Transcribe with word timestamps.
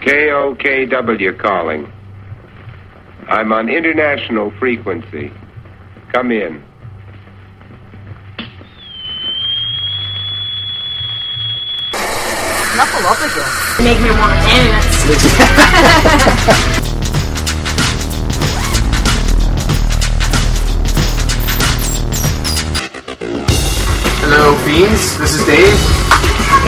KOKW 0.00 1.38
calling. 1.38 1.92
I'm 3.28 3.52
on 3.52 3.68
international 3.68 4.50
frequency. 4.52 5.32
Come 6.12 6.32
in. 6.32 6.62
Knuckle 12.76 13.06
up 13.06 13.18
again. 13.18 13.84
Make 13.84 14.00
me 14.00 14.10
want 14.10 14.32
to 14.32 14.46
dance. 14.46 14.98
Hello, 24.20 24.56
Fiends. 24.64 25.18
This 25.18 25.34
is 25.34 25.44
Dave. 25.44 25.74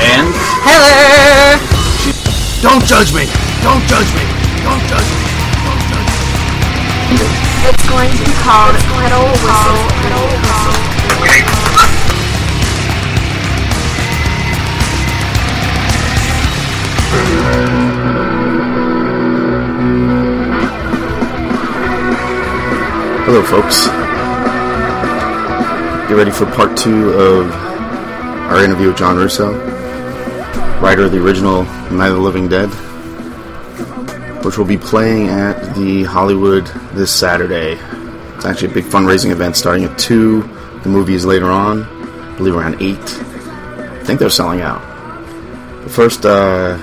And 0.03 0.29
Hello. 0.65 1.80
Don't 2.61 2.85
judge 2.85 3.13
me. 3.15 3.25
Don't 3.63 3.83
judge 3.89 4.13
me. 4.13 4.25
Don't 4.63 4.85
judge 4.85 5.09
me. 5.17 5.25
Don't 5.65 5.81
judge 5.89 6.11
me. 6.13 7.25
It's 7.69 7.89
going 7.89 8.11
to 8.11 8.19
be 8.19 8.33
called 8.45 8.77
Pedal 8.77 9.25
Whistle. 9.41 9.81
Pedal 10.05 10.27
Whistle. 10.29 10.91
Hello, 23.25 23.43
folks. 23.45 23.87
Get 26.09 26.17
ready 26.17 26.31
for 26.31 26.47
part 26.47 26.77
two 26.77 27.11
of 27.11 27.51
our 28.51 28.63
interview 28.63 28.89
with 28.89 28.97
John 28.97 29.17
Russo, 29.17 29.55
writer 30.81 31.05
of 31.05 31.13
the 31.13 31.23
original 31.23 31.65
Night 31.93 32.09
of 32.09 32.17
the 32.17 32.23
Living 32.23 32.49
Dead, 32.49 32.69
which 34.43 34.57
will 34.57 34.65
be 34.65 34.79
playing 34.79 35.29
at 35.29 35.75
the 35.75 36.05
Hollywood 36.05 36.67
this 36.95 37.15
Saturday. 37.15 37.75
It's 38.35 38.47
actually 38.47 38.71
a 38.71 38.75
big 38.75 38.85
fundraising 38.85 39.31
event 39.31 39.57
starting 39.57 39.85
at 39.85 39.99
2. 39.99 40.41
The 40.83 40.89
movie 40.89 41.13
is 41.13 41.27
later 41.27 41.51
on, 41.51 41.83
I 41.83 42.37
believe 42.39 42.57
around 42.57 42.81
8. 42.81 42.97
I 42.97 44.05
think 44.05 44.19
they're 44.19 44.31
selling 44.31 44.63
out. 44.63 44.81
But 45.83 45.91
first, 45.93 46.25
uh, 46.25 46.79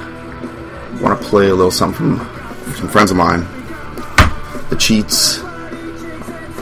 want 1.02 1.20
to 1.20 1.28
play 1.28 1.50
a 1.50 1.56
little 1.56 1.72
something 1.72 2.18
from 2.18 2.74
some 2.76 2.90
friends 2.90 3.10
of 3.10 3.18
mine. 3.18 3.40
The 4.70 4.78
Cheats 4.80 5.40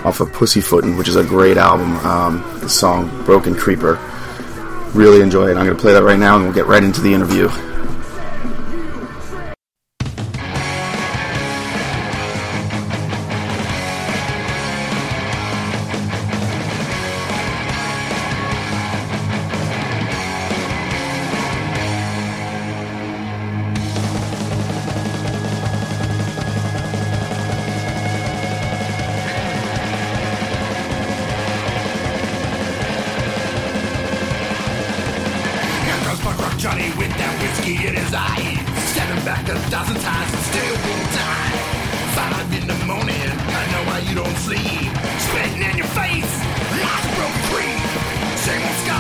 off 0.06 0.22
of 0.22 0.32
Pussyfootin', 0.32 0.96
which 0.98 1.10
is 1.10 1.18
a 1.18 1.24
great 1.24 1.58
album. 1.58 1.98
Um, 1.98 2.60
the 2.62 2.70
song 2.70 3.10
Broken 3.26 3.56
Creeper. 3.56 4.00
Really 4.96 5.22
enjoy 5.22 5.48
it. 5.50 5.58
I'm 5.58 5.66
going 5.66 5.76
to 5.76 5.82
play 5.82 5.92
that 5.92 6.04
right 6.04 6.18
now 6.18 6.38
and 6.38 6.46
we'll 6.46 6.54
get 6.54 6.68
right 6.68 6.82
into 6.82 7.02
the 7.02 7.14
interview. 7.14 7.50
Same 48.46 48.62
old 48.62 48.76
scar, 48.76 48.95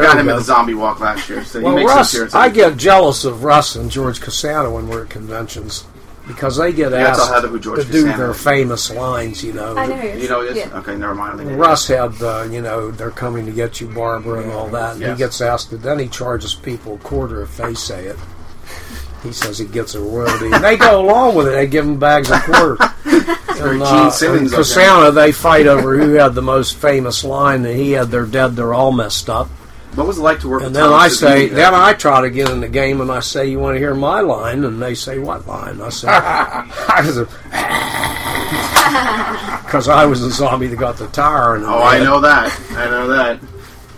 I 0.00 0.04
got 0.06 0.18
him 0.18 0.28
at 0.28 0.36
the 0.36 0.42
zombie 0.42 0.74
walk 0.74 1.00
last 1.00 1.28
year, 1.28 1.44
so 1.44 1.60
he 1.60 1.68
makes 1.74 1.88
Russ, 1.88 2.12
appearance. 2.14 2.34
I 2.34 2.48
get 2.48 2.76
jealous 2.76 3.24
of 3.24 3.44
Russ 3.44 3.76
and 3.76 3.90
George 3.90 4.20
Kosana 4.20 4.72
when 4.72 4.88
we're 4.88 5.04
at 5.04 5.10
conventions 5.10 5.84
because 6.26 6.56
they 6.56 6.72
get 6.72 6.92
Yeah, 6.92 7.12
tell 7.12 7.20
asked 7.22 7.32
Heather 7.32 7.48
who 7.48 7.58
George 7.58 7.84
to 7.84 7.90
do 7.90 8.04
their 8.04 8.30
is. 8.30 8.42
famous 8.42 8.90
lines. 8.90 9.42
You 9.42 9.52
know, 9.52 9.76
I 9.76 9.86
know 9.86 9.96
who 9.96 10.06
it 10.08 10.14
is. 10.16 10.22
You 10.22 10.28
know 10.28 10.44
this? 10.44 10.56
Yeah. 10.56 10.78
Okay, 10.78 10.96
never 10.96 11.14
mind. 11.14 11.40
I 11.40 11.44
Russ 11.54 11.88
had, 11.88 12.20
uh, 12.22 12.46
you 12.50 12.60
know, 12.62 12.90
they're 12.90 13.10
coming 13.10 13.46
to 13.46 13.52
get 13.52 13.80
you, 13.80 13.88
Barbara, 13.88 14.42
and 14.42 14.52
all 14.52 14.68
that. 14.68 14.92
And 14.92 15.00
Yes. 15.00 15.10
he 15.12 15.18
gets 15.18 15.40
asked, 15.40 15.72
and 15.72 15.82
then 15.82 15.98
he 15.98 16.08
charges 16.08 16.54
people 16.54 16.94
a 16.94 16.98
quarter 16.98 17.42
if 17.42 17.56
they 17.56 17.74
say 17.74 18.06
it. 18.06 18.16
He 19.22 19.32
says 19.32 19.58
he 19.58 19.66
gets 19.66 19.94
a 19.94 20.00
royalty, 20.00 20.50
and 20.50 20.64
they 20.64 20.76
go 20.76 21.00
along 21.00 21.34
with 21.34 21.48
it. 21.48 21.50
They 21.50 21.66
give 21.66 21.84
him 21.84 21.98
bags 21.98 22.30
of 22.30 22.42
quarters. 22.42 22.78
very 23.04 23.76
and, 23.76 23.84
Gene 23.84 24.06
uh, 24.06 24.10
Simmons 24.10 24.40
and 24.40 24.46
of. 24.52 24.56
Costanza, 24.56 25.10
they 25.12 25.32
fight 25.32 25.66
over 25.66 25.98
who 25.98 26.12
had 26.14 26.34
the 26.34 26.40
most 26.42 26.76
famous 26.76 27.22
line, 27.22 27.66
and 27.66 27.76
he 27.76 27.92
had 27.92 28.10
"They're 28.10 28.24
dead, 28.24 28.56
they're 28.56 28.72
all 28.72 28.92
messed 28.92 29.28
up." 29.28 29.48
What 29.94 30.06
was 30.06 30.18
it 30.18 30.22
like 30.22 30.40
to 30.40 30.48
work 30.48 30.62
And 30.62 30.68
with 30.72 30.74
then 30.74 30.92
I 30.92 31.08
say, 31.08 31.48
then 31.48 31.74
I 31.74 31.94
try 31.94 32.20
to 32.20 32.30
get 32.30 32.48
in 32.48 32.60
the 32.60 32.68
game, 32.68 33.00
and 33.00 33.10
I 33.10 33.20
say, 33.20 33.50
"You 33.50 33.58
want 33.58 33.74
to 33.74 33.78
hear 33.80 33.94
my 33.94 34.20
line?" 34.20 34.64
And 34.64 34.80
they 34.80 34.94
say, 34.94 35.18
"What 35.18 35.48
line?" 35.48 35.80
I 35.82 35.88
say, 35.88 36.06
because 39.64 39.88
I 39.88 40.06
was 40.06 40.20
the 40.22 40.30
zombie 40.30 40.68
that 40.68 40.76
got 40.76 40.96
the 40.96 41.08
tire." 41.08 41.56
And 41.56 41.64
Oh, 41.64 41.82
I 41.82 41.98
know 41.98 42.20
that. 42.20 42.58
I 42.70 42.88
know 42.90 43.08
that. 43.08 43.40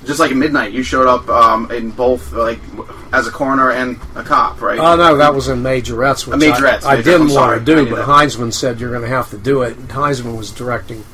Just 0.05 0.19
like 0.19 0.33
at 0.33 0.37
midnight, 0.37 0.73
you 0.73 0.83
showed 0.83 1.07
up 1.07 1.29
um, 1.29 1.71
in 1.71 1.91
both, 1.91 2.33
like 2.33 2.59
as 3.13 3.29
a 3.29 3.31
coroner 3.31 3.71
and 3.71 4.01
a 4.17 4.25
cop, 4.25 4.61
right? 4.61 4.79
Oh 4.79 4.97
no, 4.97 5.17
that 5.19 5.33
was 5.33 5.47
in 5.49 5.63
Majorettes. 5.63 6.27
Which 6.27 6.43
Uh, 6.43 6.55
Majorettes, 6.57 6.85
I, 6.85 6.97
I 6.97 7.03
didn't 7.03 7.33
want 7.33 7.59
to 7.59 7.65
do, 7.65 7.89
but. 7.89 8.05
Hinzman 8.07 8.53
said 8.53 8.81
you're 8.81 8.91
going 8.91 9.03
to 9.03 9.09
have 9.09 9.31
to 9.31 9.39
do 9.39 9.63
it. 9.63 9.77
And 9.77 9.89
Hinzman 9.89 10.37
was 10.37 10.51
directing, 10.51 11.05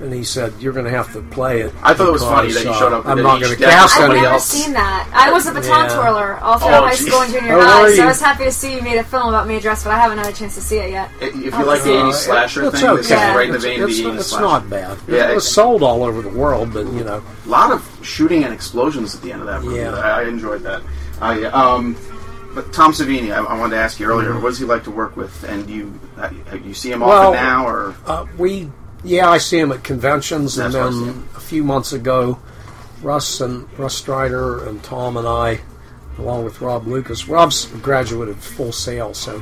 and 0.00 0.12
he 0.12 0.24
said 0.24 0.52
you're 0.60 0.72
going 0.72 0.86
to 0.86 0.90
have 0.90 1.12
to 1.12 1.20
play 1.22 1.60
it. 1.60 1.72
I 1.82 1.92
thought 1.94 2.08
it 2.08 2.12
was 2.12 2.22
funny 2.22 2.52
that 2.52 2.64
you 2.64 2.70
uh, 2.70 2.78
showed 2.78 2.92
up 2.92 3.06
I'm 3.06 3.22
not 3.22 3.40
going 3.40 3.52
to 3.52 3.58
death. 3.58 3.70
cast 3.70 3.98
I've 4.00 4.08
never 4.10 4.26
else. 4.26 4.46
seen 4.46 4.72
that. 4.72 5.10
I 5.12 5.30
was 5.30 5.46
a 5.46 5.52
baton 5.52 5.84
Yeah. 5.88 5.94
twirler 5.94 6.38
all 6.40 6.54
Oh, 6.54 6.58
throughout 6.58 6.84
high 6.84 6.96
geez. 6.96 7.06
school 7.06 7.20
and 7.22 7.32
junior 7.32 7.54
Oh, 7.56 7.60
high, 7.60 7.94
so? 7.94 8.02
I 8.02 8.06
was 8.06 8.20
happy 8.20 8.44
to 8.44 8.52
see 8.52 8.74
you 8.76 8.82
made 8.82 8.96
a 8.98 9.04
film 9.04 9.28
about 9.28 9.46
me 9.46 9.60
dress, 9.60 9.84
but 9.84 9.90
I 9.92 9.98
haven't 9.98 10.18
had 10.18 10.26
a 10.28 10.32
chance 10.32 10.54
to 10.54 10.60
see 10.62 10.78
it 10.78 10.90
yet. 10.90 11.10
If 11.20 11.34
you 11.36 11.50
Oh, 11.54 11.64
like 11.64 11.82
the 11.82 11.90
yeah. 11.92 12.02
80s 12.10 12.14
slasher 12.14 12.64
it's 12.64 12.80
thing, 12.80 12.88
okay. 12.88 12.96
this 12.96 13.06
is 13.06 13.12
right 13.12 13.46
in 13.46 13.52
the 13.52 13.58
It's- 13.58 13.98
of 13.98 14.04
the 14.04 14.10
80s 14.10 14.18
it's 14.20 14.32
not 14.32 14.70
bad. 14.70 14.98
Yeah, 15.06 15.30
it 15.30 15.34
was 15.34 15.46
it- 15.46 15.50
sold 15.50 15.82
all 15.82 16.02
over 16.02 16.22
the 16.22 16.28
world, 16.30 16.72
but 16.72 16.86
you 16.86 17.04
know, 17.04 17.22
A 17.44 17.48
lot 17.48 17.70
of 17.70 17.86
shooting 18.02 18.44
and 18.44 18.54
explosions 18.54 19.14
at 19.14 19.22
the 19.22 19.32
end 19.32 19.42
of 19.42 19.48
that 19.48 19.62
movie. 19.62 19.80
Yeah. 19.80 19.90
I, 19.92 20.20
I 20.20 20.22
enjoyed 20.24 20.62
that. 20.62 20.80
Uh, 21.20 21.36
yeah, 21.42 21.48
um, 21.48 21.94
but 22.54 22.72
Tom 22.72 22.92
Savini, 22.92 23.30
I, 23.32 23.44
I 23.44 23.58
wanted 23.58 23.76
to 23.76 23.82
ask 23.82 24.00
you 24.00 24.06
earlier, 24.06 24.30
Mm-hmm. 24.30 24.42
what 24.42 24.48
does 24.50 24.58
he 24.58 24.64
like 24.64 24.84
to 24.84 24.90
work 24.90 25.16
with? 25.16 25.44
And 25.44 25.66
do 25.66 25.72
you 25.72 26.00
uh, 26.18 26.30
you 26.64 26.74
see 26.74 26.90
him 26.90 27.00
Well, 27.00 27.28
often 27.28 27.34
now, 27.34 27.66
or 27.66 27.94
uh, 28.06 28.26
we 28.38 28.70
yeah, 29.04 29.28
I 29.28 29.38
see 29.38 29.58
him 29.58 29.72
at 29.72 29.84
conventions, 29.84 30.58
and 30.58 30.74
That's 30.74 30.94
see 30.94 31.04
then 31.04 31.28
a 31.36 31.40
few 31.40 31.64
months 31.64 31.92
ago, 31.92 32.38
Russ 33.02 33.40
and 33.40 33.66
Russ 33.78 34.00
Streiner 34.00 34.66
and 34.66 34.82
Tom 34.82 35.16
and 35.16 35.26
I, 35.26 35.60
along 36.18 36.44
with 36.44 36.60
Rob 36.60 36.86
Lucas. 36.86 37.28
Rob's 37.28 37.72
a 37.72 37.78
graduate 37.78 38.28
of 38.28 38.42
Full 38.42 38.72
Sail, 38.72 39.14
so 39.14 39.40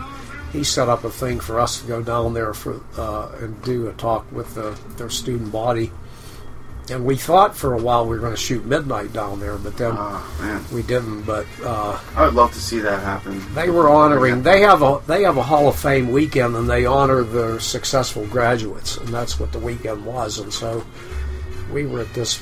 he 0.53 0.65
set 0.65 0.89
up 0.89 1.05
a 1.05 1.11
thing 1.11 1.41
for 1.41 1.61
us 1.61 1.81
to 1.81 1.87
go 1.87 2.03
down 2.03 2.35
there 2.35 2.55
for 2.55 2.81
uh, 2.97 3.31
and 3.41 3.61
do 3.63 3.89
a 3.89 3.93
talk 3.95 4.31
with 4.33 4.55
the, 4.55 4.79
their 4.97 5.11
student 5.11 5.53
body. 5.53 5.91
And 6.91 7.05
we 7.05 7.17
thought 7.17 7.57
for 7.57 7.75
a 7.75 7.79
while 7.79 8.05
we 8.05 8.11
were 8.17 8.21
going 8.21 8.35
to 8.35 8.41
shoot 8.41 8.65
midnight 8.65 9.13
down 9.13 9.41
there, 9.41 9.57
but 9.59 9.77
then 9.77 9.95
oh 9.97 10.67
we 10.73 10.83
didn't. 10.83 11.23
But 11.23 11.47
uh, 11.63 11.99
I 12.17 12.25
would 12.25 12.35
love 12.35 12.53
to 12.53 12.61
see 12.61 12.79
that 12.81 13.03
happen. 13.03 13.43
they 13.55 13.69
were 13.69 13.89
honoring. 13.89 14.43
They 14.43 14.61
have 14.63 14.83
a 14.83 15.01
they 15.07 15.23
have 15.23 15.37
a 15.37 15.43
Hall 15.43 15.69
of 15.69 15.77
Fame 15.77 16.11
weekend, 16.11 16.57
and 16.57 16.69
they 16.69 16.87
honor 16.87 17.23
their 17.23 17.61
successful 17.61 18.27
graduates, 18.27 18.97
and 18.97 19.09
that's 19.09 19.39
what 19.39 19.53
the 19.53 19.59
weekend 19.59 20.05
was. 20.05 20.39
And 20.39 20.53
so 20.53 20.85
we 21.73 21.87
were 21.87 22.01
at 22.01 22.15
this 22.15 22.41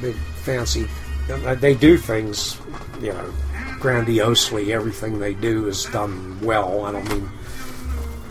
big 0.00 0.16
fancy. 0.36 0.86
They 1.28 1.74
do 1.74 1.96
things, 1.96 2.56
you 3.00 3.12
know, 3.12 3.32
grandiosely. 3.80 4.72
Everything 4.72 5.18
they 5.18 5.34
do 5.34 5.66
is 5.66 5.84
done 5.86 6.40
well. 6.40 6.84
I 6.84 6.92
don't 6.92 7.08
mean 7.08 7.28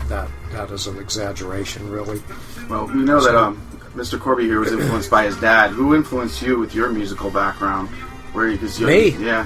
that 0.08 0.30
that 0.52 0.70
is 0.70 0.86
an 0.86 0.98
exaggeration, 0.98 1.90
really. 1.90 2.22
Well, 2.70 2.88
you 2.88 3.04
know 3.04 3.20
that 3.20 3.34
um, 3.34 3.65
Mr. 3.96 4.20
Corby 4.20 4.44
here 4.44 4.60
was 4.60 4.72
influenced 4.72 5.10
by 5.10 5.24
his 5.24 5.36
dad. 5.40 5.70
Who 5.70 5.94
influenced 5.94 6.42
you 6.42 6.58
with 6.58 6.74
your 6.74 6.90
musical 6.90 7.30
background? 7.30 7.88
Where 8.32 8.48
you, 8.48 8.58
cause 8.58 8.78
you 8.78 8.86
Me? 8.86 9.08
yeah. 9.18 9.44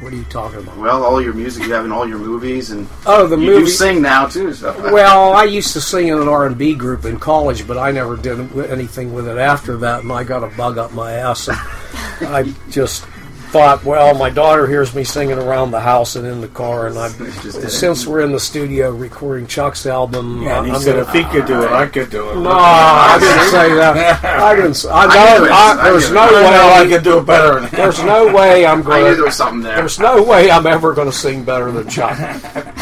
What 0.00 0.12
are 0.12 0.16
you 0.16 0.24
talking 0.24 0.58
about? 0.60 0.76
Well, 0.76 1.02
all 1.02 1.20
your 1.20 1.32
music 1.32 1.64
you 1.64 1.72
have 1.72 1.84
in 1.84 1.90
all 1.92 2.06
your 2.06 2.18
movies, 2.18 2.70
and 2.70 2.86
Oh, 3.06 3.26
the 3.26 3.36
you, 3.38 3.46
movie. 3.46 3.60
you 3.62 3.66
sing 3.68 4.02
now 4.02 4.26
too. 4.26 4.52
So. 4.52 4.72
Well, 4.92 5.32
I 5.32 5.44
used 5.44 5.72
to 5.72 5.80
sing 5.80 6.08
in 6.08 6.18
an 6.18 6.28
R 6.28 6.46
and 6.46 6.58
B 6.58 6.74
group 6.74 7.04
in 7.06 7.18
college, 7.18 7.66
but 7.66 7.78
I 7.78 7.90
never 7.90 8.16
did 8.16 8.38
anything 8.70 9.14
with 9.14 9.26
it 9.26 9.38
after 9.38 9.76
that, 9.78 10.02
and 10.02 10.12
I 10.12 10.22
got 10.24 10.44
a 10.44 10.54
bug 10.56 10.78
up 10.78 10.92
my 10.92 11.12
ass. 11.12 11.48
And 11.48 12.28
I 12.28 12.44
just 12.70 13.06
thought, 13.54 13.84
well, 13.84 14.12
my 14.16 14.30
daughter 14.30 14.66
hears 14.66 14.92
me 14.96 15.04
singing 15.04 15.38
around 15.38 15.70
the 15.70 15.78
house 15.78 16.16
and 16.16 16.26
in 16.26 16.40
the 16.40 16.48
car, 16.48 16.88
and 16.88 16.98
I, 16.98 17.06
since 17.08 18.04
we're 18.04 18.22
in 18.22 18.32
the 18.32 18.40
studio 18.40 18.90
recording 18.90 19.46
Chuck's 19.46 19.86
album, 19.86 20.42
Yeah, 20.42 20.58
I'm 20.58 20.74
said, 20.80 20.96
gonna. 20.96 21.02
if 21.06 21.12
he 21.12 21.22
could 21.22 21.46
do 21.46 21.62
it, 21.62 21.70
I 21.70 21.86
could 21.86 22.10
do 22.10 22.30
it. 22.30 22.34
No, 22.34 22.50
I 22.50 23.16
didn't 23.20 23.50
say 23.52 23.74
that. 23.74 24.24
I 24.24 24.56
didn't. 24.56 24.84
I 24.90 25.06
know. 25.06 25.48
I, 25.52 25.76
I 25.78 25.90
there's 25.92 26.10
no 26.10 26.24
it. 26.26 26.46
I 26.46 26.86
could 26.88 27.04
do 27.04 27.18
it 27.18 27.26
better 27.26 27.60
than 27.60 27.70
There's 27.70 28.02
no 28.02 28.34
way 28.34 28.66
I'm 28.66 28.80
I 28.80 28.82
going 28.82 29.04
knew 29.04 29.14
there 29.14 29.24
was 29.26 29.36
something 29.36 29.60
there. 29.62 29.76
There's 29.76 30.00
no 30.00 30.20
way 30.24 30.50
I'm 30.50 30.66
ever 30.66 30.92
going 30.92 31.08
to 31.08 31.16
sing 31.16 31.44
better 31.44 31.70
than 31.70 31.88
Chuck. 31.88 32.18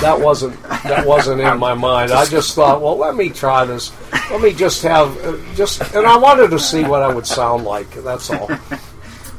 That 0.00 0.18
wasn't 0.18 0.60
that 0.84 1.06
wasn't 1.06 1.42
in 1.42 1.58
my 1.58 1.74
mind. 1.74 2.12
I 2.12 2.24
just 2.24 2.54
thought, 2.54 2.80
well, 2.80 2.96
let 2.96 3.14
me 3.14 3.28
try 3.28 3.66
this. 3.66 3.92
Let 4.30 4.40
me 4.40 4.54
just 4.54 4.82
have 4.84 5.14
uh, 5.22 5.36
just, 5.54 5.82
and 5.94 6.06
I 6.06 6.16
wanted 6.16 6.48
to 6.50 6.58
see 6.58 6.82
what 6.82 7.02
I 7.02 7.12
would 7.12 7.26
sound 7.26 7.64
like. 7.64 7.90
That's 7.92 8.30
all. 8.30 8.48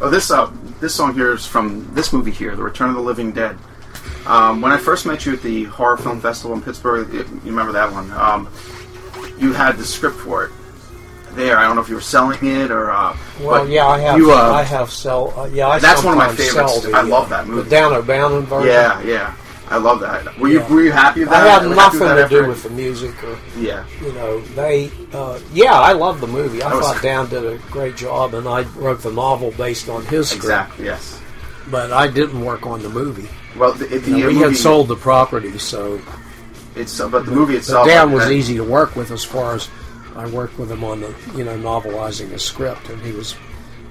Oh, 0.02 0.10
this 0.10 0.30
uh, 0.32 0.52
this 0.84 0.94
song 0.94 1.14
here 1.14 1.34
is 1.34 1.46
from 1.46 1.90
this 1.96 2.12
movie 2.12 2.30
here, 2.30 2.58
The 2.58 2.62
Return 2.62 2.90
of 2.90 2.96
the 2.96 3.02
Living 3.02 3.32
Dead. 3.32 3.58
Um, 4.28 4.60
when 4.62 4.74
I 4.74 4.78
first 4.78 5.06
met 5.06 5.26
you 5.26 5.32
at 5.34 5.42
the 5.42 5.64
Horror 5.64 5.96
Film 5.96 6.20
Festival 6.20 6.54
in 6.58 6.62
Pittsburgh, 6.62 7.08
it- 7.16 7.28
you 7.30 7.52
remember 7.52 7.72
that 7.72 7.90
one? 7.92 8.12
Um, 8.12 8.50
you 9.40 9.54
had 9.54 9.78
the 9.78 9.86
script 9.86 10.18
for 10.18 10.44
it 10.46 10.52
there. 11.36 11.58
I 11.58 11.64
don't 11.64 11.76
know 11.78 11.82
if 11.82 11.88
you 11.88 11.96
were 11.96 12.02
selling 12.02 12.46
it 12.46 12.70
or. 12.70 12.92
Uh, 12.92 13.16
Well, 13.40 13.64
but 13.64 13.70
yeah, 13.70 13.88
I 13.88 14.00
have. 14.00 14.18
You, 14.18 14.34
uh, 14.34 14.52
I 14.52 14.64
have 14.64 14.92
sell. 14.92 15.34
Uh, 15.38 15.46
yeah, 15.46 15.70
I 15.70 15.80
That's 15.80 16.04
one 16.04 16.14
of 16.14 16.18
my 16.18 16.36
favorites. 16.36 16.82
the, 16.82 16.92
I 16.92 17.02
love 17.02 17.32
uh, 17.32 17.38
that 17.38 17.48
movie. 17.48 17.64
The 17.64 17.70
Dan 17.70 17.94
O'Bannon 17.94 18.46
version. 18.46 18.68
yeah, 18.68 19.02
yeah, 19.04 19.34
I 19.70 19.78
love 19.78 20.02
that. 20.02 20.38
Were 20.40 20.48
Yeah. 20.50 20.68
you 20.68 20.76
were 20.76 20.82
you 20.84 20.92
happy 20.92 21.22
with 21.22 21.30
I 21.30 21.42
that? 21.44 21.62
had 21.62 21.72
Happy 21.72 21.98
nothing 22.00 22.00
to 22.18 22.28
do 22.30 22.48
with 22.48 22.64
the 22.64 22.70
music 22.70 23.12
or 23.24 23.38
Yeah, 23.58 23.84
you 24.02 24.12
know, 24.14 24.42
they, 24.56 24.92
uh, 25.14 25.40
yeah, 25.54 25.74
I 25.80 25.94
love 25.94 26.20
the 26.22 26.28
movie. 26.28 26.62
I 26.62 26.70
That 26.70 26.76
was- 26.78 26.86
thought 26.88 27.02
Dan 27.02 27.28
did 27.30 27.46
a 27.46 27.58
great 27.72 27.96
job, 27.96 28.34
and 28.34 28.48
I 28.48 28.66
wrote 28.76 29.02
the 29.02 29.12
novel 29.12 29.52
based 29.58 29.90
on 29.90 30.06
his 30.06 30.28
script. 30.28 30.44
exactly. 30.46 30.86
Yes. 30.86 31.18
But 31.72 31.92
I 31.94 32.08
didn't 32.08 32.44
work 32.44 32.66
on 32.68 32.84
the 32.84 32.90
movie. 32.90 33.30
Well, 33.58 33.72
the, 33.72 33.86
the, 33.86 33.96
You 33.96 34.18
know, 34.18 34.28
we 34.28 34.34
movie, 34.34 34.46
had 34.50 34.58
sold 34.58 34.90
the 34.90 34.96
property, 34.98 35.58
so 35.58 36.00
It's 36.76 37.00
uh, 37.00 37.08
but 37.08 37.26
the 37.26 37.32
movie 37.32 37.56
itself. 37.56 37.88
Dan 37.88 38.12
was 38.12 38.30
easy 38.32 38.56
to 38.58 38.64
work 38.64 38.96
with 38.96 39.12
as 39.12 39.24
far 39.24 39.56
as 39.56 39.70
I 40.16 40.26
worked 40.28 40.60
with 40.60 40.72
him 40.72 40.84
on 40.84 41.02
the, 41.02 41.14
you 41.36 41.44
know, 41.46 41.56
novelizing 41.58 42.30
his 42.32 42.44
script, 42.44 42.90
and 42.90 43.02
he 43.02 43.12
was 43.14 43.34
a 43.34 43.36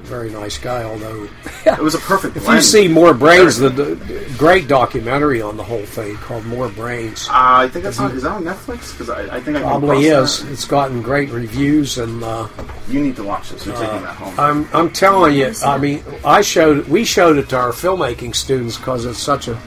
very 0.02 0.30
nice 0.30 0.58
guy. 0.58 0.82
Although, 0.82 1.28
It 1.66 1.78
was 1.78 1.94
a 1.94 1.98
perfect. 1.98 2.36
if 2.36 2.46
you 2.46 2.60
see 2.60 2.88
More 2.88 3.14
Brains, 3.14 3.56
the, 3.58 3.68
the 3.70 4.34
great 4.36 4.68
documentary 4.68 5.40
on 5.40 5.56
the 5.56 5.62
whole 5.62 5.84
thing 5.86 6.16
called 6.16 6.44
More 6.46 6.68
Brains. 6.68 7.28
Uh, 7.28 7.32
I 7.32 7.68
think 7.68 7.84
that's 7.84 7.98
on. 7.98 8.10
Is 8.12 8.22
that 8.24 8.32
on 8.32 8.44
Netflix? 8.44 8.92
Because 8.92 9.08
I, 9.10 9.36
I 9.36 9.40
think 9.40 9.56
I 9.56 9.62
Probably 9.62 10.06
is. 10.06 10.42
that. 10.42 10.52
It's 10.52 10.64
gotten 10.64 11.02
great 11.02 11.30
reviews, 11.30 11.98
and 11.98 12.22
uh, 12.22 12.48
You 12.88 13.00
need 13.00 13.16
to 13.16 13.24
watch 13.24 13.50
this. 13.50 13.64
You're 13.66 13.76
taking 13.76 14.02
that 14.02 14.16
home. 14.16 14.34
I'm 14.38 14.68
I'm 14.74 14.90
telling 14.90 15.34
you. 15.36 15.52
I 15.64 15.78
mean, 15.78 16.02
I 16.24 16.42
showed 16.42 16.88
we 16.88 17.04
showed 17.04 17.38
it 17.38 17.48
to 17.50 17.56
our 17.56 17.72
filmmaking 17.72 18.34
students 18.34 18.76
because 18.76 19.04
it's 19.04 19.18
such 19.18 19.48
a 19.48 19.58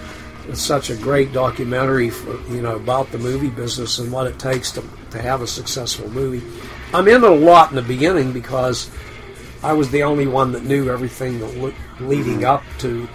it's 0.48 0.62
such 0.62 0.90
a 0.92 0.96
great 0.96 1.34
documentary 1.34 2.10
for 2.12 2.40
you 2.54 2.62
know 2.62 2.76
about 2.76 3.12
the 3.12 3.18
movie 3.18 3.50
business 3.50 3.98
and 4.00 4.12
what 4.12 4.28
it 4.28 4.38
takes 4.38 4.72
to 4.74 4.84
to 5.12 5.22
have 5.22 5.42
a 5.42 5.48
successful 5.48 6.10
movie. 6.12 6.46
I'm 6.94 7.08
in 7.08 7.16
it 7.16 7.24
a 7.24 7.30
lot 7.30 7.72
in 7.72 7.76
the 7.78 7.82
beginning 7.82 8.32
because 8.32 8.92
I 9.66 9.74
was 9.74 9.90
the 9.90 10.04
only 10.04 10.28
one 10.28 10.52
that 10.52 10.64
knew 10.64 10.92
everything 10.92 11.40
that 11.40 11.58
le- 11.58 11.74
leading 12.00 12.46
up 12.46 12.64
to 12.80 13.10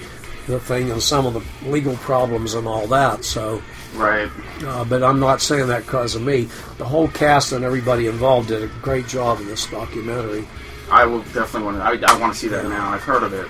the 0.49 0.59
thing 0.59 0.91
and 0.91 1.01
some 1.01 1.25
of 1.27 1.35
the 1.35 1.71
legal 1.71 1.95
problems 1.99 2.55
and 2.55 2.67
all 2.67 2.89
that. 2.89 3.25
So. 3.25 3.63
right. 3.95 4.29
Uh, 4.65 4.85
but 4.85 5.03
I'm 5.05 5.21
not 5.21 5.41
saying 5.41 5.69
that 5.69 5.87
because 5.87 6.17
of 6.17 6.23
me. 6.23 6.49
The 6.79 6.85
whole 6.85 7.07
cast 7.09 7.53
and 7.53 7.65
everybody 7.65 8.09
involved 8.09 8.49
did 8.49 8.65
a 8.65 8.67
great 8.83 9.07
job 9.07 9.39
in 9.41 9.47
this 9.47 9.67
documentary. 9.67 10.47
I 10.91 11.07
will 11.07 11.23
definitely 11.23 11.63
want 11.63 11.77
to. 12.01 12.07
I, 12.07 12.13
I 12.13 12.19
want 12.19 12.33
to 12.33 12.39
see 12.39 12.49
that 12.49 12.65
now. 12.65 12.91
I've 12.91 13.03
heard 13.03 13.23
of 13.23 13.33
it. 13.33 13.47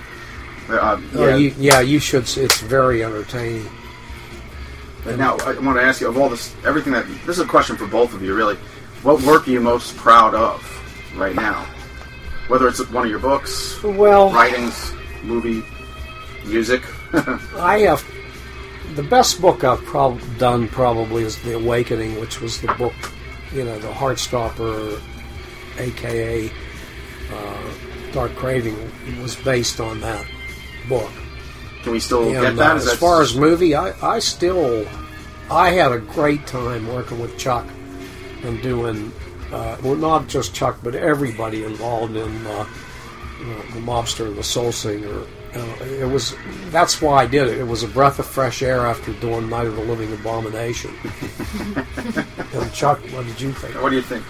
Uh, 0.68 1.00
Oh, 1.14 1.26
yeah. 1.26 1.36
you, 1.36 1.54
yeah, 1.58 1.80
you 1.80 1.98
should. 1.98 2.24
It's 2.36 2.60
very 2.60 3.02
entertaining. 3.02 3.66
But 5.04 5.16
now 5.16 5.36
I 5.38 5.58
want 5.58 5.78
to 5.78 5.82
ask 5.82 6.02
you 6.02 6.08
of 6.08 6.18
all 6.18 6.28
this, 6.28 6.54
everything 6.66 6.92
that. 6.92 7.06
This 7.26 7.38
is 7.38 7.40
a 7.40 7.46
question 7.46 7.76
for 7.76 7.86
both 7.86 8.12
of 8.12 8.22
you, 8.22 8.34
really. 8.36 8.56
What 9.02 9.22
work 9.22 9.48
are 9.48 9.50
you 9.50 9.60
most 9.60 9.96
proud 9.96 10.34
of 10.34 10.62
right 11.16 11.34
now? 11.34 11.66
Whether 12.50 12.66
it's 12.68 12.80
one 12.90 13.04
of 13.04 13.10
your 13.10 13.20
books, 13.20 13.80
Well, 13.84 14.30
writings, 14.32 14.92
movie, 15.22 15.62
music. 16.44 16.82
I 17.56 17.78
have 17.86 18.04
the 18.96 19.04
best 19.04 19.40
book 19.40 19.62
I've 19.62 19.84
prob- 19.84 20.20
done 20.38 20.66
probably 20.68 21.22
is 21.22 21.40
The 21.42 21.54
Awakening, 21.54 22.18
which 22.20 22.40
was 22.40 22.60
the 22.60 22.72
book, 22.74 22.92
you 23.52 23.62
know, 23.64 23.78
the 23.78 23.88
Heartstopper 23.92 25.00
aka 25.78 26.50
uh, 27.32 27.70
Dark 28.12 28.34
Craving, 28.34 28.76
was 29.22 29.36
based 29.36 29.78
on 29.80 30.00
that 30.00 30.26
book. 30.88 31.10
Can 31.84 31.92
we 31.92 32.00
still 32.00 32.24
And, 32.24 32.32
get 32.32 32.56
that? 32.56 32.72
uh, 32.72 32.76
as 32.80 32.94
far 32.94 33.22
as 33.22 33.36
movie, 33.36 33.76
I, 33.76 33.92
I 34.04 34.18
still 34.18 34.88
I 35.48 35.70
had 35.70 35.92
a 35.92 35.98
great 35.98 36.48
time 36.48 36.88
working 36.88 37.20
with 37.20 37.38
Chuck 37.38 37.66
and 38.42 38.60
doing 38.60 39.12
uh, 39.52 39.76
well 39.82 39.96
not 39.96 40.28
just 40.28 40.54
Chuck 40.54 40.78
but 40.82 40.94
everybody 40.94 41.64
involved 41.64 42.16
in 42.16 42.46
uh, 42.46 42.66
you 43.40 43.46
know, 43.46 43.62
the 43.72 43.80
mobster 43.80 44.26
and 44.26 44.36
the 44.36 44.42
soul 44.42 44.72
singer. 44.72 45.24
Uh, 45.54 45.84
it 45.84 46.08
was 46.08 46.36
that's 46.66 47.02
why 47.02 47.22
I 47.22 47.26
did 47.26 47.48
it. 47.48 47.58
It 47.58 47.66
was 47.66 47.82
a 47.82 47.88
breath 47.88 48.18
of 48.18 48.26
fresh 48.26 48.62
air 48.62 48.86
after 48.86 49.12
doing 49.14 49.48
Night 49.48 49.66
of 49.66 49.76
the 49.76 49.82
Living 49.82 50.12
Abomination. 50.12 50.94
and 52.54 52.72
Chuck, 52.72 53.00
what 53.12 53.26
did 53.26 53.40
you 53.40 53.52
think? 53.52 53.74
what 53.82 53.90
do 53.90 53.96
you 53.96 54.02
think? 54.02 54.24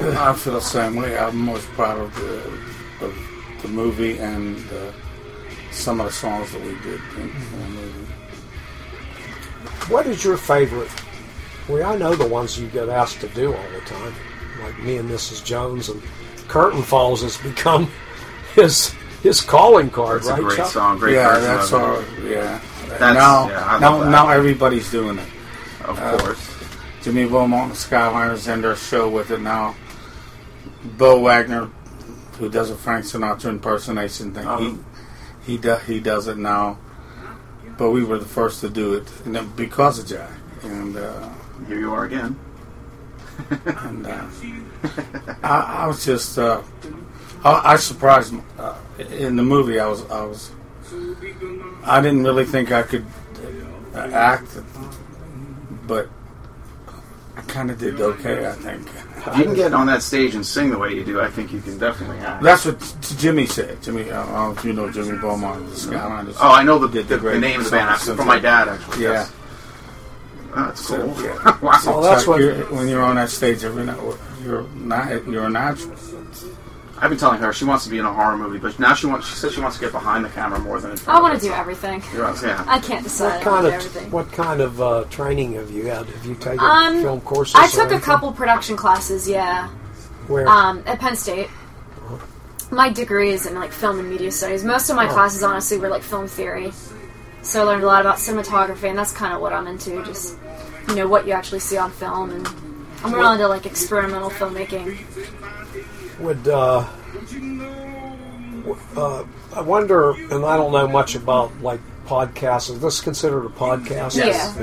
I 0.00 0.32
feel 0.32 0.54
the 0.54 0.60
same 0.60 0.96
way. 0.96 1.16
I'm 1.16 1.36
most 1.36 1.68
proud 1.72 2.00
of 2.00 2.14
the, 2.16 3.06
of 3.06 3.62
the 3.62 3.68
movie 3.68 4.18
and 4.18 4.58
uh, 4.72 4.90
some 5.70 6.00
of 6.00 6.06
the 6.06 6.12
songs 6.12 6.50
that 6.52 6.60
we 6.62 6.74
did 6.80 7.00
in, 7.16 7.30
in 7.30 7.60
the 7.60 7.68
movie. 7.68 8.12
What 9.88 10.06
is 10.06 10.24
your 10.24 10.36
favorite? 10.36 10.90
Well, 11.68 11.92
I 11.92 11.96
know 11.96 12.14
the 12.16 12.26
ones 12.26 12.58
you 12.58 12.68
get 12.68 12.88
asked 12.88 13.20
to 13.20 13.28
do 13.28 13.54
all 13.54 13.70
the 13.70 13.80
time, 13.86 14.14
like 14.62 14.78
me 14.82 14.96
and 14.98 15.08
Mrs. 15.08 15.44
Jones, 15.44 15.88
and 15.88 16.02
Curtain 16.48 16.82
Falls 16.82 17.22
has 17.22 17.36
become 17.38 17.90
his 18.54 18.94
his 19.22 19.40
calling 19.40 19.88
card, 19.90 20.18
It's 20.18 20.28
a 20.28 20.32
right? 20.32 20.42
great 20.42 20.56
Chuck? 20.56 20.66
song. 20.66 20.98
Great 20.98 21.14
yeah, 21.14 21.28
version 21.28 21.42
that's 21.56 21.72
of 21.72 21.80
it. 21.80 21.84
all. 21.84 22.28
Yeah. 22.28 22.60
That's- 22.88 23.14
now, 23.14 23.48
yeah, 23.48 23.78
now, 23.80 23.98
that. 24.00 24.10
now 24.10 24.28
everybody's 24.30 24.90
doing 24.90 25.18
it. 25.18 25.28
Of 25.84 25.98
Uh, 25.98 26.18
course. 26.18 26.48
Jimmy 27.02 27.26
Beaumont 27.26 27.70
and 27.70 27.72
Skyliners 27.74 28.46
end 28.48 28.64
their 28.64 28.76
show 28.76 29.08
with 29.08 29.30
it 29.30 29.40
now. 29.40 29.74
Bo 30.98 31.20
Wagner, 31.20 31.68
who 32.38 32.48
does 32.48 32.70
a 32.70 32.76
Frank 32.76 33.04
Sinatra 33.04 33.50
impersonation 33.50 34.32
thing, 34.34 34.46
Uh-huh. 34.46 34.58
he 35.44 35.52
he 35.52 35.56
do, 35.58 35.76
he 35.86 35.98
does 36.00 36.26
it 36.28 36.36
now. 36.38 36.78
But 37.78 37.90
we 37.90 38.04
were 38.04 38.18
the 38.18 38.24
first 38.26 38.60
to 38.60 38.68
do 38.68 38.94
it, 38.94 39.08
and 39.24 39.34
then 39.34 39.50
because 39.56 39.98
of 39.98 40.06
Jack. 40.06 40.30
And 40.62 40.96
uh, 40.96 41.28
Here 41.66 41.78
you 41.78 41.92
are 41.92 42.04
again. 42.04 42.36
And 43.66 44.06
uh, 44.06 44.26
I, 45.42 45.82
I 45.82 45.86
was 45.86 46.04
just 46.04 46.38
uh, 46.38 46.62
I, 47.44 47.72
I 47.72 47.76
surprised 47.76 48.34
uh, 48.58 48.76
in 48.98 49.36
the 49.36 49.42
movie. 49.42 49.80
I 49.80 49.86
was 49.86 50.08
I 50.10 50.24
was 50.24 50.52
I 51.84 52.00
didn't 52.00 52.24
really 52.24 52.44
think 52.44 52.72
I 52.72 52.82
could 52.82 53.04
uh, 53.94 53.98
act, 54.12 54.58
but 55.86 56.08
I 57.36 57.40
kind 57.42 57.70
of 57.70 57.78
did 57.78 58.00
okay. 58.00 58.46
I 58.46 58.52
think 58.52 58.86
If 59.26 59.38
you 59.38 59.44
can 59.44 59.54
get 59.54 59.72
on 59.72 59.86
that 59.86 60.02
stage 60.02 60.34
and 60.34 60.44
sing 60.44 60.70
the 60.70 60.78
way 60.78 60.92
you 60.94 61.04
do, 61.04 61.20
I 61.20 61.30
think 61.30 61.52
you 61.52 61.60
can 61.60 61.78
definitely 61.78 62.18
act. 62.18 62.42
that's 62.42 62.64
what 62.66 62.96
Jimmy 63.18 63.46
said. 63.46 63.82
Jimmy, 63.82 64.10
I 64.10 64.24
don't 64.24 64.32
know 64.32 64.50
if 64.52 64.64
you 64.64 64.72
know 64.72 64.90
Jimmy 64.90 65.18
Beaumont, 65.18 65.68
the 65.70 65.76
Skyliners. 65.76 66.36
Oh, 66.40 66.52
I 66.52 66.62
know 66.62 66.78
the, 66.78 66.88
did 66.88 67.08
the, 67.08 67.18
the 67.18 67.38
name 67.38 67.60
of 67.60 67.66
the 67.66 67.70
band 67.70 68.00
from 68.00 68.26
my 68.26 68.38
dad, 68.38 68.68
actually. 68.68 69.04
Yeah. 69.04 69.12
Yes. 69.12 69.32
Oh, 70.54 70.66
that's 70.66 70.86
So, 70.86 70.96
cool. 71.12 71.24
yeah. 71.24 71.32
wow. 71.62 71.80
Well, 71.86 72.00
that's 72.02 72.22
It's 72.22 72.28
like 72.28 72.28
what- 72.28 72.40
you're, 72.40 72.64
when 72.74 72.88
you're 72.88 73.02
on 73.02 73.16
that 73.16 73.30
stage, 73.30 73.64
every 73.64 73.84
night, 73.84 73.98
you're 74.44 74.64
not 74.74 75.26
you're 75.26 75.46
a 75.46 75.50
natural. 75.50 75.94
I've 76.98 77.08
been 77.10 77.18
telling 77.18 77.40
her 77.40 77.52
she 77.52 77.64
wants 77.64 77.82
to 77.84 77.90
be 77.90 77.98
in 77.98 78.04
a 78.04 78.12
horror 78.12 78.36
movie, 78.38 78.58
but 78.58 78.78
now 78.78 78.94
she 78.94 79.06
wants. 79.06 79.26
She 79.28 79.34
says 79.34 79.54
she 79.54 79.60
wants 79.60 79.76
to 79.76 79.82
get 79.82 79.90
behind 79.92 80.24
the 80.24 80.28
camera 80.28 80.60
more 80.60 80.78
than 80.80 80.92
in 80.92 80.96
front. 80.98 81.18
I 81.18 81.20
want 81.22 81.34
to 81.40 81.44
do 81.44 81.52
everything. 81.52 82.00
You're 82.12 82.22
right, 82.22 82.40
yeah. 82.42 82.64
I 82.68 82.78
can't 82.78 83.02
decide. 83.02 83.38
What 83.38 83.42
kind 83.42 83.54
want 83.54 83.66
of 83.66 83.72
everything. 83.74 84.10
what 84.12 84.30
kind 84.32 84.60
of 84.60 84.80
uh, 84.80 85.04
training 85.10 85.54
have 85.54 85.70
you 85.72 85.86
had? 85.86 86.06
Have 86.06 86.24
you 86.26 86.36
taken 86.36 86.60
Um, 86.60 87.00
film 87.02 87.20
courses? 87.22 87.56
I 87.56 87.66
or 87.66 87.68
took 87.70 87.90
a 87.92 88.00
couple 88.00 88.30
production 88.32 88.76
classes, 88.76 89.28
yeah, 89.28 89.66
Where? 90.28 90.46
um, 90.46 90.84
at 90.86 91.00
Penn 91.00 91.16
State. 91.16 91.48
My 92.70 92.88
degree 92.88 93.30
is 93.30 93.46
in 93.46 93.54
like 93.56 93.72
film 93.72 93.98
and 93.98 94.08
media 94.08 94.30
studies. 94.30 94.62
Most 94.64 94.88
of 94.88 94.94
my 94.96 95.06
Oh. 95.08 95.12
classes, 95.12 95.42
honestly, 95.42 95.78
were 95.78 95.88
like 95.88 96.02
film 96.02 96.28
theory. 96.28 96.72
So 97.42 97.60
I 97.60 97.64
learned 97.64 97.82
a 97.82 97.86
lot 97.86 98.00
about 98.00 98.16
cinematography, 98.16 98.88
and 98.88 98.98
that's 98.98 99.12
kind 99.12 99.34
of 99.34 99.40
what 99.40 99.52
I'm 99.52 99.66
into. 99.66 100.02
Just 100.04 100.36
you 100.88 100.94
know 100.94 101.08
what 101.08 101.26
you 101.26 101.32
actually 101.32 101.60
see 101.60 101.76
on 101.76 101.90
film, 101.90 102.30
and 102.30 102.48
I'm 103.04 103.12
really 103.12 103.34
into 103.34 103.48
like 103.48 103.66
experimental 103.66 104.30
filmmaking. 104.30 104.98
would 106.20 106.48
uh, 106.48 106.86
uh, 108.96 109.24
I 109.54 109.60
wonder, 109.60 110.12
and 110.12 110.44
I 110.44 110.56
don't 110.56 110.72
know 110.72 110.86
much 110.88 111.14
about 111.14 111.60
like 111.60 111.80
podcasts. 112.06 112.70
Is 112.70 112.80
this 112.80 113.00
considered 113.00 113.44
a 113.44 113.48
podcast? 113.48 114.16
Yes. 114.16 114.58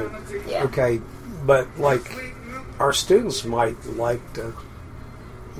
Yeah. 0.47 0.63
Okay, 0.63 1.01
but 1.45 1.67
like 1.77 2.35
our 2.79 2.93
students 2.93 3.43
might 3.43 3.83
like 3.87 4.33
to, 4.33 4.53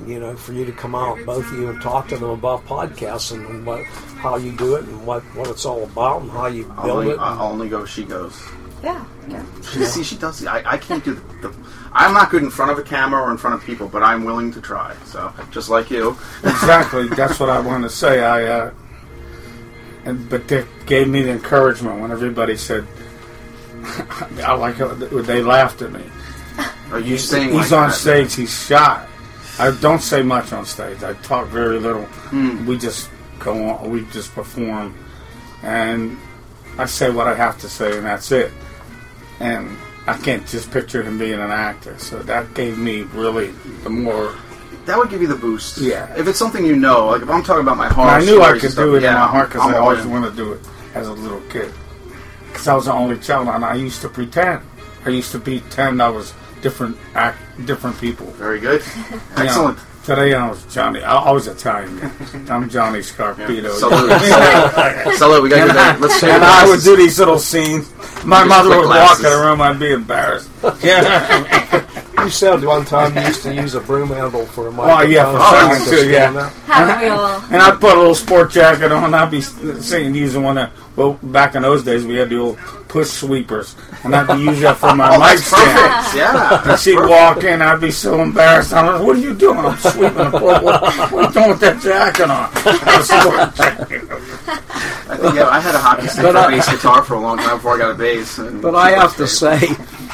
you 0.08 0.20
know, 0.20 0.36
for 0.36 0.52
you 0.52 0.64
to 0.64 0.72
come 0.72 0.94
out, 0.94 1.18
both 1.24 1.46
of 1.46 1.58
you, 1.58 1.70
and 1.70 1.80
talk 1.80 2.08
to 2.08 2.16
them 2.16 2.30
about 2.30 2.64
podcasts 2.66 3.32
and, 3.32 3.46
and 3.46 3.66
what, 3.66 3.84
how 3.84 4.36
you 4.36 4.52
do 4.52 4.76
it, 4.76 4.84
and 4.84 5.06
what 5.06 5.22
what 5.36 5.48
it's 5.48 5.64
all 5.64 5.84
about, 5.84 6.22
and 6.22 6.30
how 6.30 6.46
you 6.46 6.64
build 6.64 6.90
only, 6.90 7.10
it. 7.10 7.18
I'll 7.18 7.52
only 7.52 7.68
go. 7.68 7.84
She 7.84 8.04
goes. 8.04 8.40
Yeah. 8.82 9.04
Yeah. 9.28 9.44
She, 9.62 9.84
see, 9.84 10.02
she 10.02 10.16
does. 10.16 10.44
I, 10.46 10.62
I 10.64 10.78
can't 10.78 11.04
do 11.04 11.14
the, 11.14 11.48
the. 11.48 11.56
I'm 11.92 12.14
not 12.14 12.30
good 12.30 12.42
in 12.42 12.50
front 12.50 12.70
of 12.70 12.78
a 12.78 12.82
camera 12.82 13.20
or 13.20 13.30
in 13.30 13.36
front 13.36 13.54
of 13.54 13.62
people, 13.64 13.88
but 13.88 14.02
I'm 14.02 14.24
willing 14.24 14.52
to 14.52 14.60
try. 14.60 14.96
So 15.04 15.32
just 15.50 15.68
like 15.68 15.90
you. 15.90 16.16
exactly. 16.42 17.08
That's 17.08 17.38
what 17.38 17.50
I 17.50 17.60
want 17.60 17.84
to 17.84 17.90
say. 17.90 18.24
I, 18.24 18.44
uh, 18.44 18.74
and, 20.04 20.28
but 20.30 20.48
they 20.48 20.66
gave 20.86 21.08
me 21.08 21.22
the 21.22 21.30
encouragement 21.30 22.00
when 22.00 22.10
everybody 22.10 22.56
said, 22.56 22.86
I 24.42 24.54
like 24.54 24.76
how 24.76 24.88
they 24.94 25.42
laughed 25.42 25.82
at 25.82 25.92
me. 25.92 26.04
Are 26.90 27.00
you 27.00 27.18
saying 27.18 27.50
He's 27.50 27.70
like 27.70 27.80
on 27.80 27.88
that? 27.88 27.94
stage. 27.94 28.34
He's 28.34 28.66
shy. 28.66 29.06
I 29.60 29.72
don't 29.72 30.00
say 30.00 30.22
much 30.22 30.54
on 30.54 30.64
stage. 30.64 31.02
I 31.02 31.12
talk 31.12 31.48
very 31.48 31.78
little. 31.78 32.04
Hmm. 32.32 32.64
We 32.64 32.78
just 32.78 33.10
go 33.38 33.68
on. 33.68 33.90
We 33.90 34.06
just 34.06 34.34
perform, 34.34 34.96
and 35.62 36.16
I 36.78 36.86
say 36.86 37.10
what 37.10 37.28
I 37.28 37.34
have 37.34 37.58
to 37.60 37.68
say, 37.68 37.98
and 37.98 38.06
that's 38.06 38.32
it. 38.32 38.52
And 39.38 39.76
I 40.06 40.16
can't 40.16 40.46
just 40.46 40.70
picture 40.70 41.02
him 41.02 41.18
being 41.18 41.34
an 41.38 41.50
actor. 41.50 41.98
So 41.98 42.20
that 42.20 42.54
gave 42.54 42.78
me 42.78 43.02
really 43.02 43.48
the 43.84 43.90
more. 43.90 44.34
That 44.86 44.96
would 44.96 45.10
give 45.10 45.20
you 45.20 45.28
the 45.28 45.36
boost. 45.36 45.76
Yeah. 45.76 46.10
If 46.16 46.26
it's 46.26 46.38
something 46.38 46.64
you 46.64 46.76
know, 46.76 47.08
like 47.08 47.20
if 47.20 47.28
I'm 47.28 47.42
talking 47.42 47.62
about 47.62 47.76
my 47.76 47.88
heart. 47.88 48.22
I 48.22 48.24
knew 48.24 48.40
I 48.40 48.58
could 48.58 48.74
do 48.74 48.94
it 48.94 49.04
in 49.04 49.12
my 49.12 49.26
heart 49.26 49.50
because 49.50 49.70
I 49.70 49.76
always 49.76 50.06
wanted 50.06 50.30
to 50.30 50.36
do 50.36 50.52
it 50.54 50.60
as 50.94 51.06
a 51.06 51.12
little 51.12 51.42
kid. 51.50 51.70
Because 52.48 52.66
I 52.66 52.74
was 52.74 52.86
the 52.86 52.94
only 52.94 53.18
child, 53.18 53.48
and 53.48 53.62
I 53.62 53.74
used 53.74 54.00
to 54.00 54.08
pretend. 54.08 54.62
I 55.04 55.10
used 55.10 55.32
to 55.32 55.38
pretend 55.38 56.00
I 56.00 56.08
was 56.08 56.32
different, 56.62 56.96
act, 57.14 57.38
different 57.66 57.98
people. 58.00 58.26
Very 58.32 58.60
good. 58.60 58.82
You 59.10 59.10
know, 59.16 59.20
Excellent. 59.36 59.78
today 60.04 60.34
I 60.34 60.48
was 60.48 60.64
Johnny. 60.72 61.02
I, 61.02 61.16
I 61.16 61.30
was 61.32 61.46
Italian. 61.46 61.98
I'm 62.50 62.68
Johnny 62.68 63.00
Scarpino. 63.00 63.70
Salute. 63.72 65.16
Salute. 65.16 65.42
We 65.42 65.48
got 65.48 66.00
Let's 66.00 66.22
and 66.22 66.44
I 66.44 66.68
would 66.68 66.82
do 66.82 66.96
these 66.96 67.18
little 67.18 67.38
scenes. 67.38 67.92
My 68.24 68.44
mother 68.44 68.70
would 68.78 68.88
walk 68.88 69.18
in 69.18 69.24
the 69.24 69.38
room. 69.38 69.60
I'd 69.60 69.78
be 69.78 69.92
embarrassed. 69.92 70.50
Yeah. 70.82 71.86
You 72.24 72.30
said 72.30 72.64
one 72.64 72.84
time 72.84 73.16
you 73.16 73.22
used 73.22 73.42
to 73.42 73.54
use 73.54 73.74
a 73.74 73.80
broom 73.80 74.08
handle 74.08 74.44
for 74.46 74.68
a 74.68 74.70
Oh, 74.80 75.00
yeah, 75.02 75.24
for 75.32 75.38
so 75.38 75.44
I 75.44 76.00
too, 76.02 76.10
yeah. 76.10 76.26
understand 76.28 76.36
that. 76.36 77.00
We 77.02 77.08
all? 77.08 77.40
And 77.50 77.62
I'd 77.62 77.80
put 77.80 77.94
a 77.96 77.98
little 77.98 78.14
sport 78.14 78.50
jacket 78.50 78.92
on. 78.92 79.12
I'd 79.14 79.30
be 79.30 79.40
singing 79.40 80.14
using 80.14 80.42
one 80.42 80.58
of 80.58 80.70
well 80.96 81.18
back 81.22 81.54
in 81.54 81.62
those 81.62 81.82
days 81.82 82.04
we 82.04 82.16
had 82.16 82.28
the 82.28 82.38
old 82.38 82.58
push 82.88 83.08
sweepers, 83.08 83.74
and 84.04 84.14
I'd 84.14 84.26
be 84.36 84.42
using 84.44 84.62
that 84.62 84.76
for 84.76 84.94
my 84.94 85.08
Oh, 85.14 85.18
mic 85.18 85.38
that's 85.38 85.44
stand. 85.44 85.78
perfect. 85.78 86.16
Yeah. 86.16 86.70
And 86.70 86.80
she'd 86.80 86.96
walk 86.98 87.42
in, 87.44 87.62
I'd 87.62 87.80
be 87.80 87.90
so 87.90 88.20
embarrassed. 88.20 88.72
I'm 88.72 88.86
like, 88.86 89.02
"What 89.06 89.16
are 89.16 89.20
you 89.20 89.34
doing?" 89.34 89.58
I'm 89.58 89.76
sweeping 89.78 90.14
the 90.14 90.30
floor. 90.30 90.60
What, 90.62 90.82
what 91.12 91.12
are 91.14 91.22
you 91.28 91.32
doing 91.32 91.48
with 91.50 91.60
that 91.60 91.80
jacket 91.80 92.30
on? 92.30 92.50
A 92.54 93.02
sport 93.02 93.54
jacket. 93.56 94.02
I 95.10 95.16
think 95.16 95.34
yeah, 95.34 95.48
I 95.48 95.58
had 95.60 95.74
a 95.74 95.78
hockey 95.78 96.06
stick 96.08 96.22
But 96.22 96.32
for 96.32 96.38
I- 96.38 96.50
bass 96.50 96.68
guitar 96.70 97.02
for 97.02 97.14
a 97.14 97.20
long 97.20 97.38
time 97.38 97.56
before 97.56 97.74
I 97.74 97.78
got 97.78 97.90
a 97.92 97.94
bass. 97.94 98.38
And 98.38 98.60
But 98.62 98.74
I 98.76 98.90
have 98.92 99.16
to 99.16 99.26
say 99.26 99.58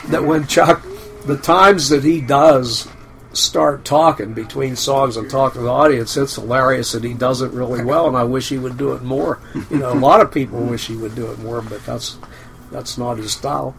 that 0.08 0.22
when 0.24 0.46
Chuck, 0.46 0.82
the 1.26 1.36
times 1.36 1.88
that 1.88 2.04
he 2.04 2.20
does 2.20 2.88
start 3.32 3.84
talking 3.84 4.32
between 4.32 4.76
songs 4.76 5.16
and 5.16 5.28
talk 5.30 5.52
to 5.52 5.60
the 5.60 5.68
audience, 5.68 6.16
it's 6.16 6.36
hilarious 6.36 6.94
and 6.94 7.04
he 7.04 7.14
does 7.14 7.42
it 7.42 7.50
really 7.52 7.84
well. 7.84 8.08
And 8.08 8.16
I 8.16 8.24
wish 8.24 8.48
he 8.48 8.58
would 8.58 8.78
do 8.78 8.92
it 8.92 9.02
more. 9.02 9.40
You 9.70 9.78
know, 9.78 9.92
a 9.92 9.94
lot 9.94 10.20
of 10.20 10.32
people 10.32 10.60
wish 10.60 10.86
he 10.86 10.96
would 10.96 11.14
do 11.14 11.30
it 11.30 11.38
more, 11.40 11.60
but 11.60 11.84
that's 11.84 12.18
that's 12.70 12.98
not 12.98 13.18
his 13.18 13.32
style. 13.32 13.74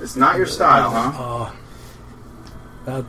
it's 0.00 0.16
not 0.16 0.36
your 0.36 0.46
style, 0.46 0.90
huh? 0.90 1.52
That 2.84 3.04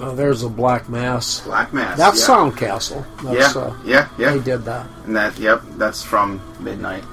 uh, 0.00 0.14
there's 0.14 0.42
a 0.42 0.48
Black 0.48 0.88
Mass. 0.88 1.40
Black 1.40 1.72
Mass. 1.72 1.96
That's 1.96 2.20
yeah. 2.20 2.34
Soundcastle. 2.34 3.22
That's, 3.22 3.54
Yeah, 3.54 3.62
uh, 3.62 3.76
yeah, 3.84 4.08
yeah. 4.18 4.32
They 4.32 4.42
did 4.42 4.64
that. 4.64 4.86
And 5.04 5.16
that, 5.16 5.38
yep, 5.38 5.62
that's 5.76 6.02
from 6.02 6.40
Midnight 6.60 7.04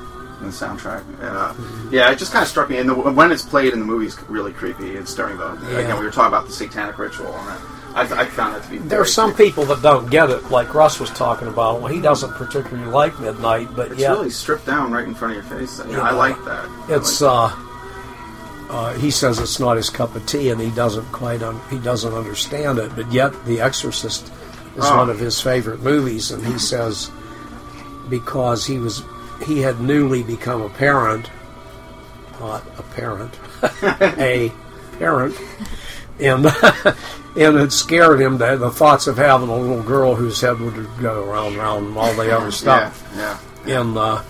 in 0.44 0.50
the 0.50 0.56
soundtrack. 0.56 1.04
Uh, 1.22 1.54
yeah, 1.92 2.12
it 2.12 2.18
just 2.20 2.32
kind 2.32 2.44
of 2.44 2.50
struck 2.50 2.70
me. 2.70 2.78
And 2.78 2.90
the, 2.90 2.94
when 2.94 3.32
it's 3.32 3.44
played 3.44 3.74
in 3.74 3.80
the 3.80 3.86
movie, 3.86 4.06
it's 4.06 4.22
really 4.24 4.52
creepy. 4.54 4.92
It's 4.92 5.14
during 5.16 5.38
the 5.38 5.52
again 5.78 5.98
we 5.98 6.06
were 6.06 6.12
talking 6.12 6.28
about 6.28 6.46
the 6.48 6.52
satanic 6.54 6.98
ritual, 7.00 7.34
and 7.36 7.48
that, 7.48 7.62
I, 7.96 8.22
I 8.22 8.26
found 8.26 8.56
that 8.56 8.64
to 8.64 8.70
be. 8.70 8.78
There 8.80 9.00
are 9.02 9.06
some 9.06 9.34
creepy. 9.34 9.50
people 9.52 9.66
that 9.66 9.82
don't 9.82 10.10
get 10.10 10.30
it, 10.30 10.50
like 10.52 10.74
Russ 10.74 11.00
was 11.00 11.10
talking 11.12 11.48
about. 11.48 11.80
Well, 11.82 11.92
he 11.94 12.02
doesn't 12.02 12.32
particularly 12.34 12.90
like 12.92 13.20
Midnight, 13.20 13.76
but 13.76 13.92
It's 13.92 14.02
yeah, 14.02 14.12
really 14.12 14.30
stripped 14.32 14.66
down 14.66 14.92
right 14.92 15.06
in 15.06 15.14
front 15.16 15.38
of 15.38 15.44
your 15.50 15.60
face. 15.60 15.80
Yeah, 15.80 15.92
Yeah. 15.98 16.02
I 16.02 16.12
like 16.12 16.44
that. 16.46 16.70
It's 16.90 17.22
like 17.22 17.54
uh, 17.54 17.60
uh, 18.70 18.94
he 18.96 19.12
says 19.12 19.38
it's 19.40 19.60
not 19.60 19.78
his 19.78 19.90
cup 19.92 20.16
of 20.16 20.26
tea, 20.26 20.50
and 20.50 20.60
he 20.60 20.72
doesn't 20.72 21.06
quite 21.12 21.44
un- 21.44 21.62
he 21.70 21.78
doesn't 21.80 22.14
understand 22.14 22.80
it. 22.80 22.96
But 22.96 23.12
yet, 23.12 23.32
The 23.46 23.62
Exorcist 23.62 24.26
is 24.76 24.86
Oh. 24.86 24.98
one 24.98 25.10
of 25.12 25.20
his 25.20 25.40
favorite 25.40 25.82
movies, 25.82 26.32
and 26.32 26.44
he 26.44 26.58
says 26.58 27.12
because 28.10 28.66
he 28.66 28.80
was 28.80 29.04
he 29.46 29.60
had 29.62 29.80
newly 29.82 30.24
become 30.24 30.62
a 30.62 30.70
parent, 30.70 31.30
not 32.40 32.64
a 32.78 32.84
parent, 32.84 33.38
a 33.84 34.52
parent, 35.00 35.36
and 36.20 36.46
and 37.36 37.58
it 37.58 37.72
scared 37.72 38.22
him 38.22 38.38
that 38.38 38.60
the 38.60 38.70
thoughts 38.72 39.08
of 39.08 39.18
having 39.18 39.50
a 39.50 39.56
little 39.58 39.84
girl 39.84 40.16
whose 40.16 40.40
head 40.42 40.60
would 40.60 40.88
go 41.00 41.26
round 41.26 41.48
and 41.48 41.58
round 41.58 41.88
and 41.88 41.98
all 41.98 42.14
the 42.14 42.36
other 42.36 42.52
stuff 42.64 43.08
Yeah, 43.16 43.38
yeah. 43.66 43.80
and 43.82 43.98
uh, 43.98 44.22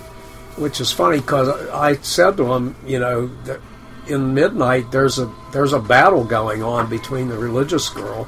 which 0.57 0.79
is 0.79 0.91
funny 0.91 1.19
because 1.19 1.49
I 1.69 1.95
said 1.97 2.37
to 2.37 2.53
him, 2.53 2.75
you 2.85 2.99
know, 2.99 3.27
that 3.45 3.59
in 4.07 4.33
midnight 4.33 4.91
there's 4.91 5.17
a 5.19 5.31
there's 5.51 5.73
a 5.73 5.79
battle 5.79 6.23
going 6.23 6.61
on 6.63 6.89
between 6.89 7.27
the 7.29 7.37
religious 7.37 7.89
girl 7.89 8.27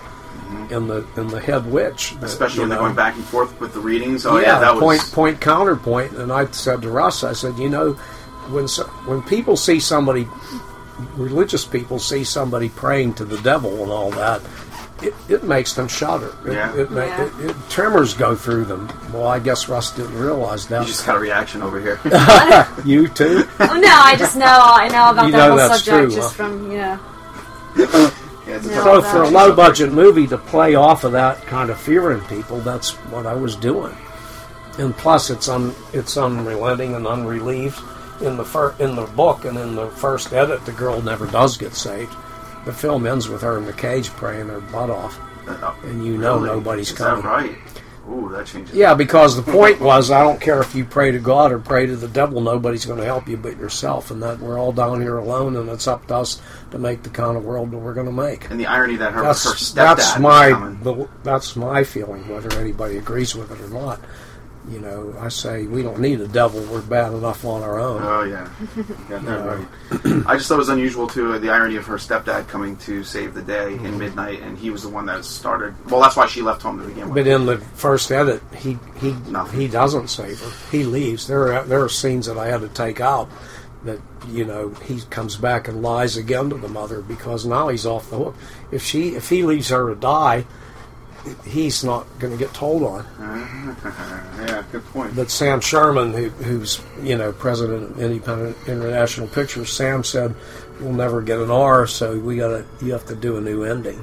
and 0.72 0.90
the 0.90 1.06
and 1.16 1.30
the 1.30 1.40
head 1.40 1.66
witch, 1.72 2.12
that. 2.20 2.24
Especially 2.26 2.56
you 2.56 2.62
when 2.62 2.70
they're 2.70 2.80
going 2.80 2.96
back 2.96 3.16
and 3.16 3.24
forth 3.26 3.60
with 3.60 3.74
the 3.74 3.80
readings. 3.80 4.26
Oh 4.26 4.38
yeah, 4.38 4.54
yeah, 4.54 4.60
that 4.60 4.76
was 4.76 4.82
point 4.82 5.12
point 5.14 5.42
counterpoint. 5.42 6.14
And 6.14 6.32
I 6.32 6.46
said 6.52 6.82
to 6.84 6.90
Russ, 6.90 7.24
I 7.24 7.34
said, 7.34 7.58
you 7.58 7.70
know, 7.70 7.94
when 8.52 8.68
so, 8.68 8.84
when 9.06 9.22
people 9.24 9.58
see 9.58 9.80
somebody, 9.80 10.28
religious 11.16 11.66
people 11.66 12.00
see 12.00 12.24
somebody 12.24 12.70
praying 12.70 13.14
to 13.16 13.26
the 13.26 13.38
devil 13.42 13.84
and 13.84 13.92
all 13.92 14.12
that. 14.12 14.42
It, 15.02 15.14
it 15.28 15.44
makes 15.44 15.74
them 15.74 15.90
shudder. 15.90 16.34
It, 16.46 16.54
Yeah. 16.54 16.74
it, 16.74 16.90
ma- 16.90 17.04
Yeah. 17.04 17.26
it, 17.26 17.50
it, 17.50 17.56
tremors 17.70 18.14
go 18.14 18.34
through 18.34 18.64
them. 18.64 18.90
Well, 19.12 19.28
I 19.28 19.40
guess 19.40 19.68
Russ 19.68 19.92
didn't 19.92 20.18
realize 20.18 20.68
that. 20.68 20.82
You 20.84 20.88
just 20.88 21.06
got 21.06 21.18
a 21.18 21.20
reaction 21.20 21.62
over 21.62 21.82
here. 21.82 22.00
You 22.86 23.10
too? 23.10 23.44
Oh 23.60 23.78
no, 23.78 23.90
I 23.92 24.16
just 24.18 24.38
know 24.38 24.46
I 24.48 24.88
know 24.88 25.10
about 25.10 25.26
You 25.26 25.32
that 25.34 25.38
know 25.38 25.48
whole 25.50 25.58
that's 25.58 25.84
subject 25.84 26.12
true, 26.12 26.16
just 26.16 26.38
huh? 26.38 26.44
from 26.50 26.72
you 26.72 26.78
know. 27.78 28.12
Yeah, 28.48 28.58
No. 28.58 28.62
So 28.62 29.02
for 29.02 29.24
a 29.24 29.30
low 29.30 29.56
budget 29.56 29.92
movie 29.92 30.28
to 30.28 30.38
play 30.38 30.76
off 30.76 31.04
of 31.04 31.12
that 31.14 31.42
kind 31.44 31.70
of 31.70 31.80
fear 31.80 32.12
in 32.12 32.22
people, 32.22 32.60
that's 32.60 32.92
what 33.12 33.26
I 33.26 33.34
was 33.34 33.56
doing. 33.56 33.96
And 34.78 34.96
plus, 34.96 35.30
it's 35.30 35.48
un, 35.50 35.74
it's 35.94 36.18
unrelenting 36.18 36.96
and 36.96 37.08
unrelieved. 37.08 37.80
In 38.22 38.38
the 38.38 38.46
fir- 38.46 38.76
in 38.80 38.96
the 38.96 39.06
book 39.08 39.44
and 39.46 39.58
in 39.58 39.76
the 39.76 39.90
first 39.90 40.32
edit, 40.32 40.66
the 40.66 40.72
girl 40.72 41.02
never 41.02 41.28
does 41.28 41.58
get 41.58 41.74
saved. 41.74 42.14
The 42.66 42.72
film 42.74 43.06
ends 43.06 43.28
with 43.28 43.42
her 43.42 43.58
in 43.58 43.66
the 43.66 43.74
cage 43.74 44.10
praying 44.12 44.48
her 44.48 44.62
butt 44.62 44.90
off, 44.90 45.20
Uh, 45.48 45.74
and 45.84 46.06
you 46.06 46.18
know 46.18 46.36
really? 46.38 46.48
nobody's 46.56 46.92
Is 46.92 46.98
coming. 46.98 47.24
that 47.24 47.28
right? 47.30 47.56
Ooh, 48.10 48.30
that 48.30 48.46
changes. 48.46 48.76
Yeah, 48.76 48.94
because 48.94 49.36
the 49.36 49.52
point 49.52 49.80
was, 49.80 50.12
I 50.12 50.22
don't 50.22 50.40
care 50.40 50.62
if 50.62 50.76
you 50.76 50.86
pray 50.86 51.12
to 51.12 51.20
God 51.20 51.52
or 51.52 51.58
pray 51.58 51.88
to 51.88 51.96
the 51.96 52.08
devil, 52.08 52.40
nobody's 52.40 52.86
going 52.86 53.00
to 53.00 53.06
help 53.06 53.28
you 53.28 53.36
but 53.36 53.58
yourself, 53.58 54.12
and 54.12 54.22
that 54.22 54.40
we're 54.40 54.60
all 54.60 54.72
down 54.72 55.02
here 55.02 55.18
alone, 55.18 55.56
and 55.56 55.68
it's 55.70 55.88
up 55.88 56.08
to 56.08 56.16
us 56.18 56.40
to 56.70 56.78
make 56.78 57.02
the 57.02 57.10
kind 57.10 57.36
of 57.36 57.44
world 57.44 57.72
that 57.72 57.78
we're 57.78 57.96
going 57.96 58.06
to 58.06 58.14
make. 58.14 58.50
And 58.52 58.60
the 58.60 58.68
irony 58.68 58.96
that 58.98 59.12
her, 59.14 59.20
her 59.20 59.24
That's 59.24 59.46
stepdad 59.46 59.76
that's 59.76 60.20
my 60.20 60.50
the, 60.84 61.08
that's 61.24 61.56
my 61.56 61.84
feeling. 61.84 62.28
Whether 62.30 62.60
anybody 62.60 62.98
agrees 62.98 63.36
with 63.36 63.52
it 63.52 63.60
or 63.60 63.70
not, 63.70 64.00
you 64.70 64.80
know, 64.80 65.16
I 65.20 65.30
say 65.30 65.66
we 65.68 65.84
don't 65.84 66.00
need 66.00 66.20
a 66.22 66.28
devil. 66.28 66.62
We're 66.72 66.82
bad 66.82 67.14
enough 67.14 67.46
on 67.46 67.62
our 67.62 67.80
own. 67.80 68.02
Oh 68.04 68.24
yeah, 68.24 68.50
you 68.76 68.84
got 69.10 69.24
that 69.24 69.24
Yeah. 69.24 69.46
right. 69.46 70.28
I 70.28 70.36
just 70.38 70.48
thought 70.48 70.56
it 70.56 70.58
was 70.58 70.70
unusual 70.70 71.08
too. 71.08 71.38
The 71.40 71.50
irony 71.50 71.76
of 71.76 71.86
her 71.86 71.98
stepdad 71.98 72.48
coming 72.48 72.76
to 72.78 73.04
save 73.04 73.34
the 73.34 73.42
day 73.42 73.74
Mm-hmm. 73.76 73.86
in 73.86 73.98
midnight, 74.00 74.42
and 74.42 74.58
he 74.58 74.70
was 74.72 74.84
the 74.84 74.90
one 74.90 75.06
that 75.08 75.24
started. 75.26 75.74
Well, 75.90 76.02
that's 76.02 76.16
why 76.16 76.26
she 76.28 76.42
left 76.42 76.62
home 76.62 76.80
to 76.80 76.86
begin 76.86 77.06
with. 77.10 77.16
But 77.16 77.28
in 77.28 77.46
the 77.46 77.58
first 77.58 78.12
edit, 78.12 78.42
he 78.56 78.78
he 79.00 79.12
Nothing. 79.30 79.60
he 79.60 79.68
doesn't 79.68 80.08
save 80.08 80.40
her. 80.40 80.52
He 80.72 80.84
leaves. 80.84 81.28
There 81.28 81.54
are 81.54 81.64
there 81.64 81.84
are 81.84 81.90
scenes 81.90 82.26
that 82.26 82.38
I 82.38 82.48
had 82.48 82.62
to 82.62 82.70
take 82.70 83.00
out. 83.02 83.30
That 83.84 84.00
you 84.30 84.46
know 84.46 84.70
he 84.86 85.00
comes 85.12 85.36
back 85.36 85.68
and 85.68 85.84
lies 85.84 86.18
again 86.18 86.50
to 86.50 86.58
the 86.58 86.68
mother 86.68 87.02
because 87.02 87.46
now 87.46 87.68
he's 87.68 87.86
off 87.86 88.10
the 88.10 88.18
hook. 88.18 88.36
If 88.72 88.82
she 88.82 89.10
if 89.10 89.30
he 89.30 89.44
leaves 89.44 89.70
her 89.70 89.94
to 89.94 89.96
die, 90.00 90.46
he's 91.46 91.84
not 91.84 92.06
going 92.20 92.32
to 92.32 92.38
get 92.40 92.54
told 92.54 92.84
on. 92.84 93.06
yeah, 94.40 94.64
good 94.72 94.86
point. 94.86 95.16
But 95.16 95.30
Sam 95.32 95.60
Sherman, 95.62 96.14
who, 96.14 96.30
who's 96.30 96.82
you 97.02 97.16
know 97.18 97.32
president 97.32 97.92
of 97.92 98.00
Independent 98.00 98.58
International 98.68 99.28
Pictures, 99.28 99.72
Sam 99.72 100.04
said 100.04 100.36
we'll 100.80 100.94
never 100.94 101.22
get 101.22 101.40
an 101.40 101.52
R, 101.52 101.88
so 101.88 102.18
we 102.20 102.38
got 102.38 102.50
to 102.50 102.66
you 102.86 102.92
have 102.94 103.06
to 103.08 103.16
do 103.16 103.38
a 103.38 103.42
new 103.42 103.64
ending. 103.64 104.02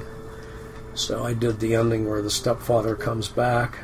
So 0.95 1.23
I 1.23 1.33
did 1.33 1.59
the 1.59 1.75
ending 1.75 2.07
where 2.09 2.21
the 2.21 2.29
stepfather 2.29 2.95
comes 2.95 3.27
back, 3.27 3.79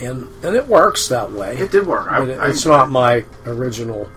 and 0.00 0.28
and 0.44 0.54
it 0.56 0.66
works 0.68 1.08
that 1.08 1.32
way. 1.32 1.56
It 1.56 1.72
did 1.72 1.86
work. 1.86 2.10
I, 2.10 2.24
it, 2.28 2.38
I- 2.38 2.48
it's 2.50 2.64
not 2.66 2.90
my 2.90 3.24
original 3.46 4.08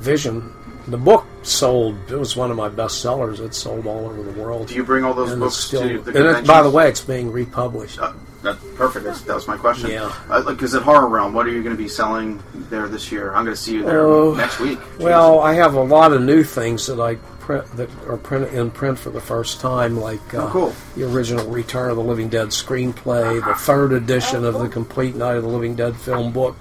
vision. 0.00 0.52
The 0.88 0.96
book 0.96 1.26
sold; 1.42 1.96
it 2.10 2.16
was 2.16 2.36
one 2.36 2.50
of 2.50 2.56
my 2.56 2.68
best 2.68 3.00
sellers. 3.02 3.40
It 3.40 3.54
sold 3.54 3.86
all 3.86 4.06
over 4.06 4.22
the 4.22 4.40
world. 4.40 4.68
Do 4.68 4.74
you 4.74 4.84
bring 4.84 5.04
all 5.04 5.14
those 5.14 5.32
and 5.32 5.40
books 5.40 5.56
it's 5.56 5.64
still, 5.64 5.82
to 5.82 5.98
the 5.98 6.28
and 6.28 6.38
it, 6.38 6.46
by 6.46 6.62
the 6.62 6.70
way, 6.70 6.88
it's 6.88 7.00
being 7.00 7.32
republished. 7.32 7.98
Uh, 7.98 8.12
that's 8.42 8.62
perfect. 8.76 9.04
That's, 9.04 9.22
that 9.22 9.34
was 9.34 9.48
my 9.48 9.56
question. 9.56 9.90
Yeah. 9.90 10.12
Because 10.46 10.74
at 10.76 10.82
Horror 10.82 11.08
Realm, 11.08 11.32
what 11.34 11.46
are 11.46 11.50
you 11.50 11.64
going 11.64 11.74
to 11.76 11.82
be 11.82 11.88
selling 11.88 12.40
there 12.70 12.86
this 12.86 13.10
year? 13.10 13.34
I'm 13.34 13.44
going 13.44 13.56
to 13.56 13.60
see 13.60 13.74
you 13.74 13.82
there 13.82 14.06
Oh, 14.06 14.34
next 14.34 14.60
week. 14.60 14.78
Well, 15.00 15.40
I 15.40 15.54
have 15.54 15.74
a 15.74 15.82
lot 15.82 16.12
of 16.12 16.22
new 16.22 16.44
things 16.44 16.86
that 16.86 17.00
I 17.00 17.16
print 17.40 17.66
that 17.76 17.90
are 18.06 18.16
print 18.16 18.52
in 18.52 18.70
print 18.70 18.98
for 19.00 19.10
the 19.10 19.20
first 19.20 19.60
time, 19.60 19.98
like 19.98 20.34
uh, 20.34 20.44
Oh, 20.44 20.50
cool. 20.50 20.74
the 20.94 21.04
original 21.12 21.48
Return 21.50 21.90
of 21.90 21.96
the 21.96 22.02
Living 22.04 22.28
Dead 22.28 22.48
screenplay, 22.48 23.44
the 23.44 23.54
third 23.54 23.92
edition 23.92 24.44
of 24.44 24.54
the 24.60 24.68
complete 24.68 25.16
Night 25.16 25.34
of 25.36 25.42
the 25.42 25.48
Living 25.48 25.74
Dead 25.74 25.96
film 25.96 26.32
book, 26.32 26.56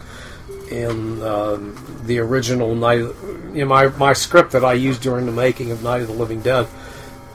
and 0.71 1.21
um, 1.23 2.01
the 2.05 2.19
original 2.19 2.75
Night. 2.75 2.97
You 2.99 3.15
know, 3.53 3.65
my 3.65 3.87
my 3.89 4.13
script 4.13 4.51
that 4.51 4.65
I 4.65 4.73
used 4.73 5.01
during 5.01 5.25
the 5.25 5.31
making 5.31 5.71
of 5.71 5.83
Night 5.83 6.01
of 6.01 6.07
the 6.07 6.13
Living 6.13 6.41
Dead 6.41 6.67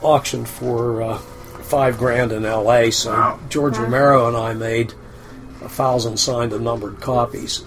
auctioned 0.03 0.49
for 0.49 1.03
uh, 1.03 1.19
five 1.19 1.99
grand 1.99 2.33
in 2.33 2.45
L.A. 2.45 2.91
So 2.91 3.11
Wow. 3.13 3.41
George 3.49 3.77
Romero 3.79 4.29
and 4.29 4.37
I 4.37 4.55
made 4.55 4.93
a 5.63 5.69
thousand 5.69 6.17
signed 6.19 6.53
and 6.53 6.65
numbered 6.65 7.01
copies. 7.01 7.65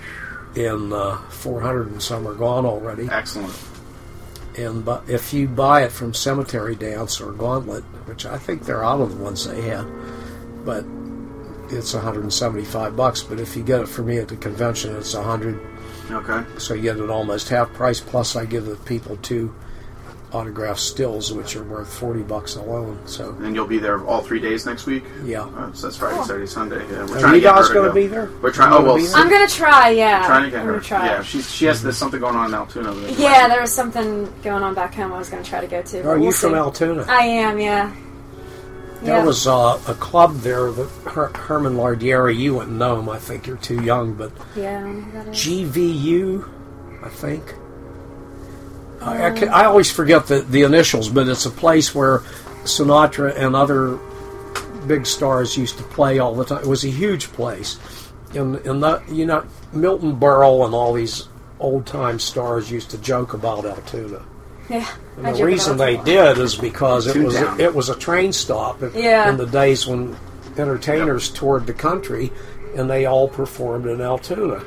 And 0.55 0.93
uh, 0.93 1.17
400 1.29 1.87
and 1.93 2.01
some 2.01 2.27
are 2.27 2.35
gone 2.35 2.63
already 2.63 3.09
Excellent. 3.09 3.55
and 4.55 4.85
but 4.85 5.03
if 5.09 5.33
you 5.33 5.47
buy 5.47 5.81
it 5.81 5.91
from 5.91 6.13
Cemetery 6.13 6.75
Dance 6.75 7.19
or 7.19 7.31
Gauntlet, 7.31 7.83
which 8.05 8.27
I 8.27 8.37
think 8.37 8.63
they're 8.65 8.83
out 8.83 9.01
of 9.01 9.17
the 9.17 9.23
ones 9.23 9.47
they 9.47 9.61
had, 9.63 9.87
but 10.63 10.85
it's 11.73 11.93
175 11.93 12.95
bucks. 12.95 13.21
But 13.23 13.39
if 13.39 13.55
you 13.55 13.63
get 13.63 13.81
it 13.81 13.87
from 13.89 14.07
me 14.07 14.17
at 14.17 14.27
the 14.27 14.37
convention, 14.37 14.95
it's 14.95 15.13
100. 15.13 15.59
Okay. 16.11 16.43
So 16.59 16.73
you 16.73 16.81
get 16.83 16.97
it 16.97 17.09
almost 17.09 17.49
half 17.49 17.71
price. 17.73 17.99
Plus, 17.99 18.35
I 18.35 18.45
give 18.45 18.65
the 18.65 18.75
people 18.77 19.17
two 19.17 19.53
autographed 20.31 20.79
stills, 20.79 21.31
which 21.31 21.55
are 21.55 21.63
worth 21.63 21.93
40 21.93 22.23
bucks 22.23 22.55
alone. 22.55 22.99
So 23.05 23.37
And 23.41 23.53
you'll 23.53 23.67
be 23.67 23.77
there 23.77 24.03
all 24.03 24.21
three 24.23 24.39
days 24.39 24.65
next 24.65 24.87
week. 24.87 25.03
yeah, 25.23 25.41
Oh, 25.55 25.69
so 25.75 25.85
that's 25.87 25.97
Friday, 25.97 26.23
Saturday, 26.23 26.47
Sunday. 26.47 26.77
Yeah, 26.91 27.05
we're 27.05 27.17
Are 27.17 27.19
trying 27.19 27.31
to 27.33 27.37
you 27.37 27.41
get 27.43 27.53
guys 27.55 27.67
her 27.67 27.73
to 27.75 27.79
gonna 27.81 27.87
go. 27.89 27.93
be 27.93 28.07
there? 28.07 28.29
We're 28.41 28.51
trying. 28.51 28.73
Oh 28.73 28.77
gonna 28.77 28.87
well, 28.87 28.97
be? 28.97 29.07
I'm 29.13 29.29
gonna 29.29 29.47
try. 29.47 29.89
Yeah, 29.91 30.25
trying 30.25 30.45
to 30.45 30.49
get 30.49 30.61
I'm 30.61 30.65
her. 30.65 30.71
gonna 30.73 30.83
try. 30.83 31.05
Yeah, 31.05 31.21
she 31.21 31.39
she 31.43 31.65
has 31.65 31.83
there's 31.83 31.97
something 31.99 32.19
going 32.19 32.35
on 32.35 32.47
in 32.47 32.53
Altoona. 32.55 32.93
Yeah, 33.11 33.47
there 33.47 33.61
was 33.61 33.71
something 33.71 34.25
going 34.41 34.63
on 34.63 34.73
back 34.73 34.95
home. 34.95 35.13
I 35.13 35.19
was 35.19 35.29
gonna 35.29 35.43
try 35.43 35.61
to 35.61 35.67
go 35.67 35.83
to. 35.83 35.99
are 36.01 36.15
we'll 36.17 36.25
you 36.25 36.31
from. 36.31 36.55
Altoona? 36.55 37.05
I 37.07 37.25
am. 37.25 37.59
Yeah. 37.59 37.93
There 39.03 39.17
Yeah. 39.17 39.25
was 39.25 39.45
uh, 39.47 39.79
a 39.87 39.93
club 39.95 40.37
there 40.39 40.71
that 40.71 40.89
Her- 41.11 41.31
Herman 41.35 41.75
Lardieri. 41.75 42.37
You 42.37 42.55
wouldn't 42.55 42.77
know 42.77 42.99
him. 42.99 43.09
I 43.09 43.17
think 43.19 43.45
you're 43.47 43.57
too 43.57 43.81
young, 43.83 44.13
but 44.13 44.31
Yeah. 44.55 44.79
I 44.79 44.81
don't 44.81 44.95
know 44.95 45.01
who 45.01 45.11
that 45.11 45.27
is. 45.29 45.37
GVU, 45.37 46.49
I 47.03 47.09
think. 47.09 47.55
I, 49.01 49.27
I, 49.27 49.31
ca- 49.37 49.47
I 49.51 49.65
always 49.65 49.91
forget 49.91 50.27
the, 50.27 50.39
the 50.41 50.61
initials, 50.63 51.09
but 51.09 51.27
it's 51.27 51.45
a 51.45 51.49
place 51.51 51.93
where 51.93 52.19
Sinatra 52.63 53.35
and 53.35 53.55
other 53.55 53.97
big 54.87 55.05
stars 55.05 55.57
used 55.57 55.77
to 55.77 55.83
play 55.83 56.19
all 56.19 56.33
the 56.35 56.45
time. 56.45 56.59
It 56.63 56.67
was 56.67 56.85
a 56.85 56.89
huge 56.89 57.31
place, 57.33 57.77
and 58.33 58.55
and 58.65 58.81
the, 58.81 59.01
you 59.09 59.25
know 59.25 59.45
Milton 59.73 60.17
Berle 60.17 60.63
and 60.65 60.73
all 60.73 60.93
these 60.93 61.27
old 61.59 61.85
time 61.85 62.19
stars 62.19 62.71
used 62.71 62.91
to 62.91 62.97
joke 62.99 63.33
about 63.33 63.65
Altoona. 63.65 64.21
Yeah. 64.69 64.87
And 65.17 65.27
I 65.27 65.31
the 65.33 65.45
reason 65.45 65.77
they 65.77 65.97
did 65.97 66.37
is 66.37 66.55
because 66.55 67.07
it 67.07 67.21
was 67.21 67.35
Toontown. 67.35 67.59
it 67.59 67.75
was 67.75 67.89
a 67.89 67.95
train 67.95 68.31
stop 68.33 68.81
in- 68.81 68.91
Yeah. 68.95 69.29
in 69.29 69.37
the 69.37 69.45
days 69.45 69.85
when 69.85 70.15
entertainers 70.57 71.29
toured 71.29 71.65
the 71.67 71.73
country, 71.73 72.31
and 72.75 72.89
they 72.89 73.05
all 73.05 73.27
performed 73.27 73.85
in 73.87 74.01
Altoona. 74.01 74.63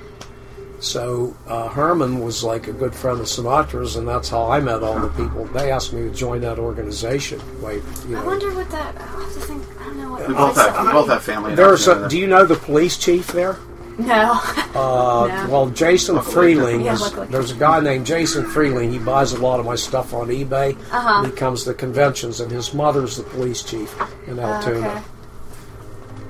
So 0.79 1.35
uh, 1.49 1.69
Herman 1.69 2.21
was 2.21 2.45
like 2.45 2.69
a 2.69 2.73
good 2.73 2.95
friend 2.95 3.19
of 3.19 3.27
Sinatra's, 3.27 3.97
and 3.97 4.07
that's 4.07 4.29
how 4.29 4.51
I 4.51 4.61
met 4.61 4.83
all 4.83 4.99
the 5.01 5.09
people. 5.09 5.47
They 5.47 5.71
asked 5.73 5.93
me 5.95 6.03
to 6.03 6.11
join 6.15 6.43
that 6.43 6.59
organization. 6.59 7.41
Like, 7.63 7.83
you 8.07 8.17
I 8.19 8.25
wonder 8.25 8.53
what 8.55 8.71
that. 8.71 8.95
I'll 9.01 9.07
have 9.21 9.33
to 9.33 9.41
think. 9.41 9.63
I 9.81 9.85
don't 9.85 9.97
know 9.99 10.11
what. 10.11 10.29
We 10.29 10.35
both 10.35 10.57
have 10.57 10.87
we 10.87 10.93
both 10.93 11.09
have 11.09 11.23
family. 11.25 11.51
in 11.53 11.57
there's 11.57 11.89
a. 11.89 12.07
Do 12.09 12.19
you 12.19 12.27
know 12.27 12.45
the 12.45 12.57
police 12.57 12.99
chief 12.99 13.29
there? 13.29 13.57
No. 13.99 14.33
Uh, 14.75 15.27
No. 15.47 15.49
Well, 15.51 15.71
Jason 15.71 16.17
Luckily. 16.17 16.35
Freeling. 16.35 16.81
Yeah, 16.83 16.95
is, 16.95 17.01
luckily. 17.01 17.27
there's 17.29 17.51
a 17.51 17.55
guy 17.57 17.81
named 17.81 18.07
Jason 18.07 18.45
Freeling. 18.47 18.93
He 18.93 18.99
buys 18.99 19.33
a 19.33 19.39
lot 19.39 19.59
of 19.61 19.67
my 19.67 19.75
stuff 19.75 20.13
on 20.15 20.29
eBay. 20.29 20.77
Uh-huh. 20.93 21.25
He 21.25 21.31
comes 21.33 21.65
to 21.65 21.75
conventions, 21.75 22.41
and 22.41 22.51
his 22.51 22.75
mother's 22.75 23.17
the 23.17 23.23
police 23.25 23.63
chief 23.63 23.95
in 24.27 24.39
Altoona. 24.39 25.03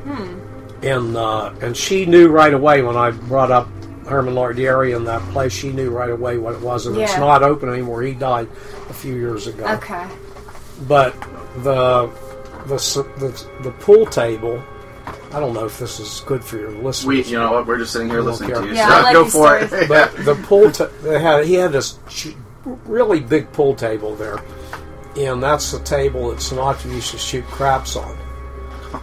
okay. 0.06 0.34
and 0.82 1.16
uh, 1.16 1.52
and 1.60 1.76
she 1.76 2.06
knew 2.06 2.28
right 2.28 2.54
away 2.54 2.82
when 2.82 2.96
I 2.96 3.10
brought 3.10 3.50
up 3.50 3.68
Herman 4.06 4.34
Lardieri 4.34 4.96
in 4.96 5.04
that 5.04 5.22
place. 5.32 5.52
She 5.52 5.70
knew 5.72 5.90
right 5.90 6.10
away 6.10 6.38
what 6.38 6.54
it 6.54 6.60
was, 6.60 6.86
and 6.86 6.96
it's 6.96 7.16
not 7.16 7.42
open 7.42 7.68
anymore. 7.68 8.02
He 8.02 8.12
died 8.14 8.48
a 8.88 8.94
few 8.94 9.14
years 9.14 9.46
ago. 9.48 9.66
Okay. 9.74 10.06
But 10.86 11.12
the 11.64 12.08
the 12.66 12.76
the, 13.18 13.46
the 13.62 13.70
pool 13.72 14.06
table 14.06 14.62
I 15.32 15.40
don't 15.40 15.52
know 15.54 15.66
if 15.66 15.78
this 15.78 15.98
is 16.00 16.20
good 16.26 16.44
for 16.44 16.56
your 16.58 16.70
listeners. 16.70 17.06
We, 17.06 17.24
you 17.24 17.38
know 17.38 17.52
what? 17.52 17.66
We're 17.66 17.78
just 17.78 17.92
sitting 17.92 18.08
here 18.08 18.20
listening 18.22 18.50
care. 18.50 18.60
to 18.62 18.68
you. 18.68 18.74
Yeah, 18.74 18.88
so 18.88 18.94
I 18.94 19.02
like 19.02 19.12
go 19.12 19.24
for 19.24 19.30
stories. 19.30 19.72
it. 19.72 19.88
but 19.88 20.16
the 20.24 20.34
pool 20.46 20.70
ta- 20.70 20.90
they 21.02 21.20
had 21.20 21.44
he 21.44 21.54
had 21.54 21.72
this 21.72 21.98
ch- 22.08 22.34
really 22.64 23.20
big 23.20 23.52
pool 23.52 23.74
table 23.74 24.14
there, 24.16 24.38
and 25.16 25.42
that's 25.42 25.72
the 25.72 25.80
table 25.80 26.30
that 26.30 26.38
Sinatra 26.38 26.92
used 26.92 27.10
to 27.12 27.18
shoot 27.18 27.44
craps 27.46 27.96
on. 27.96 28.16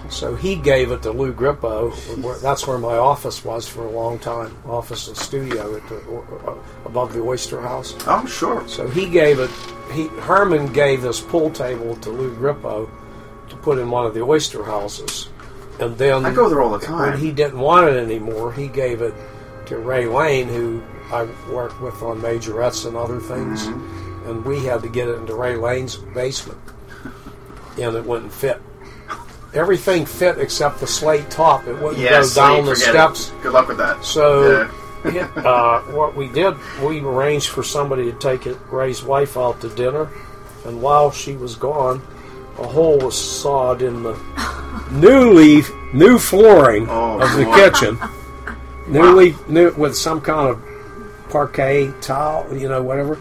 So 0.10 0.36
he 0.36 0.56
gave 0.56 0.92
it 0.92 1.04
to 1.04 1.12
Lou 1.12 1.34
Grippo. 1.34 1.92
Where, 2.24 2.38
that's 2.40 2.66
where 2.66 2.78
my 2.80 2.98
office 2.98 3.44
was 3.46 3.68
for 3.68 3.86
a 3.86 3.92
long 3.92 4.18
time, 4.18 4.56
office 4.66 5.08
and 5.08 5.16
studio 5.16 5.76
at 5.76 5.88
the, 5.88 5.98
uh, 6.48 6.56
above 6.86 7.14
the 7.14 7.20
Oyster 7.22 7.62
House. 7.62 7.94
oh, 8.08 8.26
sure. 8.26 8.68
So 8.68 8.88
he 8.88 9.08
gave 9.08 9.40
it. 9.40 9.52
He 9.92 10.08
Herman 10.22 10.72
gave 10.74 11.02
this 11.04 11.20
pool 11.22 11.52
table 11.52 11.96
to 11.98 12.10
Lou 12.10 12.36
Grippo 12.36 12.90
to 13.50 13.56
put 13.58 13.78
in 13.78 13.92
one 13.92 14.06
of 14.06 14.14
the 14.14 14.22
oyster 14.24 14.64
houses, 14.64 15.28
and 15.80 15.98
then 15.98 16.26
I 16.26 16.34
go 16.34 16.50
there 16.50 16.62
all 16.62 16.70
the 16.72 16.80
time. 16.86 17.12
when 17.12 17.20
he 17.20 17.32
didn't 17.32 17.60
want 17.60 17.90
it 17.90 17.98
anymore, 17.98 18.54
he 18.54 18.68
gave 18.68 19.02
it 19.02 19.14
to 19.68 19.78
Ray 19.78 20.06
Lane, 20.08 20.48
who 20.48 20.82
I 21.12 21.28
worked 21.52 21.80
with 21.82 22.02
on 22.02 22.22
majorettes 22.22 22.86
and 22.88 22.96
other 22.98 23.20
things, 23.20 23.66
Mm-hmm. 23.68 24.30
and 24.30 24.46
we 24.46 24.64
had 24.66 24.82
to 24.84 24.90
get 24.90 25.08
it 25.10 25.18
into 25.18 25.36
Ray 25.36 25.56
Lane's 25.56 25.96
basement, 25.98 26.60
and 27.80 27.96
it 27.96 28.04
wouldn't 28.06 28.32
fit. 28.34 28.62
Everything 29.54 30.06
fit 30.06 30.40
except 30.40 30.80
the 30.80 30.88
slate 30.88 31.30
top. 31.30 31.68
It 31.68 31.74
wouldn't 31.80 31.98
Yeah, 32.00 32.22
go 32.22 32.24
slate, 32.24 32.48
down 32.58 32.66
the 32.66 32.76
steps. 32.76 33.30
It. 33.30 33.42
Good 33.44 33.54
luck 33.54 33.68
with 33.68 33.78
that. 33.78 34.04
So, 34.04 34.68
Yeah. 35.06 35.28
it, 35.38 35.46
uh, 35.46 35.82
what 35.92 36.16
we 36.16 36.28
did, 36.30 36.56
we 36.82 37.02
arranged 37.02 37.50
for 37.50 37.62
somebody 37.64 38.12
to 38.12 38.18
take 38.18 38.48
it, 38.48 38.58
Ray's 38.72 39.04
wife 39.04 39.38
out 39.38 39.62
to 39.62 39.70
dinner, 39.70 40.10
and 40.66 40.82
while 40.82 41.12
she 41.12 41.36
was 41.36 41.56
gone, 41.56 42.02
a 42.58 42.66
hole 42.68 42.98
was 43.00 43.16
sawed 43.18 43.82
in 43.82 44.02
the 44.04 44.14
newly 44.92 45.62
new 45.94 46.18
flooring 46.18 46.88
Oh, 46.90 47.20
of 47.20 47.36
the 47.38 47.46
boy. 47.46 47.56
kitchen, 47.56 47.98
newly 48.88 49.36
new 49.48 49.72
with 49.74 49.96
some 49.96 50.22
kind 50.22 50.50
of 50.50 50.62
parquet 51.30 51.92
tile, 52.02 52.48
you 52.56 52.68
know, 52.70 52.82
whatever. 52.82 53.20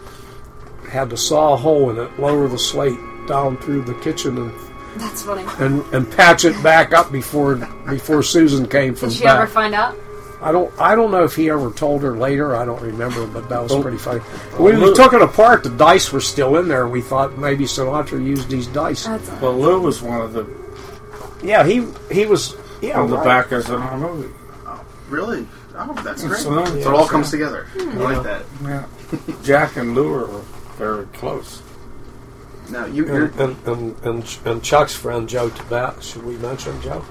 Had 0.90 1.10
to 1.10 1.16
saw 1.16 1.54
a 1.54 1.56
hole 1.56 1.90
in 1.90 1.98
it, 1.98 2.18
lower 2.20 2.48
the 2.48 2.58
slate 2.58 2.98
down 3.26 3.56
through 3.58 3.82
the 3.82 3.94
kitchen, 3.94 4.36
and 4.36 4.52
That's 4.96 5.22
funny. 5.22 5.44
and, 5.64 5.82
and 5.94 6.10
patch 6.12 6.44
it 6.44 6.60
back 6.62 6.92
up 6.92 7.10
before 7.10 7.54
before 7.88 8.22
Susan 8.22 8.68
came 8.68 8.94
from 8.94 9.08
Did 9.08 9.18
she 9.18 9.24
back. 9.24 9.36
ever 9.38 9.46
find 9.46 9.74
out? 9.74 9.96
I 10.42 10.50
don't. 10.50 10.74
I 10.78 10.96
don't 10.96 11.12
know 11.12 11.22
if 11.22 11.36
he 11.36 11.48
ever 11.50 11.70
told 11.70 12.02
her 12.02 12.16
later. 12.16 12.56
I 12.56 12.64
don't 12.64 12.82
remember, 12.82 13.26
but 13.28 13.48
that 13.48 13.62
was 13.62 13.70
Oh. 13.72 13.80
pretty 13.80 13.96
funny. 13.96 14.18
When 14.58 14.82
we 14.82 14.92
took 14.92 15.12
it 15.14 15.22
apart, 15.22 15.62
the 15.62 15.70
dice 15.70 16.12
were 16.12 16.20
still 16.20 16.56
in 16.56 16.66
there. 16.66 16.88
We 16.88 17.00
thought 17.00 17.38
maybe 17.38 17.64
Sinatra 17.64 18.22
used 18.22 18.48
these 18.50 18.66
dice. 18.66 19.06
That's 19.06 19.30
Well, 19.40 19.56
Lou 19.56 19.80
was 19.80 20.02
one 20.02 20.20
of 20.20 20.32
the 20.32 20.44
Yeah, 21.42 21.64
he 21.64 21.86
he 22.10 22.26
was. 22.26 22.54
Yeah, 22.80 23.00
of 23.00 23.10
the 23.10 23.16
right. 23.16 23.24
backers 23.24 23.68
in 23.68 23.76
our 23.76 23.96
movie. 23.96 24.34
Really? 25.08 25.46
Oh, 25.74 25.92
that's 26.04 26.24
great. 26.24 26.40
So, 26.40 26.64
So, 26.64 26.74
yeah, 26.74 26.80
it 26.80 26.86
all 26.88 27.04
so- 27.04 27.10
comes 27.10 27.30
together. 27.30 27.66
I 27.78 27.82
like 27.82 28.22
that. 28.24 28.42
Yeah, 28.62 28.86
Jack 29.42 29.76
and 29.76 29.94
Lou 29.94 30.12
are 30.14 30.26
very 30.78 31.06
close. 31.06 31.62
Now, 32.70 32.86
you, 32.86 33.06
And, 33.12 33.40
and, 33.40 33.56
and, 33.68 33.96
and, 34.04 34.38
and 34.46 34.62
Chuck's 34.64 34.94
friend 34.94 35.28
Joe 35.28 35.50
Tabasco. 35.50 36.00
Should 36.00 36.24
we 36.24 36.36
mention 36.38 36.80
Joe? 36.80 37.04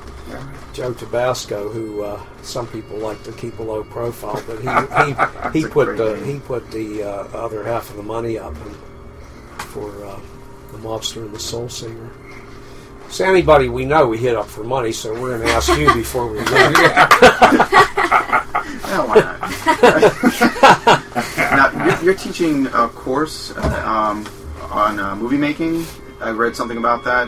Joe 0.74 0.94
Tabasco, 0.94 1.70
who 1.70 2.04
uh, 2.04 2.22
some 2.42 2.66
people 2.68 2.98
like 2.98 3.22
to 3.24 3.32
keep 3.34 3.60
a 3.60 3.64
low 3.64 3.84
profile, 3.84 4.42
but 4.48 4.60
he 4.60 5.54
he, 5.60 5.66
he 5.66 5.68
put 5.70 5.98
the 5.98 6.16
name. 6.16 6.26
he 6.26 6.40
put 6.40 6.70
the 6.72 7.04
uh, 7.04 7.28
other 7.38 7.64
half 7.64 7.90
of 7.90 7.98
the 7.98 8.04
money 8.04 8.38
up 8.38 8.56
and 8.66 8.76
for 9.62 9.90
uh, 10.06 10.20
the 10.72 10.78
mobster 10.80 11.22
and 11.24 11.34
the 11.36 11.40
soul 11.40 11.70
singer. 11.70 12.10
So 13.12 13.26
anybody 13.26 13.68
we 13.70 13.84
know, 13.86 14.08
we 14.08 14.18
hit 14.18 14.36
up 14.36 14.48
for 14.48 14.64
money. 14.64 14.92
So 14.94 15.14
we're 15.14 15.38
going 15.38 15.48
to 15.48 15.54
ask 15.54 15.70
you 15.78 15.94
before 16.02 16.28
we 16.28 16.40
leave. 16.40 16.48
yeah, 16.48 17.08
why 19.06 19.16
not? 19.20 19.40
now, 21.38 21.86
you're, 21.86 22.04
you're 22.04 22.14
teaching 22.16 22.68
a 22.68 22.88
course 22.90 23.52
uh, 23.58 23.84
um, 23.86 24.26
on 24.72 25.00
uh, 25.00 25.16
movie 25.16 25.38
making. 25.38 25.86
I 26.22 26.30
read 26.32 26.56
something 26.56 26.78
about 26.78 27.04
that. 27.04 27.28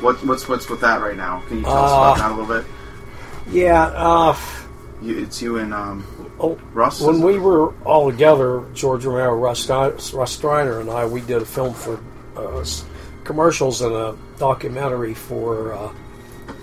What, 0.00 0.16
what's 0.24 0.48
what's 0.48 0.68
with 0.70 0.80
that 0.82 1.00
right 1.02 1.16
now? 1.16 1.42
Can 1.48 1.58
you 1.58 1.64
tell 1.64 1.76
us 1.76 1.90
about 1.92 2.18
Uh, 2.18 2.28
that 2.28 2.30
a 2.30 2.34
little 2.40 2.56
bit? 2.62 2.66
Yeah. 3.50 3.84
Uh, 3.86 4.36
You, 5.02 5.18
it's 5.18 5.42
you 5.42 5.58
and 5.58 5.74
um, 5.74 6.04
oh, 6.40 6.56
Russ. 6.72 7.00
when 7.00 7.16
is 7.16 7.20
it? 7.20 7.24
we 7.24 7.38
were 7.38 7.72
all 7.84 8.10
together, 8.10 8.64
George 8.74 9.04
Romero, 9.04 9.34
Russ, 9.36 9.68
Russ 9.68 10.36
Streiner, 10.36 10.80
and 10.80 10.88
I, 10.90 11.04
we 11.04 11.20
did 11.20 11.42
a 11.42 11.44
film 11.44 11.74
for 11.74 12.00
uh, 12.36 12.60
s- 12.60 12.84
commercials 13.28 13.82
and 13.82 13.94
a 13.94 14.16
documentary 14.38 15.12
for 15.12 15.74
uh, 15.74 15.92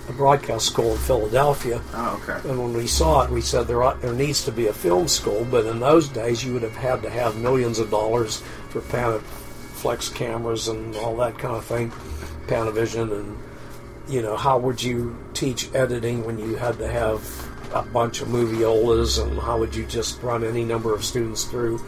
a 0.10 0.14
broadcast 0.14 0.66
school 0.66 0.94
in 0.94 0.98
Philadelphia. 0.98 1.80
Oh, 1.94 2.20
okay. 2.24 2.50
And 2.50 2.60
when 2.60 2.74
we 2.74 2.88
saw 2.88 3.22
it, 3.22 3.30
we 3.30 3.40
said 3.40 3.68
there 3.68 3.84
ought, 3.84 4.02
there 4.02 4.14
needs 4.14 4.44
to 4.46 4.52
be 4.52 4.66
a 4.66 4.74
film 4.74 5.08
school, 5.08 5.46
but 5.52 5.68
in 5.68 5.80
those 5.80 6.10
days 6.10 6.44
you 6.44 6.54
would 6.54 6.64
have 6.64 6.76
had 6.76 7.04
to 7.04 7.10
have 7.12 7.38
millions 7.38 7.78
of 7.78 7.92
dollars 7.92 8.42
for 8.70 8.82
Panaflex 8.82 10.14
cameras 10.16 10.68
and 10.68 10.96
all 10.96 11.16
that 11.18 11.38
kind 11.38 11.56
of 11.56 11.64
thing, 11.64 11.92
Panavision, 12.48 13.14
and 13.20 13.38
you 14.08 14.24
know 14.24 14.36
how 14.36 14.58
would 14.58 14.82
you 14.82 15.16
teach 15.34 15.74
editing 15.76 16.26
when 16.26 16.40
you 16.40 16.56
had 16.56 16.80
to 16.80 16.88
have 16.88 17.22
a 17.76 17.84
bunch 17.84 18.22
of 18.22 18.28
moviolas, 18.30 19.22
and 19.22 19.38
how 19.38 19.60
would 19.60 19.76
you 19.76 19.86
just 19.86 20.22
run 20.24 20.44
any 20.44 20.64
number 20.66 20.96
of 20.96 21.04
students 21.06 21.44
through, 21.44 21.80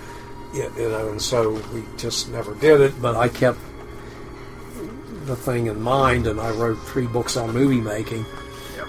you 0.54 0.72
you 0.78 0.90
know? 0.90 1.10
And 1.10 1.22
so 1.22 1.54
we 1.74 1.84
just 1.98 2.30
never 2.30 2.54
did 2.56 2.80
it. 2.82 2.94
But 3.02 3.16
I 3.16 3.28
kept 3.30 3.58
the 5.28 5.36
thing 5.36 5.68
in 5.68 5.82
mind, 5.82 6.26
and 6.28 6.40
I 6.40 6.50
wrote 6.52 6.76
three 6.88 7.08
books 7.08 7.38
on 7.38 7.54
movie 7.54 7.82
making 7.82 8.26
Yep. 8.76 8.88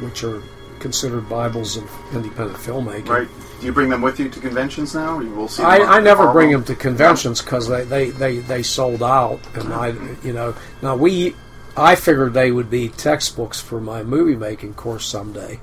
which 0.00 0.24
are 0.24 0.42
considered 0.80 1.28
Bibles 1.28 1.76
of 1.76 1.90
independent 2.14 2.58
filmmaking. 2.58 3.08
Right. 3.08 3.28
Do 3.60 3.66
you 3.66 3.72
bring 3.72 3.88
them 3.88 4.02
with 4.02 4.18
you 4.20 4.28
to 4.28 4.40
conventions 4.40 4.94
now? 4.94 5.20
You 5.20 5.30
will 5.30 5.48
see. 5.48 5.62
I, 5.62 5.76
I 5.78 6.00
never 6.00 6.30
bring 6.32 6.50
them 6.50 6.64
to 6.64 6.74
conventions 6.74 7.40
because 7.40 7.68
they, 7.68 7.84
they, 7.84 8.10
they, 8.10 8.38
they 8.38 8.62
sold 8.62 9.02
out, 9.02 9.40
and 9.54 9.72
I 9.72 9.88
you 10.22 10.32
know 10.32 10.54
now 10.82 10.96
we 10.96 11.34
I 11.76 11.94
figured 11.94 12.34
they 12.34 12.50
would 12.50 12.68
be 12.70 12.88
textbooks 12.88 13.60
for 13.60 13.80
my 13.80 14.02
movie 14.02 14.36
making 14.36 14.74
course 14.74 15.06
someday, 15.06 15.60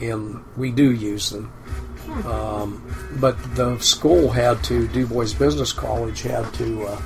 and 0.00 0.44
we 0.56 0.70
do 0.70 0.92
use 0.92 1.30
them. 1.30 1.52
Um, 2.26 2.82
but 3.20 3.36
the 3.56 3.78
school 3.80 4.30
had 4.30 4.62
to 4.64 4.86
Du 4.88 5.06
Bois 5.06 5.34
Business 5.38 5.72
College 5.72 6.22
had 6.22 6.52
to 6.54 6.84
uh, 6.84 7.02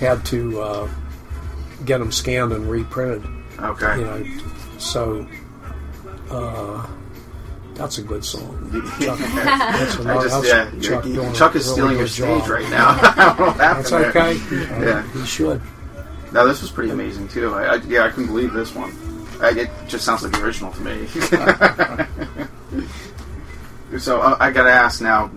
had 0.00 0.24
to 0.26 0.60
uh, 0.60 0.88
get 1.84 1.98
them 1.98 2.10
scanned 2.12 2.52
and 2.52 2.68
reprinted. 2.70 3.24
Okay. 3.60 3.98
You 4.00 4.04
know, 4.04 4.24
so 4.78 5.26
uh, 6.30 6.86
that's 7.74 7.98
a 7.98 8.02
good 8.02 8.24
song. 8.24 8.70
Chuck, 9.00 9.18
that's 9.18 9.96
another- 9.96 10.28
just, 10.28 10.44
yeah, 10.46 10.70
Chuck, 10.80 11.04
Chuck 11.34 11.54
is 11.56 11.66
really 11.66 11.74
stealing 11.74 11.98
your 11.98 12.06
stage 12.08 12.40
job. 12.42 12.50
right 12.50 12.70
now. 12.70 12.88
I 13.02 13.14
don't 13.26 13.38
know 13.38 13.46
what 13.46 13.56
happened 13.56 13.86
That's 13.86 13.92
okay. 13.92 14.36
Uh, 14.76 14.82
Yeah. 14.82 15.02
he 15.12 15.24
should. 15.26 15.60
Now 16.32 16.44
this 16.44 16.62
was 16.62 16.70
pretty 16.72 16.90
amazing 16.90 17.28
too. 17.28 17.54
I, 17.54 17.64
I, 17.64 17.74
yeah, 17.82 18.04
I 18.04 18.08
couldn't 18.10 18.26
believe 18.26 18.52
this 18.52 18.74
one. 18.74 18.92
I, 19.40 19.50
it 19.50 19.70
just 19.88 20.04
sounds 20.04 20.22
like 20.24 20.32
the 20.32 20.42
original 20.42 20.72
to 20.72 20.80
me. 20.80 21.06
so 23.98 24.20
uh, 24.20 24.36
I 24.40 24.50
gotta 24.50 24.72
ask 24.72 25.00
now. 25.00 25.30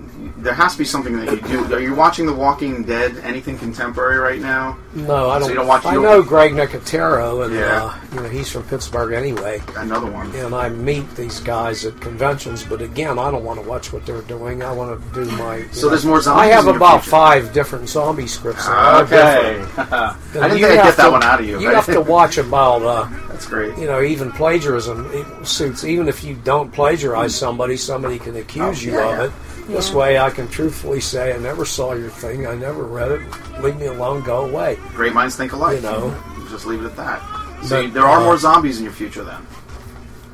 There 0.48 0.56
has 0.56 0.72
to 0.72 0.78
be 0.78 0.86
something 0.86 1.18
that 1.18 1.30
you 1.30 1.42
do. 1.68 1.76
Are 1.76 1.80
you 1.82 1.94
watching 1.94 2.26
The 2.26 2.32
Walking 2.34 2.84
Dead? 2.84 3.18
Anything 3.26 3.58
contemporary 3.58 4.18
right 4.18 4.40
now? 4.40 4.78
No, 4.96 5.30
I 5.30 5.40
don't. 5.40 5.50
you 5.50 5.56
don't 5.56 5.68
watch- 5.68 5.86
I 5.86 5.96
don't- 5.96 6.04
know 6.04 6.22
Greg 6.22 6.54
Nicotero, 6.54 7.44
and 7.46 7.54
Yeah. 7.54 7.84
uh, 7.84 7.94
you 8.14 8.22
know 8.22 8.30
he's 8.30 8.50
from 8.50 8.64
Pittsburgh 8.64 9.12
anyway. 9.12 9.62
Another 9.76 10.08
one. 10.10 10.32
And 10.38 10.56
I 10.56 10.70
meet 10.70 11.14
these 11.18 11.42
guys 11.42 11.84
at 11.84 12.00
conventions, 12.00 12.64
but 12.64 12.82
again, 12.82 13.20
I 13.20 13.30
don't 13.30 13.44
want 13.44 13.62
to 13.62 13.68
watch 13.68 13.92
what 13.92 14.06
they're 14.06 14.22
doing. 14.22 14.64
I 14.64 14.72
want 14.72 14.98
to 15.14 15.26
do 15.26 15.30
my. 15.32 15.66
So 15.74 15.88
know, 15.88 15.90
there's 15.90 16.06
more 16.06 16.22
zombies 16.22 16.44
I 16.44 16.56
have 16.56 16.68
about 16.68 17.02
future. 17.02 17.12
five 17.12 17.52
different 17.52 17.90
zombie 17.90 18.26
scripts. 18.28 18.66
that 18.66 18.72
are 18.72 18.78
all 18.96 19.02
Okay. 19.02 19.66
I 19.78 20.16
didn't 20.32 20.58
you 20.60 20.66
think 20.68 20.78
have 20.80 20.86
get 20.86 20.96
that 20.98 21.06
to- 21.08 21.12
one 21.12 21.24
out 21.24 21.42
of 21.42 21.46
you. 21.46 21.60
You 21.60 21.72
have 21.72 21.86
to 21.88 22.00
watch 22.16 22.38
about. 22.38 22.84
Uh, 22.84 23.06
That's 23.28 23.46
great. 23.46 23.78
you 23.78 23.86
know, 23.86 24.02
even 24.02 24.32
plagiarism 24.32 25.10
it 25.14 25.46
suits. 25.46 25.84
Even 25.84 26.08
if 26.08 26.24
you 26.24 26.36
don't 26.36 26.72
plagiarize 26.72 27.36
somebody, 27.36 27.76
somebody 27.76 28.18
can 28.18 28.38
accuse 28.38 28.80
Oh, 28.80 28.86
you 28.86 28.94
yeah, 28.94 29.10
of 29.10 29.18
yeah. 29.20 29.24
it. 29.26 29.32
This 29.67 29.91
way, 29.91 30.17
I 30.17 30.30
can 30.30 30.47
truthfully 30.47 31.01
say, 31.01 31.34
I 31.34 31.38
never 31.39 31.65
saw 31.65 31.93
your 31.93 32.10
thing. 32.10 32.47
I 32.47 32.56
never 32.56 32.84
read 32.84 33.12
it. 33.12 33.21
Leave 33.62 33.75
me 33.77 33.88
alone. 33.88 34.23
Go 34.23 34.45
away. 34.45 34.77
Great 34.93 35.13
minds 35.13 35.36
think 35.36 35.51
alike. 35.51 35.77
You 35.77 35.82
know. 35.82 36.23
just 36.49 36.65
leave 36.65 36.82
it 36.82 36.86
at 36.86 36.95
that. 36.95 37.21
So 37.63 37.84
But, 37.84 37.93
there 37.93 38.06
are 38.06 38.21
uh, 38.21 38.23
more 38.23 38.38
zombies 38.38 38.77
in 38.77 38.86
your 38.86 38.93
future 38.93 39.23
then. 39.25 39.45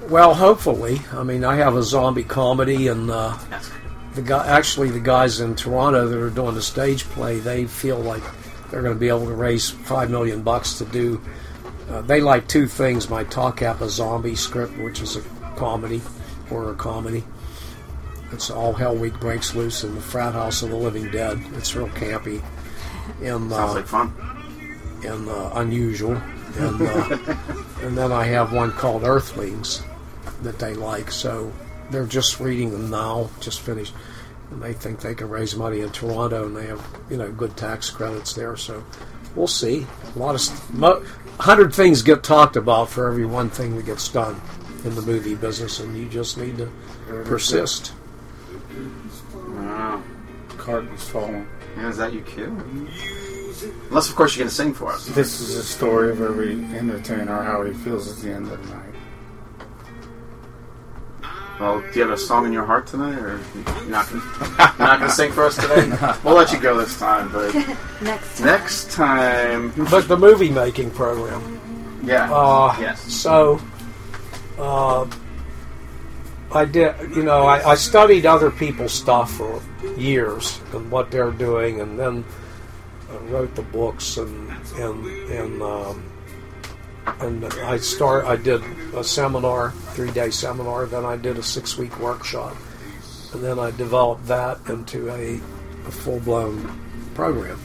Well, 0.10 0.36
hopefully. 0.36 1.02
I 1.12 1.24
mean, 1.24 1.44
I 1.44 1.56
have 1.56 1.76
a 1.76 1.82
zombie 1.84 2.24
comedy, 2.24 2.90
and 2.90 3.10
uh, 3.10 3.36
Yes. 3.50 3.72
the 4.14 4.22
guy, 4.22 4.46
actually, 4.46 4.92
the 4.92 5.00
guys 5.00 5.40
in 5.40 5.56
Toronto 5.56 6.08
that 6.08 6.20
are 6.20 6.30
doing 6.30 6.54
the 6.54 6.62
stage 6.62 7.06
play, 7.06 7.40
they 7.40 7.66
feel 7.66 7.98
like 8.00 8.22
they're 8.70 8.82
going 8.82 8.94
to 8.94 9.00
be 9.00 9.08
able 9.10 9.26
to 9.26 9.34
raise 9.34 9.70
five 9.70 10.12
million 10.12 10.44
bucks 10.44 10.76
to 10.76 10.86
do. 10.86 11.20
Uh, 11.90 12.02
they 12.02 12.22
like 12.22 12.48
two 12.48 12.68
things: 12.68 13.10
my 13.10 13.24
Talk 13.24 13.62
App 13.64 13.82
a 13.82 13.90
zombie 13.90 14.36
script, 14.36 14.78
which 14.78 15.02
is 15.02 15.16
a 15.16 15.22
comedy, 15.56 16.02
horror 16.50 16.74
comedy. 16.76 17.24
It's 18.34 18.50
all 18.50 18.74
Hell 18.74 18.96
Week 18.96 19.20
breaks 19.20 19.54
loose 19.56 19.84
in 19.84 19.94
the 19.96 20.02
frat 20.02 20.34
house 20.34 20.62
of 20.64 20.70
the 20.70 20.76
living 20.76 21.10
dead. 21.12 21.40
It's 21.56 21.76
real 21.76 21.88
campy 21.90 22.42
and 23.22 23.50
Sounds 23.52 23.54
uh, 23.54 23.74
like 23.76 23.88
fun. 23.88 24.14
and 25.06 25.30
uh, 25.30 25.52
unusual. 25.56 26.16
and 26.58 26.82
uh, 26.82 27.18
and 27.82 27.98
then 27.98 28.12
I 28.12 28.24
have 28.26 28.52
one 28.54 28.72
called 28.72 29.04
Earthlings 29.04 29.82
that 30.42 30.60
they 30.60 30.74
like. 30.74 31.12
So 31.12 31.52
they're 31.92 32.06
just 32.06 32.40
reading 32.40 32.72
them 32.72 32.90
now, 32.90 33.30
just 33.40 33.62
finished, 33.62 33.94
and 34.52 34.62
they 34.62 34.74
think 34.74 35.00
they 35.02 35.14
can 35.16 35.30
raise 35.30 35.56
money 35.56 35.82
in 35.82 35.92
Toronto, 35.92 36.46
and 36.46 36.56
they 36.56 36.66
have 36.66 36.84
you 37.10 37.18
know 37.18 37.32
good 37.32 37.56
tax 37.56 37.90
credits 37.90 38.34
there. 38.34 38.58
So 38.58 38.84
we'll 39.36 39.48
see. 39.48 39.86
A 40.16 40.20
lot 40.20 40.36
of 40.36 40.42
st- 40.42 40.74
mo- 40.74 41.06
hundred 41.40 41.74
things 41.74 42.02
get 42.02 42.24
talked 42.24 42.56
about 42.56 42.90
for 42.90 43.08
every 43.10 43.26
one 43.26 43.50
thing 43.50 43.76
that 43.78 43.86
gets 43.86 44.08
done 44.10 44.40
in 44.86 44.96
the 44.96 45.02
movie 45.02 45.36
business, 45.36 45.80
and 45.80 45.96
you 45.98 46.10
just 46.10 46.38
need 46.38 46.58
to 46.58 46.72
persist. 47.26 47.94
Wow. 50.68 50.74
Carton's 50.74 51.08
falling. 51.08 51.48
Yeah, 51.78 51.90
is 51.90 51.98
that 51.98 52.14
you, 52.14 52.22
kid? 52.22 52.50
Unless, 53.90 54.10
of 54.10 54.16
course, 54.16 54.36
you're 54.36 54.42
going 54.44 54.50
to 54.50 54.56
sing 54.56 54.74
for 54.74 54.92
us. 54.92 55.06
This 55.08 55.40
is 55.42 55.56
the 55.58 55.64
story 55.64 56.12
of 56.12 56.22
every 56.22 56.54
entertainer, 56.76 57.42
how 57.44 57.64
he 57.64 57.74
feels 57.74 58.12
at 58.18 58.24
the 58.24 58.32
end 58.32 58.52
of 58.52 58.62
the 58.68 58.76
night. 58.76 58.80
Well, 61.60 61.82
do 61.82 61.88
you 62.00 62.02
have 62.02 62.12
a 62.12 62.18
song 62.18 62.46
in 62.46 62.52
your 62.52 62.66
heart 62.66 62.88
tonight, 62.88 63.18
or 63.20 63.40
you're 63.56 63.90
not 63.90 64.10
going 64.10 64.22
not 64.80 64.98
to 65.00 65.10
sing 65.10 65.32
for 65.32 65.46
us 65.46 65.56
today? 65.56 65.92
We'll 66.24 66.34
let 66.36 66.52
you 66.52 66.60
go 66.60 66.78
this 66.78 66.98
time, 67.00 67.32
but 67.32 67.54
Next 68.02 68.38
time. 68.40 68.46
next 68.48 68.92
time, 68.92 69.74
But 69.90 70.08
the 70.08 70.18
movie 70.18 70.50
making 70.50 70.92
program. 70.92 72.02
yeah, 72.04 72.32
Uh, 72.34 72.76
yes. 72.80 73.02
So, 73.14 73.62
uh, 74.58 75.06
I 76.54 76.66
did, 76.66 76.96
you 77.16 77.24
know, 77.24 77.46
I, 77.46 77.72
I 77.72 77.76
studied 77.76 78.28
other 78.28 78.52
people's 78.52 78.94
stuff 78.94 79.34
for 79.34 79.60
years 79.98 80.62
and 80.74 80.92
what 80.92 81.10
they're 81.10 81.32
doing, 81.32 81.82
and 81.82 81.98
then 81.98 82.24
I 83.10 83.16
wrote 83.32 83.56
the 83.56 83.64
books 83.64 84.18
and 84.18 84.52
and 84.76 85.06
and 85.32 85.62
um, 85.64 86.04
and 87.22 87.46
I 87.46 87.78
start. 87.78 88.26
I 88.26 88.36
did 88.36 88.62
a 88.96 89.04
seminar, 89.04 89.72
three 89.96 90.12
day 90.12 90.30
seminar. 90.30 90.86
Then 90.86 91.06
I 91.06 91.18
did 91.18 91.40
a 91.40 91.44
six 91.44 91.76
week 91.76 92.00
workshop, 92.00 92.56
and 93.34 93.44
then 93.44 93.58
I 93.58 93.72
developed 93.72 94.28
that 94.28 94.60
into 94.70 95.10
a, 95.10 95.38
a 95.88 95.92
full 95.92 96.20
blown 96.20 96.80
program, 97.16 97.58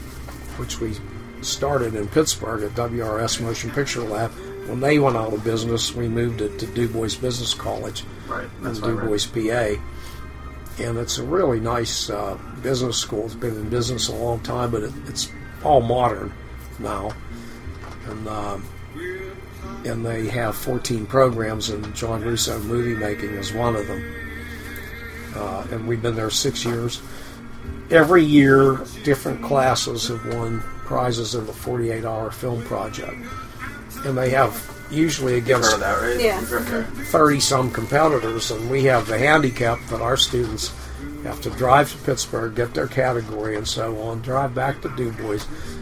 which 0.57 0.79
we 0.79 0.95
started 1.41 1.93
in 1.93 2.07
Pittsburgh 2.07 2.63
at 2.63 2.71
WRS 2.71 3.39
Motion 3.39 3.69
Picture 3.69 4.01
Lab. 4.01 4.31
When 4.67 4.79
they 4.79 4.97
went 4.97 5.15
out 5.15 5.31
of 5.31 5.43
business, 5.43 5.93
we 5.93 6.07
moved 6.07 6.41
it 6.41 6.57
to 6.57 6.65
Du 6.65 6.87
Bois 6.87 7.15
Business 7.21 7.53
College 7.53 8.03
Right, 8.29 8.47
in 8.57 8.63
that's 8.63 8.81
what 8.81 8.89
Du. 8.89 9.07
Bois, 9.07 9.17
PA. 9.33 9.81
And 10.83 10.97
it's 10.97 11.17
a 11.17 11.23
really 11.23 11.59
nice 11.59 12.09
uh, 12.09 12.37
business 12.61 12.97
school. 12.97 13.25
It's 13.25 13.35
been 13.35 13.55
in 13.55 13.69
business 13.69 14.07
a 14.07 14.15
long 14.15 14.39
time, 14.41 14.71
but 14.71 14.83
it, 14.83 14.93
it's 15.07 15.29
all 15.63 15.81
modern 15.81 16.31
now. 16.79 17.11
And 18.05 18.27
um, 18.27 18.65
and 19.85 20.05
they 20.05 20.27
have 20.27 20.55
14 20.55 21.05
programs, 21.05 21.69
and 21.69 21.95
John 21.95 22.21
Russo 22.21 22.59
movie 22.59 22.95
making 22.95 23.31
is 23.31 23.53
one 23.53 23.75
of 23.75 23.87
them. 23.87 24.15
Uh, 25.35 25.67
and 25.71 25.87
we've 25.87 26.01
been 26.01 26.15
there 26.15 26.29
six 26.29 26.65
years. 26.65 27.01
Every 27.89 28.23
year, 28.23 28.79
different 29.03 29.43
classes 29.43 30.07
have 30.07 30.25
won 30.33 30.61
prizes 30.85 31.35
in 31.35 31.45
the 31.45 31.53
48 31.53 32.03
hour 32.03 32.31
film 32.31 32.63
project. 32.63 33.17
And 34.05 34.17
they 34.17 34.29
have 34.31 34.53
usually 34.91 35.37
against 35.37 35.71
Heard 35.71 35.81
that, 35.81 36.01
right? 36.01 36.19
Yeah. 36.19 36.39
30 36.41 37.39
some 37.39 37.71
competitors, 37.71 38.51
and 38.51 38.69
we 38.69 38.83
have 38.85 39.07
the 39.07 39.17
handicap 39.17 39.79
that 39.89 40.01
our 40.01 40.17
students 40.17 40.73
have 41.23 41.41
to 41.41 41.49
drive 41.51 41.91
to 41.91 41.97
Pittsburgh, 42.05 42.55
get 42.55 42.73
their 42.73 42.87
category, 42.87 43.57
and 43.57 43.67
so 43.67 43.99
on, 44.01 44.21
drive 44.21 44.55
back 44.55 44.81
to 44.81 44.89
Du 44.95 45.11
Bois, 45.11 45.39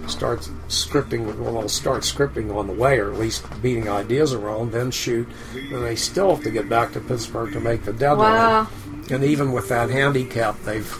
start 0.08 0.40
scripting, 0.68 1.38
well, 1.38 1.70
start 1.70 2.02
scripting 2.02 2.56
on 2.56 2.68
the 2.68 2.74
way, 2.74 2.98
or 2.98 3.12
at 3.12 3.20
least 3.20 3.46
beating 3.62 3.88
ideas 3.88 4.34
around, 4.34 4.72
then 4.72 4.90
shoot, 4.90 5.28
and 5.54 5.84
they 5.84 5.96
still 5.96 6.36
have 6.36 6.44
to 6.44 6.50
get 6.50 6.68
back 6.68 6.92
to 6.94 7.00
Pittsburgh 7.00 7.54
to 7.54 7.60
make 7.60 7.84
the 7.84 7.94
deadline. 7.94 8.34
Wow. 8.34 8.68
And 9.12 9.24
even 9.24 9.52
with 9.52 9.70
that 9.70 9.90
handicap, 9.90 10.60
they've, 10.64 10.92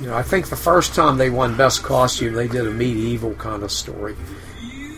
you 0.00 0.06
know, 0.06 0.16
I 0.16 0.22
think 0.22 0.48
the 0.48 0.56
first 0.56 0.94
time 0.94 1.18
they 1.18 1.30
won 1.30 1.56
Best 1.56 1.82
Costume, 1.82 2.34
they 2.34 2.48
did 2.48 2.66
a 2.66 2.70
medieval 2.70 3.34
kind 3.34 3.62
of 3.62 3.72
story. 3.72 4.14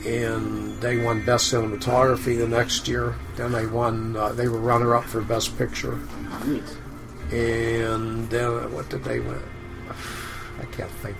And 0.06 0.80
they 0.80 0.98
won 0.98 1.24
Best 1.24 1.52
Cinematography 1.52 2.38
the 2.38 2.46
next 2.46 2.86
year. 2.86 3.16
Then 3.36 3.52
they 3.52 3.66
won, 3.66 4.16
uh, 4.16 4.32
they 4.32 4.48
were 4.48 4.58
runner 4.58 4.94
up 4.94 5.04
for 5.04 5.20
Best 5.20 5.58
Picture. 5.58 5.98
Neat. 6.44 6.62
And 7.32 8.30
then, 8.30 8.72
what 8.72 8.88
did 8.88 9.02
they 9.02 9.18
win? 9.18 9.42
I 10.60 10.64
can't 10.66 10.90
think. 10.90 11.16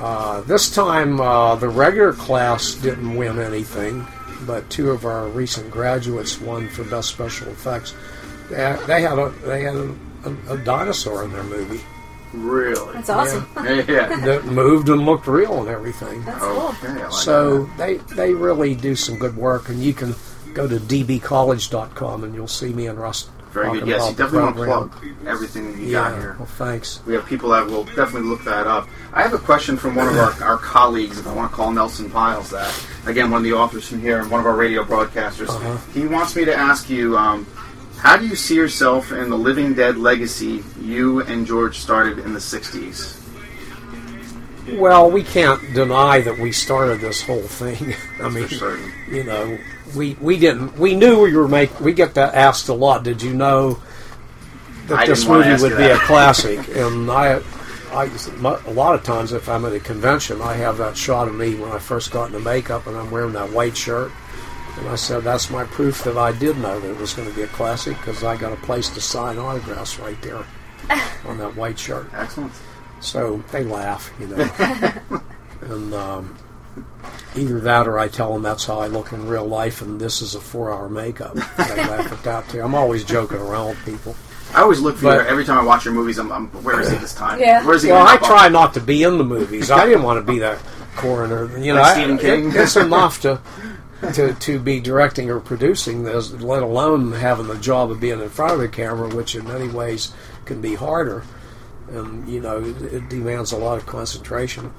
Uh, 0.00 0.42
this 0.42 0.70
time, 0.70 1.20
uh, 1.20 1.56
the 1.56 1.68
regular 1.68 2.12
class 2.12 2.74
didn't 2.74 3.16
win 3.16 3.40
anything, 3.40 4.06
but 4.42 4.68
two 4.68 4.90
of 4.90 5.06
our 5.06 5.28
recent 5.28 5.70
graduates 5.70 6.38
won 6.40 6.68
for 6.68 6.84
Best 6.84 7.08
Special 7.08 7.48
Effects. 7.48 7.94
They, 8.50 8.76
they 8.86 9.02
had 9.02 9.18
a 9.18 9.30
they 9.46 9.62
had 9.62 9.74
a, 9.74 9.94
a, 10.24 10.54
a 10.54 10.58
dinosaur 10.58 11.24
in 11.24 11.32
their 11.32 11.44
movie 11.44 11.80
Really? 12.32 12.92
That's 12.94 13.10
awesome. 13.10 13.46
Yeah. 13.56 13.84
yeah. 13.88 14.16
that 14.24 14.44
moved 14.46 14.88
and 14.88 15.04
looked 15.04 15.26
real 15.26 15.60
and 15.60 15.68
everything. 15.68 16.24
That's 16.24 16.38
cool. 16.38 16.68
Okay. 16.68 16.88
I 16.88 17.02
like 17.04 17.12
So 17.12 17.64
that. 17.64 17.78
they 17.78 17.96
they 18.14 18.32
really 18.34 18.74
do 18.74 18.96
some 18.96 19.18
good 19.18 19.36
work, 19.36 19.68
and 19.68 19.82
you 19.82 19.92
can 19.94 20.14
go 20.54 20.66
to 20.68 20.76
dbcollege.com 20.76 22.24
and 22.24 22.34
you'll 22.34 22.46
see 22.48 22.72
me 22.72 22.86
and 22.86 22.98
Russ 22.98 23.28
Very 23.52 23.78
good. 23.80 23.88
Yes, 23.88 24.00
you 24.00 24.04
about 24.04 24.16
the 24.16 24.22
definitely 24.24 24.66
want 24.68 24.92
to 24.92 24.98
plug 24.98 25.26
everything 25.26 25.72
that 25.72 25.78
you 25.78 25.86
Yeah, 25.88 26.10
got 26.10 26.18
here. 26.18 26.36
well, 26.38 26.46
thanks. 26.46 27.00
We 27.06 27.14
have 27.14 27.26
people 27.26 27.50
that 27.50 27.66
will 27.66 27.84
definitely 27.84 28.28
look 28.28 28.44
that 28.44 28.66
up. 28.66 28.88
I 29.12 29.22
have 29.22 29.32
a 29.34 29.38
question 29.38 29.76
from 29.76 29.94
one 29.94 30.08
of 30.08 30.16
our, 30.16 30.42
our 30.42 30.56
colleagues, 30.58 31.18
if 31.18 31.26
I 31.26 31.34
want 31.34 31.50
to 31.50 31.56
call 31.56 31.70
Nelson 31.72 32.10
Piles 32.10 32.50
that. 32.50 32.72
Again, 33.06 33.30
one 33.30 33.38
of 33.38 33.44
the 33.44 33.52
authors 33.54 33.88
from 33.88 34.00
here 34.00 34.20
and 34.20 34.30
one 34.30 34.40
of 34.40 34.46
our 34.46 34.54
radio 34.56 34.84
broadcasters. 34.84 35.48
Uh-huh. 35.48 35.76
He 35.92 36.06
wants 36.06 36.34
me 36.36 36.44
to 36.46 36.54
ask 36.54 36.88
you 36.90 37.16
um, 37.16 37.46
how 38.02 38.16
do 38.16 38.26
you 38.26 38.34
see 38.34 38.56
yourself 38.56 39.12
in 39.12 39.30
the 39.30 39.38
Living 39.38 39.74
Dead 39.74 39.96
legacy 39.96 40.64
you 40.80 41.20
and 41.20 41.46
George 41.46 41.78
started 41.78 42.18
in 42.18 42.32
the 42.32 42.40
60s? 42.40 43.16
Well, 44.72 45.08
we 45.08 45.22
can't 45.22 45.60
deny 45.72 46.20
that 46.20 46.36
we 46.36 46.50
started 46.50 47.00
this 47.00 47.22
whole 47.22 47.42
thing. 47.42 47.94
I 48.20 48.28
mean, 48.28 48.48
for 48.48 48.76
you 49.08 49.22
know, 49.22 49.56
we 49.94 50.14
we 50.20 50.36
didn't. 50.36 50.76
We 50.76 50.96
knew 50.96 51.20
we 51.20 51.36
were 51.36 51.46
make. 51.46 51.78
We 51.80 51.92
get 51.92 52.14
that 52.14 52.34
asked 52.34 52.68
a 52.68 52.74
lot. 52.74 53.04
Did 53.04 53.22
you 53.22 53.34
know 53.34 53.80
that 54.88 54.98
I 54.98 55.06
this 55.06 55.24
movie 55.24 55.62
would 55.62 55.76
be 55.76 55.84
a 55.84 55.98
classic? 55.98 56.58
and 56.76 57.08
I, 57.08 57.40
I, 57.92 58.10
a 58.66 58.72
lot 58.72 58.96
of 58.96 59.04
times 59.04 59.32
if 59.32 59.48
I'm 59.48 59.64
at 59.64 59.74
a 59.74 59.80
convention, 59.80 60.42
I 60.42 60.54
have 60.54 60.76
that 60.78 60.96
shot 60.96 61.28
of 61.28 61.36
me 61.36 61.54
when 61.54 61.70
I 61.70 61.78
first 61.78 62.10
got 62.10 62.26
into 62.26 62.40
makeup, 62.40 62.88
and 62.88 62.96
I'm 62.96 63.12
wearing 63.12 63.34
that 63.34 63.52
white 63.52 63.76
shirt. 63.76 64.10
And 64.78 64.88
I 64.88 64.94
said, 64.96 65.22
that's 65.22 65.50
my 65.50 65.64
proof 65.64 66.02
that 66.04 66.16
I 66.16 66.32
did 66.32 66.56
know 66.58 66.80
that 66.80 66.90
it 66.90 66.96
was 66.96 67.12
going 67.12 67.28
to 67.28 67.34
be 67.34 67.42
a 67.42 67.46
classic 67.48 67.96
because 67.98 68.24
I 68.24 68.36
got 68.36 68.52
a 68.52 68.56
place 68.56 68.88
to 68.90 69.00
sign 69.00 69.38
autographs 69.38 69.98
right 69.98 70.20
there 70.22 70.44
on 71.26 71.38
that 71.38 71.54
white 71.56 71.78
shirt. 71.78 72.08
Excellent. 72.14 72.52
So 73.00 73.42
they 73.52 73.64
laugh, 73.64 74.10
you 74.18 74.28
know. 74.28 74.48
and 75.62 75.94
um, 75.94 76.36
either 77.36 77.60
that 77.60 77.86
or 77.86 77.98
I 77.98 78.08
tell 78.08 78.32
them 78.32 78.42
that's 78.42 78.64
how 78.64 78.78
I 78.80 78.86
look 78.86 79.12
in 79.12 79.28
real 79.28 79.46
life 79.46 79.82
and 79.82 80.00
this 80.00 80.22
is 80.22 80.34
a 80.34 80.40
four 80.40 80.72
hour 80.72 80.88
makeup. 80.88 81.34
They 81.34 81.40
laugh 81.76 82.10
at 82.12 82.22
that 82.24 82.48
too. 82.48 82.62
I'm 82.62 82.74
always 82.74 83.04
joking 83.04 83.38
around 83.38 83.68
with 83.70 83.84
people. 83.84 84.16
I 84.54 84.60
always 84.62 84.80
look 84.80 84.96
for 84.96 85.04
But- 85.04 85.24
you 85.24 85.28
every 85.30 85.44
time 85.44 85.58
I 85.58 85.64
watch 85.64 85.84
your 85.84 85.94
movies. 85.94 86.18
I'm, 86.18 86.30
I'm 86.32 86.48
where 86.64 86.80
is 86.80 86.90
he 86.90 86.96
this 86.98 87.14
time? 87.14 87.40
Yeah. 87.40 87.64
Where's 87.66 87.82
he? 87.82 87.90
Well, 87.90 88.04
gonna 88.04 88.24
I 88.24 88.26
try 88.26 88.46
up? 88.46 88.52
not 88.52 88.74
to 88.74 88.80
be 88.80 89.02
in 89.02 89.18
the 89.18 89.24
movies. 89.24 89.70
I 89.70 89.84
didn't 89.86 90.02
want 90.02 90.24
to 90.24 90.32
be 90.32 90.38
that 90.40 90.58
coroner. 90.96 91.56
You 91.58 91.74
know, 91.74 91.80
Like 91.80 91.96
I- 91.96 92.00
Stephen 92.00 92.18
King? 92.18 92.48
it- 92.50 92.56
it's 92.56 92.76
enough 92.76 93.20
to. 93.22 93.40
To, 94.14 94.34
to 94.34 94.58
be 94.58 94.80
directing 94.80 95.30
or 95.30 95.38
producing 95.38 96.02
this, 96.02 96.32
let 96.32 96.62
alone 96.62 97.12
having 97.12 97.46
the 97.46 97.56
job 97.56 97.90
of 97.92 98.00
being 98.00 98.20
in 98.20 98.28
front 98.28 98.52
of 98.52 98.58
the 98.58 98.68
camera, 98.68 99.08
which 99.08 99.36
in 99.36 99.46
many 99.46 99.68
ways 99.68 100.12
can 100.44 100.60
be 100.60 100.74
harder. 100.74 101.22
and 101.88 102.28
you 102.28 102.40
know 102.40 102.58
it, 102.58 102.82
it 102.82 103.08
demands 103.08 103.52
a 103.52 103.56
lot 103.56 103.78
of 103.78 103.86
concentration. 103.86 104.72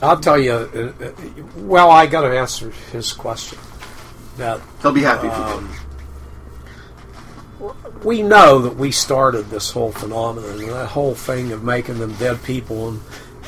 I'll 0.00 0.18
tell 0.18 0.38
you. 0.38 0.52
Uh, 0.52 0.92
uh, 1.04 1.12
well, 1.56 1.90
I 1.90 2.06
got 2.06 2.22
to 2.22 2.38
answer 2.38 2.70
his 2.90 3.12
question. 3.12 3.58
That 4.38 4.60
He'll 4.80 4.92
be 4.92 5.02
happy 5.02 5.28
if 5.28 5.36
you 5.36 5.42
um, 5.42 5.70
we 8.02 8.22
know 8.22 8.60
that 8.60 8.76
we 8.76 8.90
started 8.90 9.48
this 9.48 9.70
whole 9.70 9.92
phenomenon, 9.92 10.58
that 10.58 10.88
whole 10.88 11.14
thing 11.14 11.52
of 11.52 11.62
making 11.62 11.98
them 11.98 12.12
dead 12.14 12.42
people 12.42 12.88
and 12.88 13.00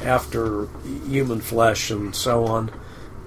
after 0.02 0.68
human 1.06 1.40
flesh 1.40 1.90
and 1.90 2.14
so 2.14 2.46
on 2.46 2.70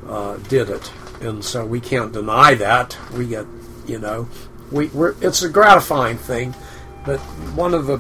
uh, 0.08 0.38
did 0.38 0.70
it, 0.70 0.92
and 1.22 1.44
so 1.44 1.66
we 1.66 1.80
can't 1.80 2.12
deny 2.12 2.56
that. 2.56 2.98
We 3.14 3.28
get, 3.28 3.46
you 3.88 4.00
know, 4.00 4.28
we 4.72 4.88
we're, 4.88 5.16
it's 5.22 5.42
a 5.42 5.50
gratifying 5.50 6.18
thing, 6.18 6.54
but 7.06 7.20
one 7.56 7.74
of 7.74 7.88
the 7.88 8.00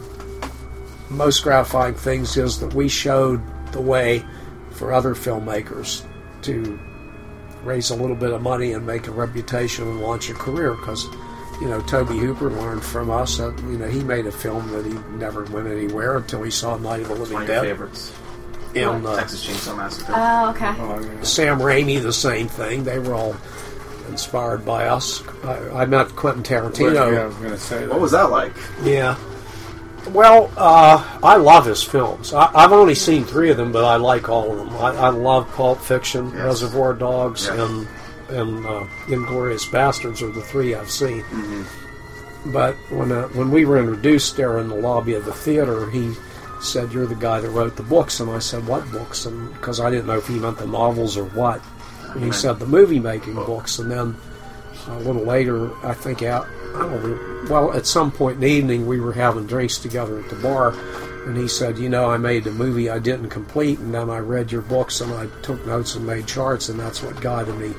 most 1.09 1.43
gratifying 1.43 1.95
things 1.95 2.37
is 2.37 2.59
that 2.59 2.73
we 2.73 2.87
showed 2.87 3.41
the 3.71 3.81
way 3.81 4.23
for 4.71 4.93
other 4.93 5.15
filmmakers 5.15 6.05
to 6.43 6.79
raise 7.63 7.89
a 7.89 7.95
little 7.95 8.15
bit 8.15 8.31
of 8.31 8.41
money 8.41 8.73
and 8.73 8.85
make 8.85 9.07
a 9.07 9.11
reputation 9.11 9.87
and 9.87 10.01
launch 10.01 10.29
a 10.29 10.33
career 10.33 10.75
because 10.75 11.05
you 11.59 11.67
know 11.67 11.81
Tobe 11.81 12.09
Hooper 12.09 12.49
learned 12.49 12.83
from 12.83 13.09
us 13.09 13.37
that 13.37 13.57
you 13.63 13.77
know 13.77 13.87
he 13.87 14.01
made 14.03 14.25
a 14.25 14.31
film 14.31 14.71
that 14.71 14.85
he 14.85 14.93
never 15.17 15.43
went 15.45 15.67
anywhere 15.67 16.17
until 16.17 16.43
he 16.43 16.51
saw 16.51 16.77
Night 16.77 17.01
of 17.01 17.09
the 17.09 17.15
Living 17.15 17.45
Dead 17.45 17.63
favorites. 17.63 18.13
And 18.75 19.05
uh, 19.05 19.15
Texas 19.15 19.45
Chainsaw 19.45 19.75
Massacre. 19.77 20.13
Oh, 20.15 20.49
okay. 20.51 20.73
Oh, 20.77 20.99
yeah. 21.01 21.23
Sam 21.23 21.59
Raimi 21.59 22.01
the 22.01 22.13
same 22.13 22.47
thing 22.47 22.83
they 22.83 22.99
were 22.99 23.13
all 23.15 23.35
inspired 24.09 24.65
by 24.65 24.85
us. 24.85 25.23
I, 25.43 25.81
I 25.81 25.85
met 25.85 26.15
Quentin 26.15 26.43
Tarantino. 26.43 26.93
Yeah, 27.13 27.21
I 27.21 27.25
was 27.25 27.35
going 27.35 27.49
to 27.51 27.57
say 27.57 27.79
that. 27.79 27.89
What 27.89 27.99
was 27.99 28.11
that 28.11 28.29
like? 28.29 28.53
Yeah. 28.83 29.17
Well, 30.11 30.51
uh, 30.57 31.19
I 31.21 31.35
love 31.35 31.65
his 31.65 31.83
films. 31.83 32.33
I, 32.33 32.49
I've 32.53 32.71
only 32.71 32.95
seen 32.95 33.25
three 33.25 33.51
of 33.51 33.57
them, 33.57 33.71
but 33.71 33.83
I 33.85 33.97
like 33.97 34.29
all 34.29 34.51
of 34.51 34.57
them. 34.57 34.69
I, 34.77 34.95
I 34.95 35.09
love 35.09 35.51
Pulp 35.53 35.79
Fiction, 35.79 36.27
Yes. 36.31 36.45
Reservoir 36.45 36.93
Dogs, 36.93 37.45
Yes. 37.45 37.59
and 37.59 37.87
and 38.29 38.63
uh, 38.65 38.85
Inglourious 39.07 39.67
Basterds 39.71 40.21
are 40.21 40.31
the 40.31 40.41
three 40.43 40.75
I've 40.75 40.91
seen. 40.91 41.21
Mm-hmm. 41.23 42.51
But 42.53 42.75
when 42.89 43.11
uh, 43.11 43.27
when 43.29 43.51
we 43.51 43.65
were 43.65 43.77
introduced 43.79 44.37
there 44.37 44.59
in 44.59 44.67
the 44.69 44.75
lobby 44.75 45.13
of 45.15 45.25
the 45.25 45.33
theater, 45.33 45.89
he 45.89 46.13
said, 46.61 46.91
"You're 46.91 47.07
the 47.07 47.15
guy 47.15 47.41
that 47.41 47.49
wrote 47.49 47.75
the 47.75 47.83
books," 47.83 48.19
and 48.19 48.29
I 48.29 48.39
said, 48.39 48.67
"What 48.67 48.91
books?" 48.91 49.25
And 49.25 49.53
because 49.53 49.79
I 49.79 49.89
didn't 49.89 50.07
know 50.07 50.17
if 50.17 50.27
he 50.27 50.39
meant 50.39 50.57
the 50.57 50.67
novels 50.67 51.17
or 51.17 51.25
what, 51.25 51.61
and 52.13 52.23
he 52.23 52.31
said 52.31 52.59
the 52.59 52.65
movie 52.65 52.99
making 52.99 53.35
books, 53.35 53.79
and 53.79 53.91
then 53.91 54.15
a 54.87 54.99
little 54.99 55.23
later, 55.23 55.71
I 55.85 55.93
think 55.93 56.23
out, 56.23 56.47
I 56.75 56.79
don't 56.79 57.03
know, 57.03 57.29
well, 57.49 57.73
at 57.73 57.85
some 57.85 58.11
point 58.11 58.35
in 58.35 58.41
the 58.41 58.47
evening, 58.47 58.87
we 58.87 58.99
were 58.99 59.13
having 59.13 59.45
drinks 59.45 59.77
together 59.77 60.19
at 60.19 60.29
the 60.29 60.35
bar, 60.37 60.73
and 61.25 61.37
he 61.37 61.47
said, 61.47 61.77
You 61.77 61.89
know, 61.89 62.09
I 62.09 62.17
made 62.17 62.43
the 62.43 62.51
movie 62.51 62.89
I 62.89 62.99
didn't 62.99 63.29
complete, 63.29 63.79
and 63.79 63.93
then 63.93 64.09
I 64.09 64.19
read 64.19 64.51
your 64.51 64.61
books 64.61 65.01
and 65.01 65.13
I 65.13 65.27
took 65.41 65.65
notes 65.65 65.95
and 65.95 66.05
made 66.05 66.27
charts, 66.27 66.69
and 66.69 66.79
that's 66.79 67.03
what 67.03 67.21
guided 67.21 67.55
me 67.57 67.73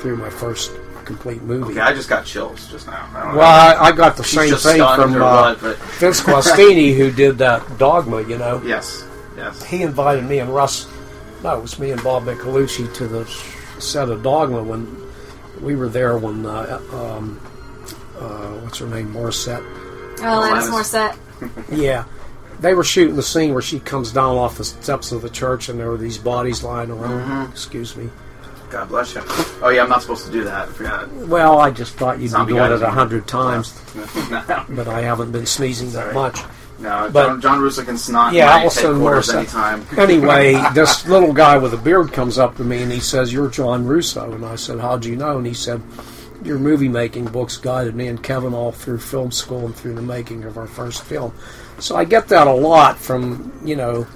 through 0.00 0.16
my 0.16 0.30
first 0.30 0.72
complete 1.08 1.42
movie. 1.42 1.72
Okay, 1.72 1.80
I 1.80 1.94
just 1.94 2.08
got 2.08 2.26
chills 2.26 2.70
just 2.70 2.86
now. 2.86 3.08
I 3.14 3.22
don't 3.22 3.32
know. 3.32 3.38
Well, 3.38 3.80
I, 3.82 3.86
I 3.86 3.92
got 3.92 4.16
the 4.16 4.22
She's 4.22 4.60
same 4.60 4.76
thing 4.76 4.94
from 4.94 5.16
or 5.16 5.22
uh, 5.22 5.54
what, 5.54 5.76
Vince 5.98 6.20
Guastini, 6.20 6.94
who 6.96 7.10
did 7.10 7.38
that 7.38 7.78
Dogma, 7.78 8.20
you 8.22 8.36
know. 8.36 8.62
yes, 8.64 9.04
yes. 9.36 9.64
He 9.64 9.82
invited 9.82 10.24
me 10.24 10.38
and 10.38 10.54
Russ, 10.54 10.86
no, 11.42 11.58
it 11.58 11.62
was 11.62 11.78
me 11.78 11.90
and 11.92 12.02
Bob 12.04 12.24
Micolucci 12.24 12.92
to 12.94 13.08
the 13.08 13.24
set 13.80 14.10
of 14.10 14.22
Dogma 14.22 14.62
when 14.62 14.86
we 15.62 15.74
were 15.74 15.88
there 15.88 16.18
when, 16.18 16.44
uh, 16.44 16.80
um, 16.92 17.40
uh, 18.18 18.52
what's 18.60 18.78
her 18.78 18.86
name, 18.86 19.12
Morissette. 19.12 19.64
Oh, 20.18 20.22
Alanis 20.22 20.68
Alanis. 20.68 21.16
Morissette. 21.40 21.76
Yeah. 21.76 22.04
They 22.60 22.74
were 22.74 22.84
shooting 22.84 23.14
the 23.14 23.22
scene 23.22 23.52
where 23.52 23.62
she 23.62 23.78
comes 23.78 24.12
down 24.12 24.36
off 24.36 24.58
the 24.58 24.64
steps 24.64 25.12
of 25.12 25.22
the 25.22 25.30
church 25.30 25.68
and 25.68 25.78
there 25.78 25.88
were 25.90 25.96
these 25.96 26.18
bodies 26.18 26.64
lying 26.64 26.90
around. 26.90 27.20
Mm-hmm. 27.20 27.52
Excuse 27.52 27.96
me. 27.96 28.10
God 28.70 28.88
bless 28.88 29.14
you. 29.14 29.22
Oh 29.62 29.70
yeah, 29.72 29.82
I'm 29.82 29.88
not 29.88 30.02
supposed 30.02 30.26
to 30.26 30.32
do 30.32 30.44
that. 30.44 30.68
I 30.68 30.72
forgot. 30.72 31.10
Well, 31.12 31.58
I 31.58 31.70
just 31.70 31.94
thought 31.94 32.18
you'd 32.20 32.30
Zombie 32.30 32.52
be 32.52 32.58
doing 32.58 32.72
it 32.72 32.82
a 32.82 32.90
hundred 32.90 33.26
times, 33.26 33.74
no, 34.30 34.64
but 34.68 34.88
I 34.88 35.00
haven't 35.00 35.32
been 35.32 35.46
sneezing 35.46 35.88
that 35.92 36.12
Sorry. 36.12 36.14
much. 36.14 36.40
no. 36.78 37.08
But- 37.12 37.26
John, 37.28 37.40
John 37.40 37.60
Russo 37.60 37.82
can 37.84 37.96
snot 37.96 38.32
Yeah, 38.34 38.50
Alison 38.58 38.92
headquarters 38.94 39.28
Morissette. 39.28 39.34
anytime. 39.38 39.86
Anyway, 39.98 40.52
this 40.74 41.06
little 41.08 41.32
guy 41.32 41.56
with 41.58 41.72
a 41.74 41.78
beard 41.78 42.12
comes 42.12 42.38
up 42.38 42.56
to 42.56 42.64
me 42.64 42.82
and 42.82 42.92
he 42.92 43.00
says, 43.00 43.32
"You're 43.32 43.48
John 43.50 43.86
Russo," 43.86 44.32
and 44.32 44.44
I 44.44 44.56
said, 44.56 44.78
"How'd 44.80 45.04
you 45.04 45.16
know?" 45.16 45.38
And 45.38 45.46
he 45.46 45.54
said, 45.54 45.80
"Your 46.44 46.58
movie 46.58 46.88
making 46.88 47.24
books 47.26 47.56
guided 47.56 47.94
me 47.96 48.06
and 48.08 48.22
Kevin 48.22 48.52
all 48.54 48.72
through 48.72 48.98
film 48.98 49.32
school 49.32 49.64
and 49.66 49.74
through 49.74 49.94
the 49.94 50.02
making 50.02 50.44
of 50.44 50.58
our 50.58 50.66
first 50.66 51.02
film." 51.04 51.32
So 51.78 51.96
I 51.96 52.04
get 52.04 52.28
that 52.28 52.46
a 52.46 52.52
lot 52.52 52.98
from 52.98 53.50
you 53.64 53.76
know. 53.76 54.06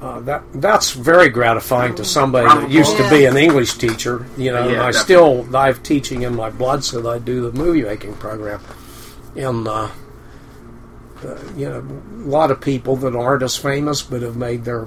Uh, 0.00 0.18
that 0.20 0.42
that's 0.54 0.92
very 0.92 1.28
gratifying 1.28 1.94
to 1.94 2.04
somebody 2.06 2.48
that 2.48 2.70
used 2.70 2.96
to 2.96 3.08
be 3.10 3.26
an 3.26 3.36
English 3.36 3.74
teacher, 3.74 4.26
you 4.38 4.50
know. 4.50 4.66
Yeah, 4.66 4.72
and 4.72 4.80
I 4.80 4.92
definitely. 4.92 5.44
still 5.44 5.56
I 5.56 5.66
have 5.66 5.82
teaching 5.82 6.22
in 6.22 6.34
my 6.34 6.48
blood, 6.48 6.82
so 6.84 7.02
that 7.02 7.08
I 7.08 7.18
do 7.18 7.50
the 7.50 7.52
movie 7.52 7.82
making 7.82 8.14
program, 8.14 8.62
and 9.36 9.68
uh, 9.68 9.90
uh, 11.24 11.38
you 11.54 11.68
know, 11.68 11.80
a 11.80 12.28
lot 12.28 12.50
of 12.50 12.60
people 12.62 12.96
that 12.96 13.14
aren't 13.14 13.42
as 13.42 13.56
famous 13.56 14.00
but 14.00 14.22
have 14.22 14.36
made 14.36 14.64
their 14.64 14.86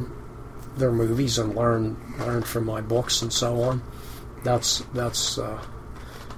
their 0.78 0.92
movies 0.92 1.38
and 1.38 1.56
learn 1.56 1.96
learned 2.18 2.48
from 2.48 2.66
my 2.66 2.82
books 2.82 3.22
and 3.22 3.32
so 3.32 3.62
on. 3.62 3.84
That's 4.44 4.80
that's 4.94 5.38
uh, 5.38 5.64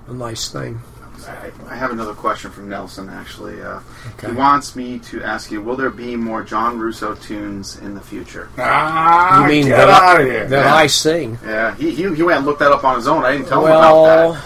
a 0.07 0.13
nice 0.13 0.49
thing. 0.49 0.81
I, 1.27 1.51
I 1.69 1.75
have 1.75 1.91
another 1.91 2.13
question 2.13 2.51
from 2.51 2.69
Nelson. 2.69 3.09
Actually, 3.09 3.61
uh, 3.61 3.79
Okay. 4.13 4.27
he 4.27 4.33
wants 4.33 4.75
me 4.75 4.99
to 4.99 5.23
ask 5.23 5.51
you: 5.51 5.61
Will 5.61 5.75
there 5.75 5.89
be 5.89 6.15
more 6.15 6.43
John 6.43 6.77
Russo 6.79 7.15
tunes 7.15 7.77
in 7.79 7.95
the 7.95 8.01
future? 8.01 8.49
Ah, 8.57 9.41
You 9.43 9.47
mean 9.47 9.65
get 9.67 9.77
that, 9.77 9.89
out 9.89 10.03
I, 10.17 10.21
of 10.21 10.27
here. 10.27 10.45
that 10.47 10.65
I 10.67 10.87
sing? 10.87 11.37
Yeah, 11.45 11.75
he, 11.75 11.91
he 11.91 12.13
he 12.15 12.23
went 12.23 12.37
and 12.37 12.45
looked 12.45 12.59
that 12.59 12.71
up 12.71 12.83
on 12.83 12.95
his 12.95 13.07
own. 13.07 13.23
I 13.23 13.31
didn't 13.33 13.47
tell 13.47 13.65
him 13.65 13.71
about 13.71 13.95
Well, 14.01 14.33
that. 14.33 14.41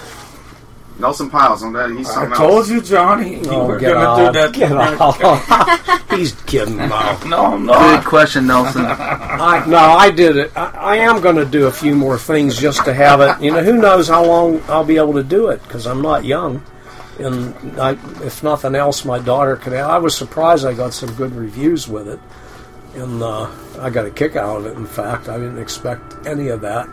Nelson 1.00 1.30
Piles 1.30 1.64
on 1.64 1.74
that. 1.74 1.90
He's 1.92 2.10
I 2.10 2.14
something 2.14 2.38
told 2.38 2.58
else. 2.60 2.70
you, 2.70 2.82
Johnny. 2.82 3.40
You 3.40 3.52
oh, 3.52 3.66
were 3.68 3.80
get 3.80 3.94
going 3.94 4.06
out! 4.06 4.18
to 4.18 4.26
do 4.26 4.32
that. 4.34 4.54
Get 4.54 4.72
out! 6.10 6.18
He's 6.20 6.34
kidding. 6.44 6.78
No, 6.78 7.20
No, 7.26 7.46
I'm 7.46 7.66
Good 7.66 8.06
question, 8.06 8.48
Nelson. 8.48 8.86
I, 8.88 9.64
no, 9.66 9.78
I 9.78 10.12
did 10.12 10.36
it. 10.38 10.52
I, 10.56 10.66
I 10.66 10.96
am 10.98 11.22
going 11.22 11.38
to 11.38 11.46
do 11.46 11.68
a 11.68 11.72
few 11.72 11.96
more 11.96 12.18
things 12.18 12.60
just 12.60 12.84
to 12.86 12.94
have 12.94 13.22
it. 13.22 13.42
You 13.44 13.52
know, 13.52 13.64
who 13.64 13.78
knows 13.78 14.08
how 14.08 14.26
long 14.26 14.62
I'll 14.68 14.84
be 14.84 14.98
able 14.98 15.14
to 15.14 15.24
do 15.24 15.50
it 15.50 15.64
because 15.64 15.88
I'm 15.88 16.02
not 16.02 16.26
young. 16.26 16.64
And 17.20 17.80
I, 17.80 17.92
if 18.24 18.44
nothing 18.44 18.76
else, 18.76 19.06
my 19.06 19.20
daughter 19.20 19.56
could. 19.56 19.74
I 19.74 19.98
was 19.98 20.16
surprised 20.16 20.66
I 20.66 20.74
got 20.74 20.94
some 20.94 21.14
good 21.16 21.34
reviews 21.34 21.88
with 21.88 22.08
it, 22.08 22.20
and 22.96 23.22
uh, 23.22 23.50
I 23.80 23.90
got 23.90 24.06
a 24.06 24.12
kick 24.12 24.36
out 24.36 24.58
of 24.58 24.66
it. 24.66 24.76
In 24.78 24.86
fact, 24.86 25.28
I 25.30 25.38
didn't 25.38 25.60
expect 25.60 26.26
any 26.28 26.48
of 26.50 26.62
that. 26.62 26.88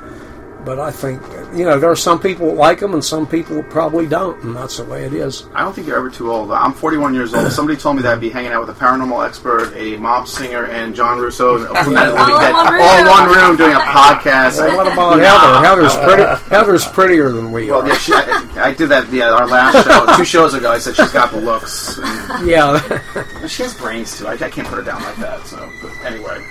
But 0.66 0.80
I 0.80 0.90
think 0.90 1.22
you 1.56 1.64
know 1.64 1.78
there 1.78 1.90
are 1.90 1.94
some 1.96 2.18
people 2.18 2.48
that 2.48 2.54
like 2.56 2.80
them 2.80 2.92
and 2.92 3.04
some 3.04 3.24
people 3.24 3.54
that 3.56 3.70
probably 3.70 4.04
don't, 4.06 4.42
and 4.42 4.54
that's 4.56 4.78
the 4.78 4.84
way 4.84 5.04
it 5.04 5.12
is. 5.12 5.46
I 5.54 5.60
don't 5.62 5.72
think 5.72 5.86
you're 5.86 5.96
ever 5.96 6.10
too 6.10 6.32
old. 6.32 6.50
I'm 6.50 6.72
41 6.72 7.14
years 7.14 7.32
old. 7.32 7.52
Somebody 7.52 7.78
told 7.78 7.94
me 7.96 8.02
that 8.02 8.14
I'd 8.14 8.20
be 8.20 8.28
hanging 8.30 8.50
out 8.50 8.66
with 8.66 8.76
a 8.76 8.78
paranormal 8.80 9.24
expert, 9.24 9.72
a 9.76 9.96
mob 9.96 10.26
singer, 10.26 10.64
and 10.66 10.92
John 10.92 11.18
Russo, 11.18 11.64
and 11.72 11.92
Night 11.94 12.08
All 12.08 12.18
in 12.18 12.52
one 12.52 12.72
room. 12.72 12.82
all 12.82 12.98
in 12.98 13.06
one 13.06 13.28
room 13.30 13.56
doing 13.56 13.72
a 13.76 13.78
podcast. 13.78 14.58
Well, 14.58 14.76
what 14.76 14.92
about 14.92 15.20
Heather? 15.20 15.66
Heather's 15.86 15.96
pretty. 15.96 16.50
Heather's 16.50 16.84
prettier 16.88 17.30
than 17.30 17.52
we 17.52 17.70
Well, 17.70 17.82
are. 17.82 17.88
yeah, 17.88 17.98
she, 17.98 18.12
I, 18.12 18.50
I 18.56 18.74
did 18.74 18.88
that. 18.88 19.08
Yeah, 19.12 19.30
our 19.30 19.46
last 19.46 19.84
show, 19.86 20.16
two 20.16 20.24
shows 20.24 20.54
ago. 20.54 20.72
I 20.72 20.78
said 20.78 20.96
she's 20.96 21.12
got 21.12 21.30
the 21.30 21.40
looks. 21.40 21.96
And 21.98 22.48
Yeah. 22.48 23.46
she 23.46 23.62
has 23.62 23.72
brains 23.74 24.18
too. 24.18 24.26
I, 24.26 24.32
I 24.32 24.50
can't 24.50 24.66
put 24.66 24.78
her 24.78 24.82
down 24.82 25.00
like 25.02 25.16
that. 25.18 25.46
So, 25.46 25.70
but 25.80 25.92
anyway, 26.04 26.44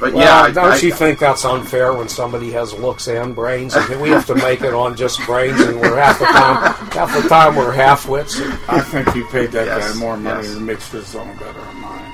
but 0.00 0.12
Well, 0.14 0.24
yeah, 0.24 0.40
I- 0.42 0.50
don't 0.50 0.72
I, 0.72 0.76
you 0.76 0.92
think 0.92 1.18
that's 1.18 1.44
unfair 1.44 1.92
when 1.92 2.08
somebody 2.08 2.50
has 2.52 2.72
looks 2.72 3.06
and 3.06 3.34
brains? 3.34 3.74
And 3.76 4.00
we 4.00 4.08
have 4.10 4.26
to 4.26 4.34
make 4.34 4.62
it 4.62 4.72
on 4.74 4.96
just 4.96 5.20
brains, 5.26 5.60
and 5.60 5.78
we're 5.80 5.96
half 6.00 6.18
the 6.18 6.24
time 6.24 6.74
half 6.92 7.22
the 7.22 7.28
time 7.28 7.54
we're 7.56 7.72
half 7.72 8.08
wits. 8.08 8.40
I 8.68 8.80
think 8.80 9.14
you 9.14 9.24
paid 9.26 9.52
that 9.52 9.66
Yes, 9.66 9.92
guy 9.92 9.98
more 10.00 10.16
money 10.16 10.44
yes. 10.46 10.54
to 10.54 10.60
mix 10.60 10.92
your 10.92 11.02
song 11.02 11.36
better 11.38 11.60
than 11.60 11.80
mine. 11.80 12.12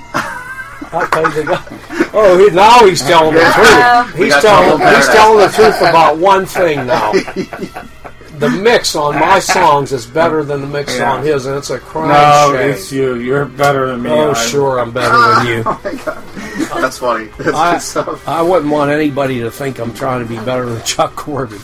I 0.89 1.09
paid 1.11 1.33
the 1.33 1.43
guy. 1.43 2.09
Oh, 2.13 2.37
he, 2.37 2.49
now 2.55 2.85
he's 2.85 3.01
telling 3.01 3.33
the 3.33 3.41
truth. 3.41 4.19
We 4.19 4.29
telling 4.29 4.79
he's 4.95 5.07
telling 5.07 5.39
the 5.39 5.51
truth 5.53 5.77
about 5.81 6.17
one 6.17 6.45
thing 6.45 6.85
now. 6.87 7.11
The 8.39 8.49
mix 8.49 8.95
on 8.95 9.15
my 9.15 9.39
songs 9.55 9.91
is 9.91 10.05
better 10.05 10.43
than 10.43 10.61
the 10.61 10.67
mix 10.67 10.97
Yeah. 10.97 11.13
on 11.13 11.23
his, 11.23 11.45
and 11.45 11.55
it's 11.57 11.69
a 11.69 11.79
crime 11.79 12.09
No, 12.09 12.53
shame. 12.55 12.69
it's 12.71 12.91
you. 12.91 13.15
You're 13.15 13.45
better 13.45 13.87
than 13.87 14.03
me. 14.03 14.09
Oh, 14.11 14.31
I- 14.31 14.33
sure, 14.33 14.79
I'm 14.79 14.91
better 14.91 15.17
than 15.35 15.47
you. 15.57 15.63
oh 15.65 15.81
my 15.83 15.93
god, 15.93 16.81
that's 16.81 16.97
funny. 16.99 17.29
That's 17.39 17.95
I. 17.97 18.17
I 18.27 18.41
wouldn't 18.41 18.71
want 18.71 18.91
anybody 18.91 19.39
to 19.41 19.49
think 19.51 19.79
I'm 19.79 19.93
trying 19.93 20.21
to 20.21 20.29
be 20.29 20.37
better 20.45 20.65
than 20.65 20.83
Chuck 20.83 21.15
Corby, 21.15 21.57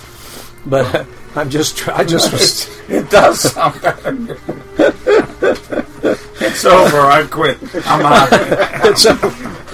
but 0.65 1.05
I'm 1.35 1.49
just 1.49 1.87
I 1.87 2.03
just 2.03 2.31
was. 2.31 2.69
It 2.89 3.09
does 3.09 3.39
sound 3.53 3.81
better. 3.81 4.37
it's 6.41 6.65
over. 6.65 6.99
I 7.01 7.25
quit. 7.29 7.57
I'm 7.87 8.05
out. 8.05 8.27
It's 8.85 9.05
a, 9.05 9.13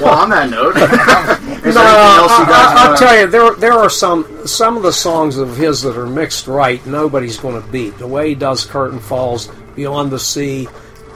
Well, 0.02 0.14
on 0.20 0.30
that 0.30 0.50
note, 0.50 0.76
is 1.66 1.76
No, 1.76 1.82
anything 1.82 2.20
else 2.20 2.40
you 2.40 2.46
guys 2.46 2.78
I, 2.78 2.90
will 2.90 2.98
tell 2.98 3.20
you, 3.20 3.28
there 3.28 3.54
there 3.56 3.74
are 3.74 3.90
some 3.90 4.48
some 4.48 4.78
of 4.78 4.84
the 4.84 4.94
songs 4.94 5.38
of 5.38 5.58
his 5.58 5.82
that 5.82 5.98
are 5.98 6.08
mixed 6.08 6.48
right. 6.48 6.84
Nobody's 6.86 7.38
going 7.38 7.62
to 7.62 7.68
beat 7.70 7.98
the 7.98 8.08
way 8.08 8.30
he 8.30 8.36
does 8.36 8.66
"Curtain 8.66 9.00
Falls," 9.00 9.48
"Beyond 9.76 10.12
the 10.12 10.20
Sea." 10.20 10.68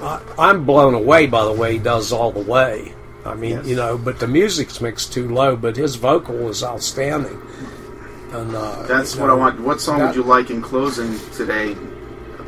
I, 0.02 0.22
I'm 0.38 0.66
blown 0.66 0.94
away 0.96 1.28
by 1.28 1.46
the 1.46 1.54
way 1.54 1.74
he 1.74 1.80
does 1.80 2.12
"All 2.12 2.32
the 2.32 2.42
Way." 2.42 2.94
I 3.26 3.36
mean, 3.36 3.52
Yes. 3.52 3.68
you 3.68 3.76
know, 3.78 3.98
but 3.98 4.20
the 4.20 4.28
music's 4.28 4.82
mixed 4.82 5.14
too 5.14 5.30
low, 5.30 5.56
but 5.56 5.78
his 5.78 5.96
vocal 5.96 6.50
is 6.50 6.62
outstanding. 6.62 7.42
And 8.34 8.54
uh, 8.54 8.84
That's 8.84 9.16
you 9.16 9.22
what 9.22 9.28
know, 9.28 9.34
I 9.36 9.38
want. 9.38 9.60
What 9.62 9.80
song 9.80 10.00
that- 10.00 10.08
would 10.08 10.16
you 10.16 10.24
like 10.24 10.50
in 10.50 10.62
closing 10.62 11.18
today? 11.32 11.76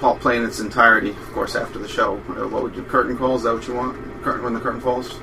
Paul 0.02 0.18
playing 0.18 0.44
its 0.44 0.60
entirety, 0.60 1.12
of 1.12 1.32
course, 1.32 1.56
after 1.56 1.80
the 1.80 1.88
show. 1.88 2.16
Uh, 2.30 2.46
What 2.50 2.64
would 2.64 2.76
you? 2.76 2.84
Curtain 2.84 3.18
calls? 3.18 3.42
Is 3.42 3.44
that 3.46 3.54
what 3.54 3.68
you 3.70 3.74
want? 3.76 3.96
Curtain 4.24 4.44
when 4.44 4.54
the 4.54 4.60
curtain 4.60 4.82
falls. 4.82 5.18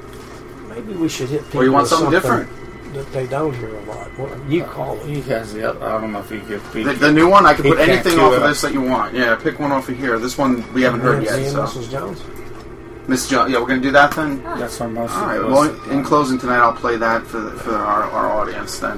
Maybe 0.75 0.95
we 0.95 1.09
should 1.09 1.29
hit 1.29 1.45
people. 1.45 1.61
Or 1.61 1.65
you 1.65 1.73
want 1.73 1.83
with 1.85 1.91
something 1.91 2.11
different? 2.11 2.49
that 2.95 3.11
they 3.13 3.27
don't 3.27 3.55
hear 3.55 3.75
a 3.75 3.83
lot. 3.85 4.07
What, 4.19 4.51
you 4.51 4.65
call 4.65 5.01
it. 5.01 5.07
He 5.07 5.23
has 5.23 5.55
the 5.55 5.71
other. 5.71 5.83
I 5.85 5.99
don't 6.01 6.13
know 6.13 6.21
if 6.21 6.29
he 6.31 6.41
could 6.41 6.61
beat 6.73 6.83
The, 6.83 6.93
the 6.93 7.13
new 7.13 7.29
one. 7.29 7.47
I 7.47 7.55
could 7.55 7.65
He 7.65 7.71
put 7.71 7.81
anything 7.81 8.19
off 8.19 8.35
of 8.35 8.43
this 8.43 8.61
that 8.61 8.73
you 8.73 8.83
want. 8.83 9.15
Yeah, 9.15 9.35
pick 9.35 9.59
one 9.59 9.73
off 9.73 9.89
of 9.89 9.97
here. 9.97 10.19
This 10.19 10.37
one 10.37 10.71
we 10.75 10.83
haven't 10.83 11.01
heard 11.01 11.25
yet. 11.25 11.51
So, 11.51 11.63
Mrs. 11.65 11.91
Jones. 11.91 12.23
Miss 13.09 13.29
Jo- 13.29 13.47
yeah, 13.47 13.59
we're 13.59 13.67
gonna 13.67 13.81
do 13.81 13.91
that 13.91 14.15
then. 14.15 14.43
That's 14.43 14.81
our 14.81 14.89
most. 14.89 15.13
All 15.15 15.27
right. 15.27 15.43
Well, 15.43 15.91
in 15.91 16.05
closing 16.05 16.39
tonight, 16.39 16.59
I'll 16.59 16.73
play 16.73 16.97
that 16.97 17.27
for 17.27 17.41
the, 17.41 17.51
for 17.53 17.75
our, 17.75 18.05
our 18.05 18.31
audience. 18.31 18.79
Then 18.79 18.97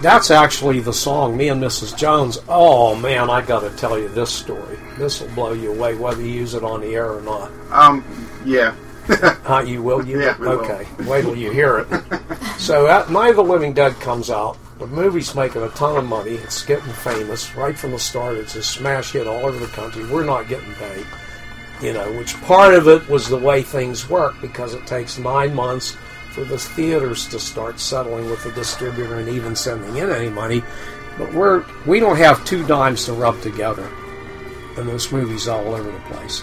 That's 0.00 0.30
actually 0.32 0.80
the 0.80 0.92
song, 0.92 1.36
Me 1.36 1.50
and 1.50 1.62
Mrs. 1.62 1.96
Jones. 1.96 2.38
Oh 2.48 2.96
man, 2.96 3.30
I 3.30 3.42
got 3.42 3.60
to 3.60 3.70
tell 3.76 3.98
you 3.98 4.08
this 4.08 4.30
story. 4.30 4.78
This 4.98 5.20
will 5.20 5.28
blow 5.28 5.52
you 5.52 5.72
away, 5.72 5.94
whether 5.94 6.20
you 6.20 6.32
use 6.32 6.54
it 6.54 6.64
on 6.64 6.80
the 6.80 6.94
air 6.94 7.12
or 7.12 7.20
not. 7.20 7.52
um, 7.70 8.04
yeah. 8.44 8.74
Huh, 9.44 9.60
you 9.60 9.82
will? 9.82 10.04
You 10.06 10.22
Yeah, 10.22 10.38
we 10.38 10.48
will. 10.48 10.60
okay? 10.60 10.86
Wait 11.04 11.22
till 11.22 11.36
you 11.36 11.50
hear 11.50 11.78
it. 11.78 12.58
so, 12.58 12.86
at 12.86 13.10
Night 13.10 13.30
of 13.30 13.36
the 13.36 13.44
Living 13.44 13.74
Dead 13.74 13.92
comes 14.00 14.30
out, 14.30 14.56
the 14.78 14.86
movie's 14.86 15.34
making 15.34 15.62
a 15.62 15.68
ton 15.70 15.96
of 15.96 16.04
money. 16.06 16.32
It's 16.32 16.64
getting 16.64 16.90
famous 16.92 17.54
right 17.54 17.76
from 17.78 17.90
the 17.92 17.98
start. 17.98 18.36
It's 18.36 18.54
a 18.56 18.62
smash 18.62 19.12
hit 19.12 19.26
all 19.26 19.44
over 19.44 19.58
the 19.58 19.66
country. 19.68 20.06
We're 20.06 20.24
not 20.24 20.48
getting 20.48 20.72
paid, 20.74 21.04
you 21.82 21.92
know. 21.92 22.10
Which 22.12 22.40
part 22.42 22.72
of 22.74 22.88
it 22.88 23.06
was 23.08 23.28
the 23.28 23.36
way 23.36 23.62
things 23.62 24.08
work 24.08 24.34
because 24.40 24.72
it 24.74 24.86
takes 24.86 25.18
nine 25.18 25.54
months 25.54 25.94
for 26.32 26.44
the 26.44 26.58
theaters 26.58 27.28
to 27.28 27.38
start 27.38 27.78
settling 27.78 28.28
with 28.30 28.42
the 28.42 28.52
distributor 28.52 29.16
and 29.20 29.28
even 29.28 29.54
sending 29.54 29.96
in 29.98 30.10
any 30.10 30.30
money. 30.30 30.62
But 31.18 31.32
we're 31.34 31.64
we 31.86 32.00
don't 32.00 32.16
have 32.16 32.44
two 32.44 32.66
dimes 32.66 33.04
to 33.04 33.12
rub 33.12 33.40
together, 33.42 33.88
and 34.78 34.88
this 34.88 35.12
movie's 35.12 35.46
all 35.48 35.74
over 35.74 35.90
the 35.90 36.00
place. 36.14 36.42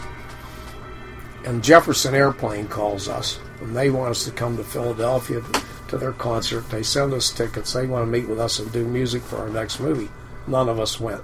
And 1.45 1.63
Jefferson 1.63 2.13
Airplane 2.13 2.67
calls 2.67 3.07
us, 3.07 3.39
and 3.61 3.75
they 3.75 3.89
want 3.89 4.11
us 4.11 4.25
to 4.25 4.31
come 4.31 4.57
to 4.57 4.63
Philadelphia 4.63 5.41
to 5.87 5.97
their 5.97 6.13
concert. 6.13 6.69
They 6.69 6.83
send 6.83 7.13
us 7.13 7.31
tickets. 7.31 7.73
They 7.73 7.87
want 7.87 8.03
to 8.05 8.11
meet 8.11 8.27
with 8.27 8.39
us 8.39 8.59
and 8.59 8.71
do 8.71 8.85
music 8.85 9.21
for 9.23 9.37
our 9.37 9.49
next 9.49 9.79
movie. 9.79 10.09
None 10.47 10.69
of 10.69 10.79
us 10.79 10.99
went. 10.99 11.21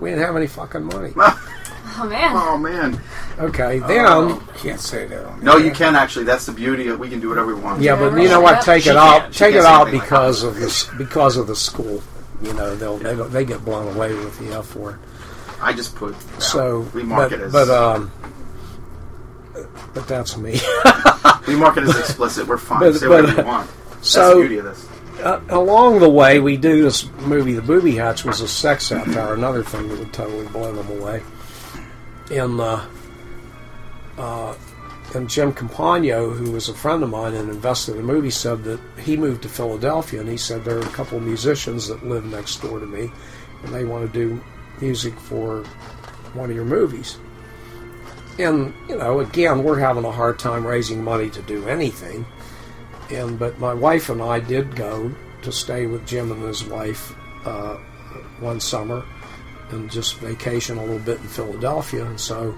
We 0.00 0.10
didn't 0.10 0.24
have 0.24 0.36
any 0.36 0.46
fucking 0.46 0.84
money. 0.84 1.12
Oh 1.96 2.06
man. 2.06 2.32
Oh 2.36 2.58
man. 2.58 3.00
Okay, 3.38 3.78
then 3.78 4.04
Oh, 4.06 4.46
can't 4.58 4.78
say 4.78 5.06
that. 5.06 5.24
On 5.24 5.42
No, 5.42 5.56
you 5.56 5.70
can 5.72 5.96
actually. 5.96 6.26
That's 6.26 6.44
the 6.46 6.52
beauty. 6.52 6.88
of 6.88 6.98
We 7.00 7.08
can 7.08 7.18
do 7.18 7.30
whatever 7.30 7.54
we 7.54 7.60
want. 7.60 7.80
yeah, 7.80 7.96
but 7.96 8.20
you 8.20 8.28
know 8.28 8.40
what? 8.40 8.62
Take 8.62 8.86
it 8.86 8.96
out. 8.96 9.32
Take 9.32 9.54
it 9.54 9.64
out 9.64 9.90
because 9.90 10.42
of 10.42 10.56
this. 10.56 10.84
Because 10.98 11.36
of 11.36 11.46
the 11.46 11.56
school. 11.56 12.02
You 12.42 12.52
know, 12.52 12.76
they'll 12.76 12.98
they, 12.98 13.14
they 13.14 13.44
get 13.44 13.64
blown 13.64 13.96
away 13.96 14.14
with 14.14 14.38
the 14.38 14.54
F 14.56 14.76
word. 14.76 14.98
I 15.60 15.72
just 15.72 15.96
put. 15.96 16.14
So, 16.40 16.80
we 16.94 17.02
mark 17.02 17.30
but, 17.30 17.40
it 17.40 17.44
as. 17.46 17.52
but 17.52 17.68
um, 17.70 18.12
but 19.94 20.06
that's 20.08 20.36
me. 20.36 20.52
we 21.46 21.56
mark 21.56 21.76
it 21.76 21.84
as 21.84 21.98
explicit. 21.98 22.46
We're 22.46 22.58
fine. 22.58 22.80
But- 22.80 22.94
Say 22.94 23.06
but, 23.08 23.22
whatever 23.22 23.40
uh, 23.40 23.42
you 23.42 23.48
want. 23.48 23.70
That's 23.90 24.08
so- 24.10 24.34
the 24.34 24.40
beauty 24.40 24.58
of 24.58 24.64
this. 24.64 24.88
uh, 25.20 25.40
along 25.48 26.00
the 26.00 26.08
way, 26.10 26.38
we 26.40 26.56
do 26.56 26.82
this 26.82 27.08
movie, 27.20 27.52
The 27.54 27.62
Booby 27.62 27.96
Hatch, 27.96 28.24
was 28.24 28.40
a 28.40 28.48
sex 28.48 28.86
satire, 28.86 29.34
another 29.34 29.62
thing 29.64 29.88
that 29.88 29.98
would 29.98 30.12
totally 30.12 30.46
blow 30.48 30.72
them 30.72 31.00
away. 31.00 31.22
And 32.30 32.60
uh, 32.60 32.84
uh, 34.18 34.54
and 35.14 35.28
Jim 35.30 35.52
Campagno, 35.54 36.36
who 36.36 36.50
was 36.52 36.68
a 36.68 36.74
friend 36.74 37.02
of 37.02 37.08
mine 37.08 37.32
and 37.34 37.48
invested 37.48 37.92
in 37.96 38.06
the 38.06 38.12
movie, 38.12 38.30
said 38.30 38.62
that 38.64 38.78
he 38.98 39.16
moved 39.16 39.42
to 39.42 39.48
Philadelphia, 39.48 40.20
and 40.20 40.28
he 40.28 40.36
said 40.36 40.64
there 40.64 40.76
are 40.76 40.80
a 40.80 40.88
couple 40.90 41.16
of 41.16 41.24
musicians 41.24 41.88
that 41.88 42.04
live 42.06 42.26
next 42.26 42.60
door 42.60 42.78
to 42.78 42.86
me, 42.86 43.10
and 43.64 43.74
they 43.74 43.84
want 43.86 44.06
to 44.06 44.12
do 44.12 44.38
music 44.82 45.18
for 45.18 45.64
one 46.34 46.50
of 46.50 46.56
your 46.56 46.66
movies. 46.66 47.18
And 48.38 48.72
you 48.88 48.96
know, 48.96 49.20
again, 49.20 49.64
we're 49.64 49.78
having 49.78 50.04
a 50.04 50.12
hard 50.12 50.38
time 50.38 50.66
raising 50.66 51.02
money 51.02 51.30
to 51.30 51.42
do 51.42 51.68
anything 51.68 52.24
and 53.10 53.38
but 53.38 53.58
my 53.58 53.74
wife 53.74 54.08
and 54.08 54.22
I 54.22 54.40
did 54.40 54.76
go 54.76 55.12
to 55.42 55.52
stay 55.52 55.86
with 55.86 56.06
Jim 56.06 56.30
and 56.30 56.42
his 56.42 56.64
wife 56.64 57.14
uh, 57.44 57.76
one 58.40 58.60
summer 58.60 59.04
and 59.70 59.90
just 59.90 60.16
vacation 60.18 60.78
a 60.78 60.82
little 60.82 60.98
bit 60.98 61.18
in 61.20 61.28
Philadelphia. 61.28 62.04
And 62.04 62.18
so 62.18 62.54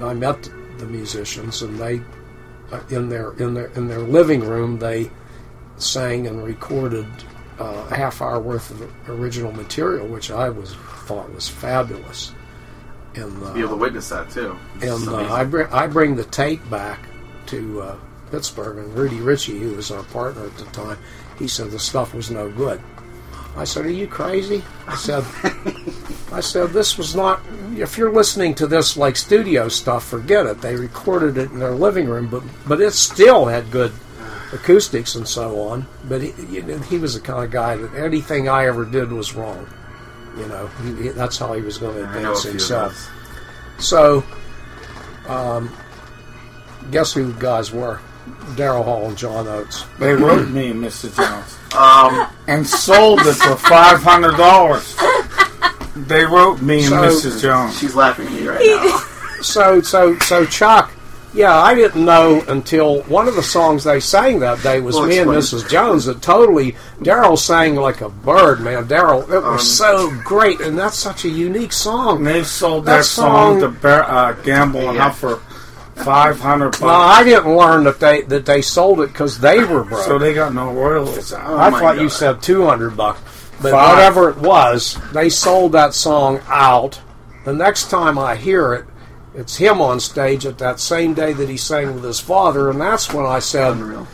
uh, 0.00 0.06
I 0.06 0.14
met 0.14 0.42
the 0.78 0.86
musicians, 0.86 1.62
and 1.62 1.78
they 1.78 2.00
uh, 2.70 2.80
in 2.90 3.08
their 3.08 3.32
in 3.34 3.54
their 3.54 3.68
in 3.68 3.88
their 3.88 4.00
living 4.00 4.40
room 4.40 4.78
they 4.78 5.10
sang 5.76 6.26
and 6.26 6.44
recorded 6.44 7.06
uh, 7.58 7.86
a 7.90 7.96
half 7.96 8.22
hour 8.22 8.38
worth 8.38 8.70
of 8.70 9.08
original 9.08 9.52
material, 9.52 10.06
which 10.06 10.30
I 10.30 10.48
was 10.48 10.74
thought 11.06 11.32
was 11.34 11.48
fabulous. 11.48 12.32
And 13.14 13.42
uh, 13.42 13.52
Be 13.52 13.60
able 13.60 13.70
to 13.70 13.76
witness 13.76 14.08
that 14.08 14.30
too. 14.30 14.56
And 14.80 15.08
uh. 15.08 15.32
I 15.32 15.44
bring 15.44 15.68
I 15.72 15.86
bring 15.86 16.16
the 16.16 16.24
tape 16.24 16.68
back 16.70 17.06
to 17.46 17.82
uh, 17.82 17.96
Pittsburgh, 18.30 18.78
and 18.78 18.94
Rudy 18.94 19.20
Ricci, 19.20 19.58
who 19.58 19.74
was 19.74 19.90
our 19.90 20.02
partner 20.04 20.46
at 20.46 20.56
the 20.56 20.64
time, 20.66 20.98
he 21.38 21.46
said 21.46 21.70
the 21.70 21.78
stuff 21.78 22.14
was 22.14 22.30
no 22.30 22.50
good. 22.50 22.80
I 23.56 23.64
said, 23.64 23.84
"Are 23.84 23.90
you 23.90 24.06
crazy?" 24.06 24.64
I 24.86 24.96
said, 24.96 25.24
"I 26.32 26.40
said 26.40 26.70
this 26.70 26.96
was 26.96 27.14
not. 27.14 27.42
If 27.76 27.98
you're 27.98 28.12
listening 28.12 28.54
to 28.56 28.66
this 28.66 28.96
like 28.96 29.16
studio 29.16 29.68
stuff, 29.68 30.04
forget 30.04 30.46
it. 30.46 30.62
They 30.62 30.74
recorded 30.76 31.36
it 31.36 31.50
in 31.50 31.58
their 31.58 31.74
living 31.74 32.06
room, 32.06 32.28
but 32.28 32.42
but 32.66 32.80
it 32.80 32.92
still 32.92 33.46
had 33.46 33.70
good." 33.70 33.92
Acoustics 34.52 35.14
and 35.14 35.26
so 35.26 35.62
on, 35.62 35.86
but 36.04 36.20
he, 36.20 36.34
you 36.50 36.62
know, 36.62 36.76
he 36.80 36.98
was 36.98 37.14
the 37.14 37.20
kind 37.20 37.42
of 37.42 37.50
guy 37.50 37.74
that 37.74 37.94
anything 37.94 38.50
I 38.50 38.66
ever 38.66 38.84
did 38.84 39.10
was 39.10 39.34
wrong. 39.34 39.66
You 40.36 40.46
know, 40.46 40.66
he, 40.82 40.94
he- 41.02 41.08
that's 41.10 41.38
how 41.38 41.52
he 41.52 41.62
was 41.62 41.78
going 41.78 41.94
to 41.96 42.02
I 42.08 42.22
know 42.22 42.28
a 42.28 42.32
advance 42.32 42.42
himself. 42.44 43.10
So, 43.78 44.24
um, 45.28 45.70
guess 46.90 47.12
who 47.12 47.32
guys 47.34 47.72
were? 47.72 48.00
Daryl 48.56 48.84
Hall 48.84 49.08
and 49.08 49.16
John 49.18 49.46
Oates. 49.48 49.84
They 49.98 50.14
wrote 50.14 50.48
me, 50.48 50.72
Mr. 50.72 51.14
Jones, 51.14 51.56
Um, 51.74 52.28
and 52.46 52.66
sold 52.66 53.20
it 53.20 53.34
for 53.34 53.56
five 53.56 54.02
hundred 54.02 54.36
dollars. 54.36 54.96
They 55.96 56.24
wrote 56.24 56.62
me 56.62 56.80
and 56.84 56.88
So- 56.88 57.02
Mrs. 57.30 57.42
Jones. 57.42 57.78
she's 57.78 57.94
laughing 57.94 58.26
at 58.28 58.32
me 58.32 58.46
right 58.46 58.60
now. 58.64 58.98
So, 59.42 59.80
so, 59.80 60.18
so 60.20 60.44
Chuck. 60.46 60.92
Yeah, 61.34 61.56
I 61.56 61.74
didn't 61.74 62.04
know 62.04 62.42
until 62.48 63.02
one 63.04 63.26
of 63.26 63.34
the 63.36 63.42
songs 63.42 63.84
they 63.84 64.00
sang 64.00 64.40
that 64.40 64.62
day 64.62 64.80
was 64.80 64.96
Well, 64.96 65.06
me 65.06 65.18
and. 65.18 65.30
Mrs. 65.30 65.66
Jones. 65.68 66.04
That 66.04 66.20
totally 66.20 66.76
Daryl 67.00 67.38
sang 67.38 67.76
like 67.76 68.02
a 68.02 68.10
bird, 68.10 68.60
man. 68.60 68.86
Daryl, 68.86 69.22
it 69.30 69.42
was 69.42 69.44
Um, 69.44 69.58
so 69.58 70.10
great, 70.24 70.60
and 70.60 70.78
that's 70.78 70.98
such 70.98 71.24
a 71.24 71.30
unique 71.30 71.72
song. 71.72 72.18
And 72.18 72.26
they 72.26 72.42
sold 72.44 72.84
That 72.84 72.98
that, 72.98 73.04
song, 73.04 73.60
song- 73.60 73.60
to 73.60 73.68
Bear, 73.68 74.04
uh, 74.10 74.32
Gamble 74.44 74.88
and 74.88 74.96
Yeah. 74.96 75.04
Huff 75.04 75.18
for 75.20 75.38
five 75.96 76.40
hundred 76.40 76.78
Well, 76.80 76.94
I 77.00 77.22
didn't 77.24 77.54
learn 77.56 77.84
that 77.84 78.00
they 78.00 78.22
that 78.22 78.44
they 78.46 78.60
sold 78.60 79.00
it 79.00 79.08
because 79.08 79.38
they 79.38 79.62
were 79.64 79.84
broke. 79.90 80.04
So 80.04 80.18
they 80.18 80.34
got 80.34 80.52
no 80.54 80.70
royalties 80.72 81.32
out. 81.32 81.58
I 81.58 81.70
thought 81.70 81.98
you 82.00 82.08
said 82.10 82.42
two 82.42 82.66
hundred 82.66 82.96
bucks, 82.96 83.20
but 83.62 83.70
Five. 83.72 83.88
whatever 83.96 84.28
it 84.30 84.36
was, 84.38 84.98
they 85.12 85.28
sold 85.30 85.72
that 85.72 85.94
song 85.94 86.40
out. 86.48 87.00
The 87.46 87.52
next 87.52 87.90
time 87.90 88.18
I 88.18 88.36
hear 88.36 88.72
it, 88.74 88.84
it's 89.34 89.56
him 89.56 89.80
on 89.80 90.00
stage 90.00 90.44
at 90.46 90.58
that 90.58 90.80
same 90.80 91.14
day 91.14 91.32
that 91.32 91.48
he 91.48 91.56
sang 91.56 91.94
with 91.94 92.04
his 92.04 92.20
father, 92.20 92.70
and 92.70 92.80
that's 92.80 93.12
when 93.12 93.24
I 93.26 93.38
said, 93.38 93.72
Unreal. 93.72 94.06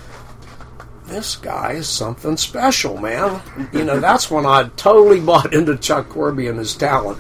"This 1.07 1.37
guy 1.37 1.73
is 1.73 1.89
something 1.89 2.37
special, 2.37 2.99
man." 2.99 3.41
You 3.73 3.85
know, 3.85 3.99
that's 4.01 4.31
when 4.31 4.47
I 4.47 4.71
totally 4.77 5.21
bought 5.21 5.53
into 5.55 5.77
Chuck 5.77 6.09
Corby 6.11 6.47
and 6.49 6.59
his 6.59 6.75
talent. 6.75 7.19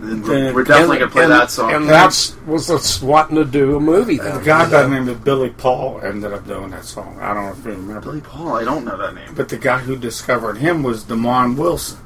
We're, 0.00 0.54
we're 0.54 0.62
definitely 0.62 0.98
and, 0.98 1.00
gonna 1.00 1.10
play 1.10 1.22
and- 1.24 1.32
that 1.32 1.50
song. 1.50 1.72
and 1.72 1.88
that's 1.88 2.36
was 2.46 2.70
us 2.70 3.02
wanting 3.02 3.34
to 3.34 3.44
do 3.44 3.76
a 3.76 3.80
movie. 3.80 4.16
The 4.18 4.22
Then 4.24 4.44
guy 4.44 4.64
you 4.66 4.70
by 4.70 4.82
the 4.84 4.88
name 4.90 5.08
of 5.08 5.24
Billy 5.24 5.50
Paul 5.50 6.00
ended 6.04 6.32
up 6.32 6.46
doing 6.46 6.70
that 6.70 6.84
song. 6.84 7.18
I 7.20 7.34
don't 7.34 7.46
know 7.46 7.50
if 7.52 7.64
you 7.64 7.72
remember. 7.72 8.00
Billy 8.02 8.20
Paul. 8.20 8.52
I 8.54 8.62
don't 8.64 8.84
know 8.84 8.96
that 8.96 9.14
name. 9.16 9.34
But 9.34 9.48
the 9.48 9.58
guy 9.58 9.78
who 9.80 9.96
discovered 9.96 10.58
him 10.58 10.84
was 10.84 11.02
Demond 11.02 11.56
Wilson, 11.56 11.98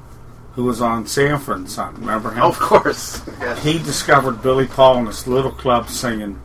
who 0.55 0.65
was 0.65 0.81
on 0.81 1.07
Sanford 1.07 1.57
and 1.59 1.71
Son. 1.71 1.95
Remember 1.95 2.31
him? 2.31 2.43
Oh, 2.43 2.49
of 2.51 2.59
course. 2.59 3.23
Yeah. 3.41 3.59
He 3.61 3.79
discovered 3.79 4.43
Billy 4.43 4.67
Paul 4.67 4.99
in 4.99 5.05
this 5.07 5.27
little 5.27 5.51
club 5.53 5.89
singing 5.89 6.39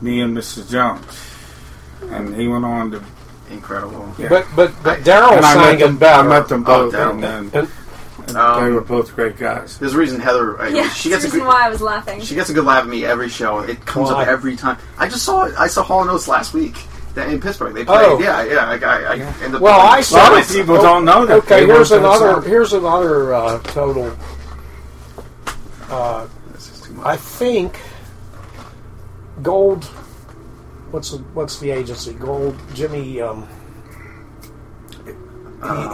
"Me 0.00 0.20
and 0.20 0.36
Mrs. 0.36 0.70
Jones," 0.70 1.04
and 2.12 2.34
he 2.34 2.48
went 2.48 2.64
on 2.64 2.90
to. 2.92 3.02
Incredible. 3.50 4.12
Yeah. 4.18 4.28
But 4.28 4.46
but 4.56 4.72
but 4.82 5.00
Daryl 5.00 5.36
and 5.36 5.46
I 5.46 5.54
sang 5.54 5.62
met 5.62 5.78
them. 5.78 5.96
better. 5.98 6.20
I 6.20 6.26
met 6.28 6.48
them 6.48 6.64
Oh, 6.66 6.90
both, 6.90 6.94
Daryl. 6.94 7.10
and, 7.12 7.22
then- 7.22 7.50
And- 7.54 7.68
and 8.28 8.36
Um, 8.36 8.64
they 8.64 8.70
were 8.72 8.80
both 8.80 9.14
great 9.14 9.36
guys. 9.38 9.78
There's 9.78 9.94
a 9.94 9.98
reason 9.98 10.18
Heather. 10.20 10.60
I, 10.60 10.66
Yeah, 10.68 10.88
she 10.88 11.10
gets 11.10 11.22
a 11.22 11.28
the 11.28 11.34
reason 11.34 11.40
good. 11.46 11.46
why 11.54 11.64
I 11.64 11.68
was 11.68 11.80
laughing. 11.80 12.20
She 12.22 12.34
gets 12.34 12.50
a 12.50 12.52
good 12.54 12.64
laugh 12.64 12.82
at 12.82 12.88
me 12.88 13.04
every 13.04 13.28
show. 13.28 13.60
It 13.60 13.86
comes 13.86 14.10
Why? 14.10 14.22
up 14.22 14.26
every 14.28 14.56
time. 14.56 14.78
I 14.98 15.06
just 15.08 15.24
saw 15.24 15.44
it. 15.44 15.54
I 15.56 15.68
saw 15.68 15.84
Hall 15.84 16.00
and 16.00 16.10
Oates 16.10 16.26
last 16.26 16.52
week 16.52 16.74
that- 17.16 17.28
in 17.28 17.40
Pittsburgh. 17.40 17.74
They 17.74 17.84
played. 17.84 18.06
Oh. 18.06 18.20
Yeah, 18.20 18.44
yeah. 18.44 18.66
I, 18.66 18.76
I, 18.78 18.96
I 19.02 19.16
ended 19.42 19.56
up 19.56 19.60
Well, 19.60 19.80
I 19.80 19.98
A 19.98 20.02
saw 20.04 20.16
lot 20.18 20.40
of 20.42 20.48
people 20.48 20.76
don't 20.76 21.04
know 21.04 21.26
that. 21.26 21.38
Okay, 21.38 21.66
here's 21.66 21.90
wrote 21.90 22.00
that 22.00 22.06
another. 22.06 22.32
song. 22.34 22.42
Here's 22.44 22.72
another 22.72 23.34
uh, 23.34 23.58
total. 23.64 24.16
Uh, 25.90 26.26
This 26.52 26.70
is 26.70 26.80
too 26.82 26.92
much. 26.94 27.06
I 27.06 27.16
think 27.16 27.80
Gold. 29.42 29.84
What's 30.92 31.10
the, 31.10 31.18
what's 31.34 31.58
the 31.58 31.70
agency? 31.70 32.12
Gold. 32.14 32.56
Jimmy. 32.74 33.20
Um, 33.20 33.46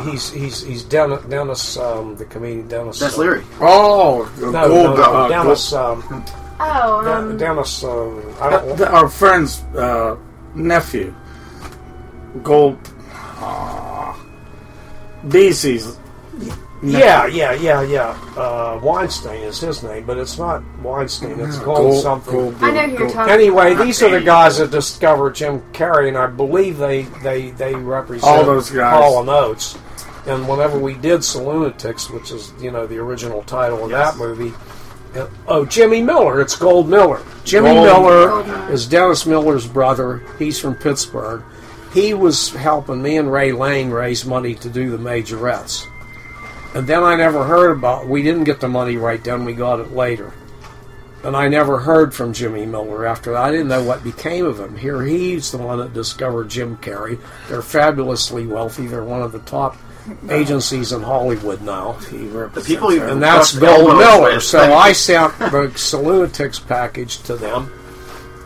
he, 0.05 0.11
he's 0.11 0.31
he's 0.31 0.63
he's 0.63 0.83
Dennis, 0.85 1.23
Dennis 1.27 1.77
um, 1.79 2.17
the 2.17 2.25
comedian 2.25 2.69
Dennis. 2.69 2.99
That's 2.99 3.17
uh, 3.17 3.21
Leary. 3.21 3.45
Oh, 3.61 4.31
No, 4.39 4.51
Gold, 4.53 4.71
no, 4.71 4.95
no, 4.97 5.03
uh, 5.03 5.29
Dennis. 5.29 5.73
Um, 5.73 6.25
Oh, 6.65 7.13
um, 7.13 7.37
Dennis. 7.39 7.83
Um, 7.83 8.23
I 8.41 8.51
don't, 8.51 8.77
th- 8.77 8.89
our 8.91 9.09
friend's 9.09 9.63
uh, 9.75 10.17
nephew, 10.55 11.15
Gold. 12.43 12.79
Uh, 13.15 14.15
Beezy's. 15.29 15.99
yeah, 16.83 17.27
yeah, 17.27 17.53
yeah, 17.55 17.83
yeah. 17.83 18.19
Uh, 18.37 18.81
Weinstein 18.83 19.43
is 19.43 19.61
his 19.61 19.83
name, 19.83 20.05
but 20.05 20.19
it's 20.19 20.39
not 20.39 20.63
Weinstein. 20.81 21.39
It's 21.41 21.59
Gold, 21.59 21.77
Gold 21.79 22.03
something. 22.03 22.33
Gold, 22.33 22.57
I 22.61 22.71
know 22.71 22.89
who 22.89 22.99
you're 23.05 23.11
talking 23.11 23.33
Anyway, 23.33 23.73
about. 23.73 23.85
these 23.85 24.03
are 24.03 24.11
the 24.11 24.21
guys 24.21 24.59
that 24.59 24.71
discovered 24.71 25.35
Jim 25.37 25.61
Carrey, 25.73 26.09
and 26.09 26.17
I 26.19 26.27
believe 26.27 26.79
they 26.79 27.03
they 27.23 27.51
they 27.53 27.75
represent 27.75 28.25
All 28.33 28.45
those 28.45 28.71
guys. 28.71 28.93
Hall 29.01 29.21
and 29.21 29.29
Oates. 29.29 29.79
And 30.25 30.49
whenever 30.49 30.79
we 30.79 30.95
did 30.95 31.21
Saloonatics, 31.21 32.09
which 32.13 32.31
is 32.31 32.53
you 32.61 32.71
know 32.71 32.87
the 32.87 32.99
original 32.99 33.43
title 33.43 33.85
of 33.85 33.91
Yes. 33.91 34.13
that 34.13 34.19
movie, 34.19 34.53
oh 35.47 35.65
Jimmy 35.65 36.03
Miller, 36.03 36.41
it's 36.41 36.57
Gold 36.57 36.89
Miller. 36.89 37.23
Jimmy 37.45 37.75
Gold 37.75 37.87
Miller 37.87 38.71
is 38.71 38.87
Dennis 38.87 39.27
Miller's 39.27 39.67
brother. 39.67 40.23
He's 40.39 40.59
from 40.59 40.75
Pittsburgh. 40.75 41.43
He 41.93 42.15
was 42.15 42.51
helping 42.51 43.03
me 43.03 43.19
and 43.19 43.31
Ray 43.31 43.53
Lane 43.53 43.91
raise 43.91 44.25
money 44.25 44.55
to 44.57 44.71
do 44.71 44.91
the 44.91 44.99
Majorettes. 44.99 45.87
And 46.75 46.87
then 46.87 47.03
I 47.03 47.17
never 47.17 47.45
heard 47.45 47.77
about. 47.77 48.09
We 48.09 48.23
didn't 48.23 48.45
get 48.45 48.61
the 48.61 48.69
money 48.69 48.97
right 48.97 49.23
then. 49.23 49.45
We 49.45 49.53
got 49.53 49.81
it 49.81 49.93
later. 49.93 50.33
And 51.23 51.37
I 51.37 51.49
never 51.49 51.79
heard 51.79 52.15
from 52.15 52.33
Jimmy 52.33 52.67
Miller 52.67 53.07
after 53.07 53.33
that. 53.33 53.43
I 53.43 53.51
didn't 53.51 53.69
know 53.69 53.85
what 53.85 54.03
became 54.03 54.47
of 54.47 54.59
him. 54.59 54.77
Here, 54.77 55.03
he's 55.03 55.53
the 55.53 55.59
one 55.59 55.79
that 55.79 55.93
discovered 55.93 56.49
Jim 56.49 56.79
Carrey. 56.79 57.21
They're 57.49 57.63
fabulously 57.63 58.47
wealthy. 58.47 58.87
They're 58.87 59.05
one 59.05 59.23
of 59.23 59.33
the 59.33 59.39
top 59.41 59.77
agencies 60.31 60.93
in 60.93 61.03
Hollywood 61.03 61.63
now. 61.63 61.93
The 61.93 62.63
people 62.65 62.91
And 62.91 63.23
that's 63.23 63.53
Bill 63.59 63.97
Miller. 63.97 64.41
So 64.41 64.75
I 64.75 64.93
sent 64.93 65.39
the 65.39 65.71
Saloonatics 65.75 66.67
package 66.67 67.23
to 67.25 67.37
them 67.37 67.67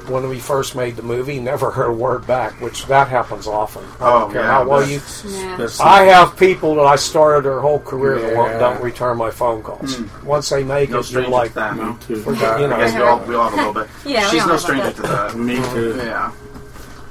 when 0.08 0.28
we 0.28 0.38
first 0.38 0.76
made 0.76 0.94
the 0.94 1.02
movie. 1.02 1.40
Never 1.40 1.70
heard 1.72 1.88
a 1.90 1.92
word 1.92 2.26
back, 2.26 2.60
which 2.60 2.86
that 2.86 3.08
happens 3.08 3.46
often. 3.48 3.82
I 4.00 4.10
don't 4.10 4.22
Oh, 4.30 4.32
care 4.32 4.42
yeah, 4.42 4.46
how 4.52 4.68
well 4.68 4.88
you. 4.88 5.00
Yeah. 5.24 5.68
I 5.80 6.04
have 6.04 6.36
people 6.36 6.76
that 6.76 6.82
I 6.86 6.94
started 6.96 7.44
their 7.44 7.60
whole 7.60 7.80
career 7.80 8.20
that 8.20 8.60
don't 8.60 8.80
return 8.82 9.16
my 9.16 9.30
phone 9.30 9.62
calls. 9.64 9.96
Hmm. 9.96 10.26
Once 10.26 10.48
they 10.50 10.62
make 10.62 10.90
No 10.90 11.00
it, 11.00 11.10
you're 11.10 11.26
like, 11.26 11.48
to 11.50 11.54
that. 11.56 11.76
Me 11.76 11.96
too. 12.06 12.16
Forget- 12.22 12.60
you 12.60 12.68
know, 12.68 12.76
I 12.76 12.80
guess 12.80 12.94
we 12.94 13.00
all, 13.02 13.18
we 13.24 13.34
all 13.34 13.48
have 13.50 13.54
a 13.54 13.56
little 13.68 13.82
bit. 13.82 13.90
Yeah, 14.06 14.30
She's 14.30 14.46
no 14.46 14.52
have 14.52 14.60
stranger 14.60 14.92
to 14.92 15.02
that. 15.02 15.34
Me 15.36 15.56
too. 15.72 15.96
Yeah. 15.96 16.32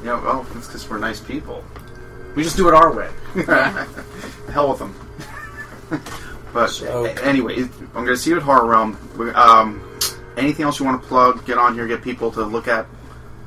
Yeah, 0.03 0.21
well, 0.23 0.45
it's 0.55 0.67
because 0.67 0.87
we're 0.89 0.99
nice 0.99 1.19
people. 1.19 1.63
We 2.35 2.43
just 2.43 2.55
do 2.57 2.67
it 2.69 2.73
our 2.73 2.93
way. 2.93 3.09
Hell 4.55 4.69
with 4.69 4.79
them. 4.79 4.95
but 6.53 6.67
So- 6.69 7.05
a- 7.05 7.25
anyway, 7.25 7.57
I'm 7.93 8.05
going 8.05 8.07
to 8.07 8.17
see 8.17 8.29
you 8.29 8.37
at 8.37 8.41
Horror 8.43 8.65
Realm. 8.65 8.97
Um, 9.35 9.99
anything 10.37 10.63
else 10.63 10.79
you 10.79 10.85
want 10.85 11.01
to 11.01 11.07
plug? 11.09 11.45
Get 11.45 11.57
on 11.57 11.73
here, 11.73 11.85
get 11.87 12.01
people 12.01 12.31
to 12.31 12.43
look 12.45 12.69
at 12.69 12.85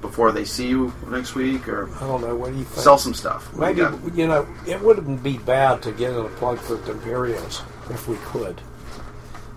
before 0.03 0.33
they 0.33 0.45
see 0.45 0.69
you 0.69 0.93
next 1.09 1.35
week, 1.35 1.67
or 1.67 1.89
I 1.97 2.01
don't 2.01 2.21
know. 2.21 2.35
What 2.37 2.53
do 2.53 2.59
you 2.59 2.65
think? 2.65 2.83
sell 2.85 2.99
some 2.99 3.15
stuff. 3.15 3.51
What 3.55 3.75
Maybe 3.75 3.81
you 3.81 4.13
you 4.15 4.27
know 4.27 4.47
it 4.67 4.79
wouldn't 4.83 5.23
be 5.23 5.39
bad 5.39 5.83
to 5.85 5.93
get 5.93 6.13
in 6.13 6.19
a 6.27 6.29
plug 6.29 6.59
for 6.59 6.75
the 6.75 6.93
Imperios 6.93 7.63
if 7.91 8.07
we 8.07 8.17
could, 8.27 8.61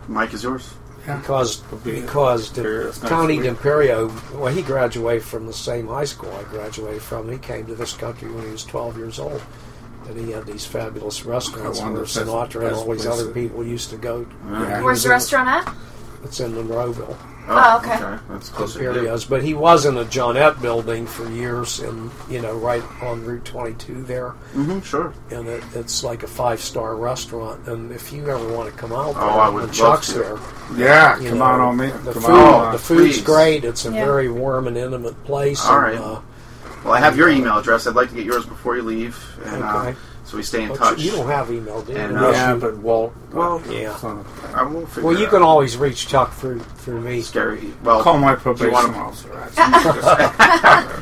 Mike 0.08 0.34
is 0.34 0.43
yours. 0.43 0.74
because 1.06 1.58
because 1.84 2.49
Imperios 2.49 3.02
the, 3.02 3.10
Tony. 3.10 3.39
D'Imperio, 3.39 4.08
well, 4.39 4.47
he 4.54 4.62
graduated 4.62 5.24
from 5.24 5.45
the 5.47 5.54
same 5.54 5.88
high 5.88 6.06
school 6.06 6.32
I 6.32 6.43
graduated 6.43 7.02
from. 7.02 7.30
He 7.30 7.38
came 7.38 7.66
to 7.68 7.76
this 7.76 7.91
country 7.93 8.32
when 8.32 8.45
he 8.45 8.52
was 8.52 8.64
12 8.64 8.97
years 8.97 9.20
old, 9.20 9.41
and 10.08 10.20
he 10.20 10.32
had 10.32 10.45
these 10.45 10.66
fabulous 10.66 11.26
restaurants 11.26 11.80
One 11.80 11.93
where 11.93 12.04
Sinatra 12.04 12.68
and 12.68 12.76
all 12.76 12.86
these 12.86 13.04
places. 13.04 13.08
other 13.08 13.32
people 13.32 13.66
used 13.66 13.89
to 13.91 13.97
go. 13.97 14.26
Yeah. 14.49 14.82
Where's 14.82 15.04
the 15.04 15.10
restaurant 15.10 15.47
at? 15.49 15.76
It's 16.24 16.39
in 16.39 16.54
Monroeville. 16.54 17.18
Oh, 17.47 17.78
okay. 17.80 17.97
That's 18.30 18.49
close 18.49 18.76
to 18.76 18.84
you. 18.84 18.89
Imperios, 18.91 19.28
but 19.28 19.43
he 19.43 19.56
was 19.56 19.86
in 19.88 19.97
a 19.97 20.06
Johnette 20.06 20.62
building 20.62 21.08
for 21.08 21.28
years, 21.32 21.80
and 21.80 22.12
you 22.30 22.39
know, 22.39 22.54
right 22.56 22.84
on 23.02 23.26
Route 23.26 23.43
22 23.43 24.04
there. 24.04 24.30
Mm-hmm, 24.54 24.82
sure. 24.82 25.12
and 25.32 25.47
it, 25.47 25.64
it's 25.74 26.04
like 26.04 26.22
a 26.22 26.28
five 26.28 26.62
star 26.62 26.95
restaurant. 26.95 27.68
And 27.68 27.91
if 27.91 28.14
you 28.14 28.30
ever 28.30 28.56
want 28.56 28.70
to 28.72 28.78
come 28.78 28.93
out 28.93 29.16
there, 29.16 29.24
Oh, 29.24 29.30
I 29.39 29.49
would 29.49 29.56
when 29.56 29.64
love 29.66 29.74
Chuck's 29.76 30.14
to. 30.14 30.20
there, 30.20 30.38
Yeah, 30.78 31.20
you 31.20 31.30
come 31.30 31.39
know, 31.39 31.45
on 31.45 31.60
on 31.60 31.78
me. 31.78 31.88
The 31.88 32.14
Come 32.14 32.22
food, 32.22 32.32
on. 32.32 32.72
the 32.74 32.78
food's 32.80 33.16
please. 33.18 33.22
great. 33.24 33.66
It's 33.66 33.86
a 33.86 33.91
Yeah. 33.91 34.06
very 34.06 34.30
warm 34.30 34.68
and 34.68 34.78
intimate 34.78 35.22
place. 35.26 35.66
All 35.66 35.74
and, 35.80 35.84
right. 35.84 35.97
uh, 35.97 36.22
Well, 36.84 36.94
I 36.94 37.00
have 37.00 37.16
your 37.18 37.30
email 37.30 37.58
address. 37.58 37.86
I'd 37.88 37.96
like 37.96 38.10
to 38.10 38.16
get 38.16 38.26
yours 38.26 38.46
before 38.46 38.76
you 38.76 38.82
leave, 38.84 39.18
and 39.46 39.64
uh, 39.64 39.78
Okay. 39.78 39.98
so 40.26 40.36
we 40.38 40.44
stay 40.44 40.64
in 40.64 40.70
but 40.70 40.78
touch. 40.78 41.00
you 41.00 41.12
don't 41.12 41.28
have 41.28 41.52
email, 41.52 41.82
do 41.84 41.92
you? 41.94 41.98
And, 42.00 42.16
Unless 42.18 42.36
yeah, 42.36 42.54
you- 42.56 42.60
but 42.60 42.78
Walt. 42.78 43.14
Well, 43.32 43.62
yeah. 43.70 43.96
son, 43.98 44.26
I 44.56 44.64
will 44.64 44.86
figure 44.88 45.04
Well, 45.10 45.16
it 45.16 45.20
you 45.20 45.26
out. 45.28 45.32
can 45.32 45.42
always 45.44 45.78
reach 45.78 46.08
Chuck 46.08 46.34
through 46.34 46.60
through 46.60 47.02
me. 47.02 47.22
scary. 47.22 47.72
Well, 47.84 48.02
call 48.02 48.18
my 48.18 48.32
do 48.32 48.38
you 48.38 48.42
probation 48.42 48.72
want 48.74 48.96
officer. 48.98 49.38
actually. 49.38 50.98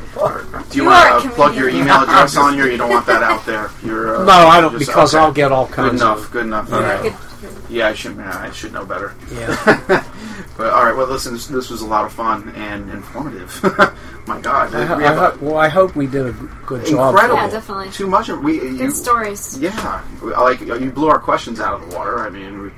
Do 0.70 0.76
you, 0.78 0.84
You 0.84 0.88
want 0.90 1.10
are 1.10 1.18
a 1.18 1.22
to 1.22 1.28
plug 1.30 1.54
your 1.54 1.64
comedian. 1.68 1.86
email 1.88 2.02
address 2.02 2.36
on 2.36 2.54
here? 2.54 2.68
You 2.70 2.76
don't 2.76 2.90
want 2.90 3.06
that 3.06 3.22
out 3.22 3.44
there. 3.46 3.70
You're, 3.82 4.16
uh, 4.18 4.24
No, 4.24 4.32
I 4.32 4.60
don't 4.60 4.72
just- 4.78 4.86
because 4.86 5.14
okay. 5.14 5.24
I'll 5.24 5.32
get 5.32 5.50
all 5.50 5.66
Good 5.66 5.74
kinds 5.74 6.00
enough. 6.02 6.24
of 6.26 6.30
Good 6.30 6.44
enough. 6.46 6.68
Yeah. 6.70 6.76
Okay. 6.76 7.02
Good. 7.40 7.52
Yeah, 7.70 7.88
I 7.88 7.94
should. 7.94 8.16
yeah, 8.16 8.38
I 8.38 8.50
should 8.52 8.72
know 8.72 8.84
better. 8.84 9.14
yeah. 9.32 10.04
But 10.60 10.74
all 10.74 10.84
right. 10.84 10.94
Well, 10.94 11.06
listen. 11.06 11.32
This, 11.32 11.46
this 11.46 11.70
was 11.70 11.80
a 11.80 11.86
lot 11.86 12.04
of 12.04 12.12
fun 12.12 12.50
and 12.54 12.90
informative. 12.90 13.58
My 14.26 14.38
God. 14.42 14.74
I, 14.74 14.84
ho- 14.84 14.98
we 14.98 15.04
I 15.04 15.06
have 15.14 15.16
a- 15.16 15.30
ho- 15.30 15.38
well, 15.40 15.56
I 15.56 15.68
hope 15.68 15.96
we 15.96 16.06
did 16.06 16.26
a 16.26 16.32
good 16.66 16.84
job. 16.84 17.14
Incredible. 17.14 17.36
Yeah, 17.40 17.48
definitely. 17.50 17.90
Too 17.92 18.06
much. 18.06 18.28
of- 18.28 18.40
We 18.42 18.60
you, 18.60 18.76
Good 18.76 18.92
stories. 18.92 19.58
Yeah, 19.58 20.04
like 20.22 20.60
you 20.60 20.90
blew 20.90 21.08
our 21.08 21.18
questions 21.18 21.60
out 21.60 21.80
of 21.80 21.88
the 21.90 21.96
water. 21.96 22.18
I 22.20 22.28
mean, 22.28 22.60
we, 22.60 22.70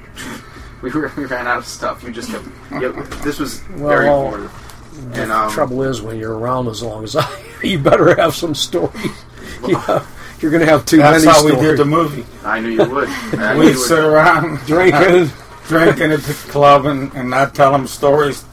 we, 0.82 0.90
were, 0.92 1.10
we 1.16 1.24
ran 1.24 1.48
out 1.48 1.58
of 1.58 1.66
stuff. 1.66 2.04
You 2.04 2.12
just 2.12 2.30
kept. 2.30 2.44
Yeah, 2.70 2.92
this 3.24 3.40
was 3.40 3.58
very 3.62 4.06
Well, 4.06 4.26
informative. 4.26 5.12
The 5.14 5.22
And 5.24 5.32
um, 5.32 5.50
trouble 5.50 5.82
is, 5.82 6.00
when 6.02 6.18
you're 6.18 6.38
around 6.38 6.68
as 6.68 6.84
long 6.84 7.02
as 7.02 7.16
I, 7.16 7.26
you 7.64 7.80
better 7.80 8.14
have 8.14 8.36
some 8.36 8.54
stories. 8.54 9.24
you 9.66 9.72
know, 9.72 10.06
you're 10.40 10.52
going 10.52 10.64
to 10.64 10.70
have 10.70 10.86
too 10.86 10.98
That's 10.98 11.24
many 11.24 11.36
how 11.36 11.44
we 11.44 11.50
stories. 11.50 11.68
did 11.70 11.78
the 11.80 11.84
movie. 11.84 12.24
I 12.44 12.60
knew 12.60 12.68
you 12.68 12.88
would. 12.88 13.08
We'd 13.08 13.40
you 13.40 13.56
would. 13.58 13.76
sit 13.78 13.98
around 13.98 14.58
Drinking. 14.66 15.30
Drinking 15.68 16.12
at 16.12 16.20
the 16.20 16.32
club 16.50 16.86
and, 16.86 17.12
and 17.14 17.30
not 17.30 17.54
tell 17.54 17.72
them 17.72 17.86
stories. 17.86 18.44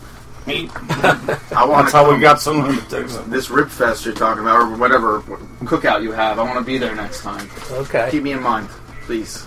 I 0.47 1.66
want 1.68 1.84
That's 1.84 1.91
how 1.91 2.12
we 2.12 2.20
got 2.20 2.41
some 2.41 2.62
lunatics. 2.62 3.16
this 3.28 3.49
rib 3.51 3.70
fest 3.70 4.05
you're 4.05 4.16
talking 4.16 4.41
about, 4.41 4.55
or 4.62 4.78
whatever 4.78 5.22
cookout 5.62 6.01
you 6.01 6.12
have. 6.12 6.39
I 6.39 6.43
want 6.43 6.57
to 6.57 6.64
be 6.66 6.78
there 6.80 6.95
next 6.95 7.22
time. 7.22 7.47
Okay. 7.72 8.07
Keep 8.12 8.24
me 8.24 8.32
in 8.32 8.41
mind, 8.41 8.68
please. 9.03 9.45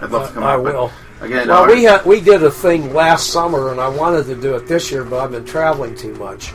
I'd 0.00 0.10
love 0.10 0.28
to 0.28 0.34
come 0.34 0.42
I 0.44 0.54
out. 0.54 0.64
will. 0.64 0.90
Again, 1.20 1.48
Well, 1.48 1.66
we 1.66 1.84
had, 1.84 2.04
we 2.06 2.20
did 2.20 2.42
a 2.42 2.50
thing 2.50 2.94
last 2.94 3.28
summer, 3.30 3.70
and 3.70 3.78
I 3.80 3.88
wanted 3.88 4.24
to 4.26 4.34
do 4.40 4.56
it 4.56 4.66
this 4.66 4.90
year, 4.90 5.04
but 5.04 5.20
I've 5.20 5.30
been 5.30 5.44
traveling 5.44 5.94
too 5.94 6.14
much, 6.14 6.52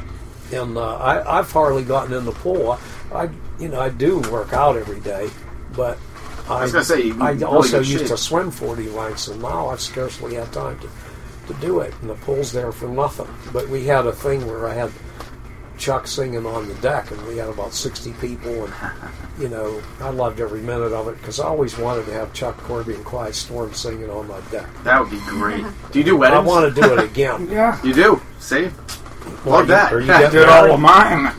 and 0.51 0.76
uh, 0.78 0.97
I, 0.97 1.38
I've 1.39 1.51
hardly 1.51 1.84
gotten 1.84 2.14
in 2.14 2.26
the 2.26 2.32
pool. 2.32 2.80
I, 3.14 3.30
you 3.60 3.70
know, 3.70 3.80
I 3.80 3.89
do 3.89 4.20
work 4.32 4.51
out 4.53 4.76
every 4.76 4.99
day, 5.01 5.30
but 5.76 5.99
I, 6.48 6.62
was 6.64 6.72
gonna 6.72 6.86
say, 6.86 7.02
you 7.04 7.22
I 7.22 7.32
really 7.32 7.43
also 7.43 7.78
used 7.80 8.00
shape. 8.00 8.08
to 8.08 8.18
swim 8.18 8.52
forty 8.52 8.88
lengths, 8.89 9.28
and 9.28 9.41
now 9.41 9.70
I've 9.70 9.82
scarcely 9.82 10.36
had 10.36 10.52
time 10.54 10.80
to, 10.80 10.89
to 11.54 11.60
do 11.60 11.80
it, 11.80 11.93
and 12.02 12.10
the 12.10 12.16
pool's 12.16 12.52
there 12.52 12.72
for 12.72 12.88
nothing. 12.88 13.28
But 13.52 13.68
we 13.70 13.86
had 13.86 14.06
a 14.06 14.12
thing 14.12 14.46
where 14.48 14.68
I 14.68 14.74
had 14.74 14.91
Chuck 15.78 16.08
singing 16.08 16.46
on 16.46 16.68
the 16.68 16.74
deck, 16.76 17.12
and 17.12 17.26
we 17.28 17.38
had 17.38 17.50
about 17.50 17.74
sixty 17.74 18.14
people, 18.14 18.66
and 18.66 18.74
you 19.39 19.50
know, 19.50 19.82
I 20.00 20.10
loved 20.10 20.39
every 20.39 20.62
minute 20.62 20.93
of 20.93 21.08
it 21.08 21.18
because 21.18 21.39
I 21.39 21.46
always 21.48 21.78
wanted 21.78 22.06
to 22.06 22.14
have 22.14 22.32
Chuck 22.34 22.58
Corby 22.58 22.93
and 22.93 23.04
Quiet 23.04 23.36
Storm 23.36 23.74
singing 23.74 24.10
on 24.10 24.28
my 24.28 24.39
deck. 24.52 24.68
that 24.84 25.00
would 25.02 25.10
be 25.12 25.20
great. 25.28 25.66
Do 25.91 26.00
you 26.00 26.06
do 26.06 26.16
weddings? 26.16 26.43
I 26.43 26.48
want 26.48 26.74
to 26.74 26.82
do 26.82 26.93
it 26.93 27.04
again. 27.04 27.48
Yeah. 27.56 27.82
You 27.84 27.93
do. 27.93 28.22
See, 28.39 28.64
Well, 28.64 29.36
Plug 29.43 29.68
that. 29.68 29.91
Are 29.93 30.00
you 30.00 30.12
I 30.12 30.16
I 30.16 30.20
getting 30.22 30.39
did 30.39 30.50
all 30.50 30.72
of 30.72 30.80
mine. 30.80 31.34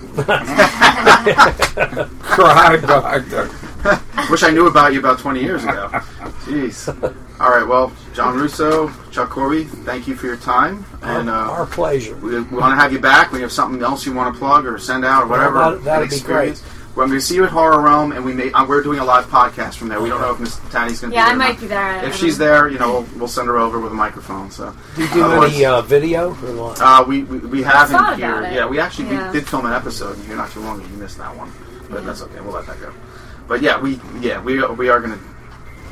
Cried, 2.22 2.82
but 2.82 3.04
I 3.04 3.18
did. 3.20 3.50
wish 4.30 4.42
I 4.42 4.50
knew 4.50 4.66
about 4.66 4.92
you 4.92 4.98
about 5.00 5.18
20 5.18 5.40
years 5.40 5.62
ago. 5.64 5.88
Jeez. 6.46 6.88
All 7.40 7.50
right. 7.50 7.66
Well, 7.66 7.92
John 8.14 8.34
Russo, 8.36 8.90
Chuck 9.10 9.30
Corby, 9.30 9.64
thank 9.64 10.08
you 10.08 10.14
for 10.16 10.26
your 10.26 10.36
time, 10.38 10.84
and 11.02 11.28
uh, 11.28 11.32
Our 11.32 11.66
pleasure. 11.66 12.16
we, 12.16 12.40
we 12.40 12.58
want 12.58 12.72
to 12.72 12.76
have 12.76 12.92
you 12.92 12.98
back. 12.98 13.30
We 13.32 13.40
have 13.42 13.52
something 13.52 13.82
else 13.82 14.06
you 14.06 14.12
want 14.14 14.34
to 14.34 14.38
plug 14.38 14.66
or 14.66 14.78
send 14.78 15.04
out 15.04 15.24
or 15.24 15.26
whatever. 15.26 15.56
Well, 15.56 15.70
that- 15.72 15.84
that'd 15.84 16.08
be 16.10 16.14
experience. 16.16 16.62
Well, 16.94 17.04
I'm 17.04 17.10
going 17.10 17.20
to 17.20 17.26
see 17.26 17.34
you 17.34 17.44
at 17.44 17.50
Horror 17.50 17.82
Realm, 17.82 18.12
and 18.12 18.24
we 18.24 18.32
may, 18.32 18.50
uh, 18.52 18.64
we're 18.64 18.82
doing 18.82 19.00
a 19.00 19.04
live 19.04 19.26
podcast 19.26 19.74
from 19.74 19.88
there. 19.88 20.00
We 20.00 20.08
don't 20.08 20.22
know 20.22 20.32
if 20.32 20.40
Miss 20.40 20.58
Tanny's 20.70 20.98
going 21.02 21.10
to 21.10 21.14
Yeah, 21.14 21.26
be 21.26 21.28
I 21.28 21.28
there. 21.28 21.34
or 21.34 21.38
might 21.38 21.52
not. 21.52 21.60
be 21.60 21.66
there. 21.66 22.04
If 22.06 22.16
she's 22.16 22.38
know. 22.38 22.44
there, 22.46 22.68
you 22.70 22.78
know, 22.78 22.90
we'll, 22.92 23.18
we'll 23.18 23.28
send 23.28 23.48
her 23.48 23.58
over 23.58 23.78
with 23.78 23.92
a 23.92 23.94
microphone. 23.94 24.50
So 24.50 24.74
Do 24.94 25.02
you 25.04 25.12
do 25.12 25.22
Otherwise- 25.24 25.52
any 25.56 25.64
uh, 25.66 25.82
video 25.82 26.28
or 26.30 26.32
what? 26.56 26.80
uh, 26.80 27.04
we, 27.06 27.24
we 27.24 27.36
we 27.40 27.62
have 27.64 27.90
thought 27.90 28.14
in 28.14 28.20
here. 28.20 28.40
it. 28.44 28.54
Yeah, 28.54 28.66
we 28.66 28.78
actually 28.80 29.10
Yeah. 29.10 29.30
we 29.30 29.38
did 29.40 29.46
film 29.46 29.66
an 29.66 29.74
episode 29.74 30.16
in 30.18 30.24
here 30.24 30.36
not 30.36 30.50
too 30.52 30.60
long 30.60 30.80
ago. 30.80 30.88
You 30.90 30.96
missed 30.96 31.18
that 31.18 31.36
one, 31.36 31.52
but 31.90 32.02
that's 32.06 32.22
okay. 32.22 32.40
We'll 32.40 32.54
let 32.54 32.66
that 32.66 32.80
go. 32.80 32.90
But 33.46 33.62
yeah, 33.62 33.80
we 33.80 34.00
yeah 34.20 34.40
we 34.40 34.64
we 34.74 34.88
are 34.88 35.00
gonna. 35.00 35.18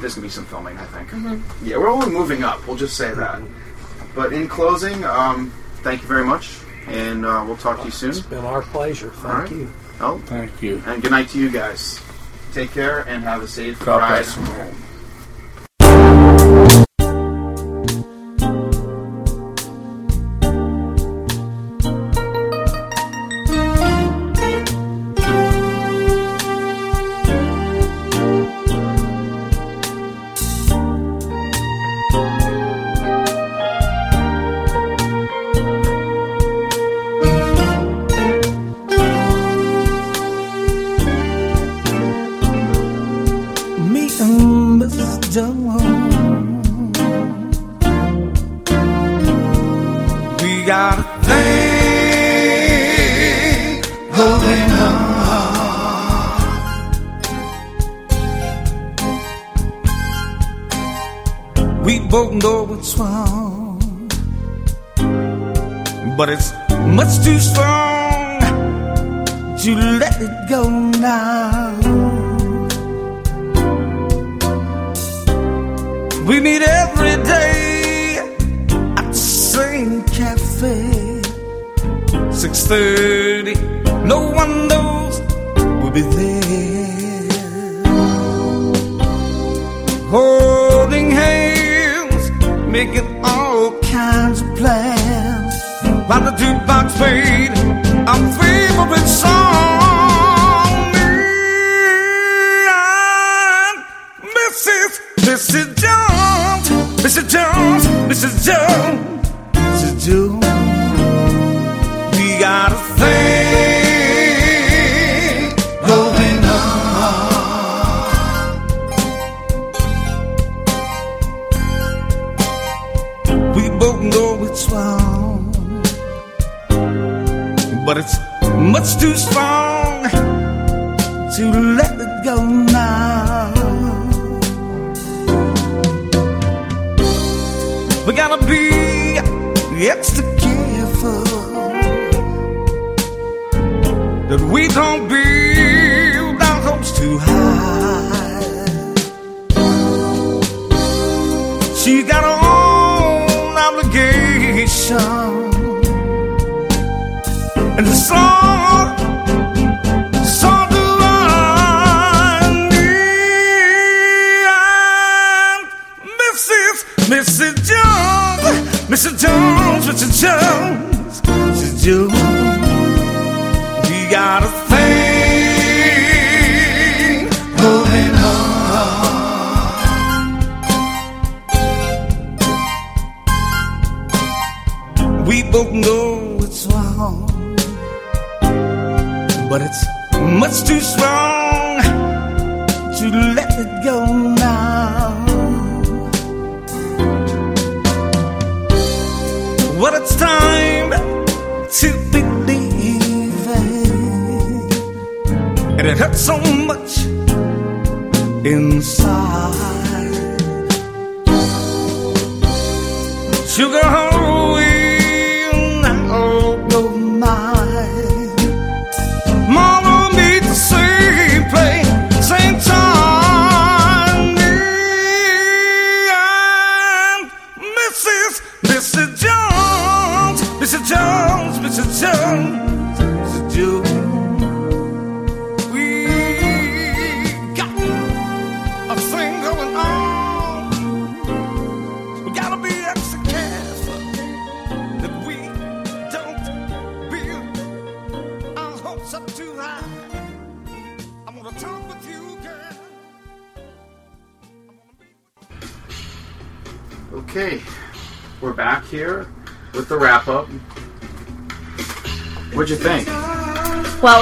There's 0.00 0.14
gonna 0.16 0.26
be 0.26 0.30
some 0.30 0.44
filming, 0.46 0.76
I 0.76 0.84
think. 0.86 1.10
Mm-hmm. 1.10 1.66
Yeah, 1.66 1.76
we're 1.78 1.88
only 1.90 2.10
moving 2.10 2.42
up. 2.42 2.66
We'll 2.66 2.76
just 2.76 2.96
say 2.96 3.14
that. 3.14 3.40
But 4.14 4.32
in 4.32 4.48
closing, 4.48 5.04
um, 5.04 5.50
thank 5.82 6.02
you 6.02 6.08
very 6.08 6.24
much, 6.24 6.58
and 6.86 7.24
uh, 7.24 7.44
we'll 7.46 7.56
talk 7.56 7.78
to 7.78 7.84
you 7.84 7.90
soon. 7.90 8.10
It's 8.10 8.20
been 8.20 8.44
our 8.44 8.62
pleasure. 8.62 9.10
Thank 9.10 9.24
All 9.24 9.40
right. 9.40 9.50
you. 9.50 9.72
Oh, 10.00 10.18
Thank 10.26 10.60
you. 10.60 10.82
and 10.86 11.00
good 11.00 11.12
night 11.12 11.28
to 11.30 11.38
you 11.38 11.50
guys. 11.50 12.00
Take 12.52 12.72
care 12.72 13.00
and 13.08 13.22
have 13.24 13.42
a 13.42 13.48
safe 13.48 13.78
God 13.84 13.98
ride 13.98 14.26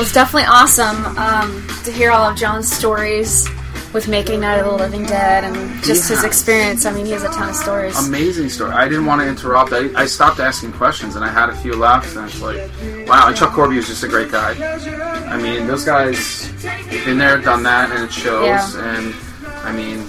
was 0.03 0.13
definitely 0.13 0.49
awesome 0.49 1.17
um, 1.17 1.65
to 1.85 1.93
hear 1.93 2.11
all 2.11 2.29
of 2.29 2.37
John's 2.37 2.69
stories 2.69 3.49
with 3.93 4.09
making 4.09 4.41
Night 4.41 4.59
of 4.59 4.67
the 4.67 4.73
Living 4.73 5.07
Dead 5.07 5.45
and 5.45 5.81
just 5.85 6.09
his 6.09 6.25
experience. 6.25 6.85
I 6.87 6.93
mean, 6.93 7.07
he 7.07 7.13
has 7.13 7.23
a 7.23 7.29
ton 7.29 7.51
of 7.51 7.55
stories. 7.55 8.09
Amazing 8.09 8.49
story. 8.49 8.73
I 8.73 8.89
didn't 8.89 9.07
want 9.07 9.21
to 9.21 9.29
interrupt. 9.29 9.73
I, 9.73 9.95
I 9.95 10.07
stopped 10.07 10.41
asking 10.41 10.73
questions 10.73 11.15
and 11.15 11.25
I 11.25 11.29
had 11.29 11.51
a 11.51 11.55
few 11.55 11.77
left, 11.77 12.17
and 12.17 12.27
it's 12.27 12.43
like, 12.43 12.57
wow. 13.07 13.29
And 13.29 13.37
Chuck 13.37 13.53
Corby 13.53 13.77
was 13.77 13.87
just 13.87 14.03
a 14.03 14.09
great 14.09 14.33
guy. 14.33 14.57
I 15.29 15.41
mean, 15.41 15.69
those 15.69 15.85
guys 15.85 16.51
been 17.05 17.19
there, 17.19 17.39
done 17.39 17.63
that, 17.63 17.93
and 17.93 18.03
it 18.03 18.13
shows. 18.13 18.75
Yeah. 18.75 18.97
And 18.97 19.15
I 19.47 19.71
mean, 19.71 20.05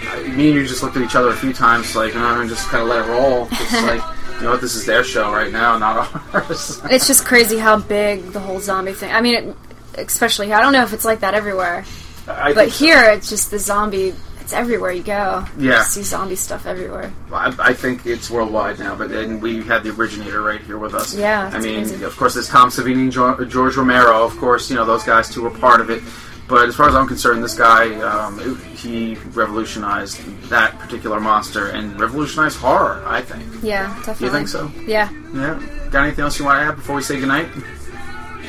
I, 0.00 0.22
me 0.34 0.48
and 0.48 0.56
you 0.56 0.66
just 0.66 0.82
looked 0.82 0.96
at 0.96 1.04
each 1.04 1.14
other 1.14 1.28
a 1.28 1.36
few 1.36 1.52
times, 1.52 1.94
like, 1.94 2.16
and 2.16 2.48
just 2.48 2.68
kind 2.70 2.82
of 2.82 2.88
let 2.88 3.06
it 3.06 3.08
roll. 3.08 3.46
It's 3.52 3.72
like, 3.84 4.15
you 4.36 4.42
know 4.42 4.50
what? 4.52 4.60
This 4.60 4.74
is 4.74 4.86
their 4.86 5.04
show 5.04 5.32
right 5.32 5.52
now, 5.52 5.78
not 5.78 6.14
ours. 6.34 6.80
It's 6.90 7.06
just 7.06 7.24
crazy 7.24 7.58
how 7.58 7.78
big 7.78 8.22
the 8.32 8.40
whole 8.40 8.60
zombie 8.60 8.92
thing. 8.92 9.10
I 9.12 9.20
mean, 9.20 9.34
it, 9.34 9.56
especially 9.98 10.52
I 10.52 10.60
don't 10.60 10.72
know 10.72 10.82
if 10.82 10.92
it's 10.92 11.04
like 11.04 11.20
that 11.20 11.34
everywhere, 11.34 11.84
I 12.28 12.52
but 12.52 12.70
so. 12.70 12.84
here 12.84 13.02
it's 13.10 13.28
just 13.28 13.50
the 13.50 13.58
zombie. 13.58 14.14
It's 14.40 14.52
everywhere 14.52 14.92
you 14.92 15.02
go. 15.02 15.44
Yeah. 15.58 15.78
you 15.78 15.82
see 15.84 16.02
zombie 16.04 16.36
stuff 16.36 16.66
everywhere. 16.66 17.12
I, 17.32 17.52
I 17.58 17.72
think 17.72 18.06
it's 18.06 18.30
worldwide 18.30 18.78
now, 18.78 18.94
but 18.94 19.08
then 19.10 19.40
we 19.40 19.64
had 19.64 19.82
the 19.82 19.90
originator 19.90 20.40
right 20.40 20.60
here 20.60 20.78
with 20.78 20.94
us. 20.94 21.16
Yeah, 21.16 21.50
I 21.52 21.58
mean, 21.58 21.78
amazing. 21.78 22.04
of 22.04 22.16
course, 22.16 22.34
there's 22.34 22.48
Tom 22.48 22.68
Savini 22.68 23.02
and 23.02 23.50
George 23.50 23.76
Romero. 23.76 24.22
Of 24.22 24.36
course, 24.38 24.70
you 24.70 24.76
know 24.76 24.84
those 24.84 25.02
guys 25.02 25.28
too 25.28 25.42
were 25.42 25.50
part 25.50 25.80
of 25.80 25.90
it. 25.90 26.02
But 26.48 26.68
as 26.68 26.76
far 26.76 26.88
as 26.88 26.94
I'm 26.94 27.08
concerned, 27.08 27.42
this 27.42 27.58
guy 27.58 27.94
um, 28.00 28.38
he 28.76 29.16
revolutionized 29.32 30.18
that 30.48 30.78
particular 30.78 31.18
monster 31.18 31.70
and 31.70 31.98
revolutionized 31.98 32.58
horror. 32.58 33.02
I 33.06 33.20
think. 33.20 33.42
Yeah, 33.62 33.88
definitely. 34.04 34.26
You 34.26 34.32
think 34.32 34.48
so? 34.48 34.70
Yeah. 34.86 35.10
Yeah. 35.34 35.60
Got 35.90 36.04
anything 36.04 36.22
else 36.22 36.38
you 36.38 36.44
want 36.44 36.60
to 36.60 36.66
add 36.66 36.76
before 36.76 36.96
we 36.96 37.02
say 37.02 37.18
goodnight? 37.18 37.48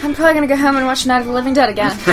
I'm 0.04 0.14
probably 0.14 0.36
gonna 0.36 0.48
go 0.48 0.56
home 0.56 0.78
and 0.78 0.86
watch 0.86 1.08
Night 1.08 1.22
of 1.22 1.28
the 1.28 1.34
Living 1.34 1.54
Dead 1.54 1.70
again. 1.70 1.98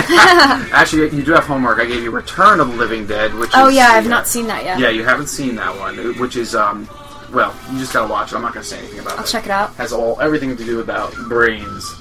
Actually, 0.73 1.15
you 1.15 1.23
do 1.23 1.33
have 1.33 1.45
homework. 1.45 1.79
I 1.79 1.85
gave 1.85 2.01
you 2.01 2.09
Return 2.09 2.59
of 2.59 2.69
the 2.69 2.75
Living 2.75 3.05
Dead, 3.05 3.33
which 3.35 3.51
oh 3.53 3.67
is, 3.67 3.75
yeah, 3.75 3.89
I've 3.89 4.07
not 4.07 4.27
seen 4.27 4.47
that 4.47 4.63
yet. 4.63 4.79
Yeah, 4.79 4.89
you 4.89 5.03
haven't 5.03 5.27
seen 5.27 5.55
that 5.57 5.77
one, 5.77 5.97
which 6.19 6.35
is 6.35 6.55
um, 6.55 6.89
well, 7.31 7.55
you 7.71 7.77
just 7.77 7.93
gotta 7.93 8.11
watch 8.11 8.31
it. 8.31 8.37
I'm 8.37 8.41
not 8.41 8.53
gonna 8.53 8.65
say 8.65 8.79
anything 8.79 8.99
about 8.99 9.13
it. 9.13 9.19
I'll 9.19 9.25
check 9.25 9.45
it 9.45 9.51
out. 9.51 9.75
Has 9.75 9.93
all 9.93 10.19
everything 10.19 10.57
to 10.57 10.65
do 10.65 10.79
about 10.79 11.13
brains. 11.29 11.93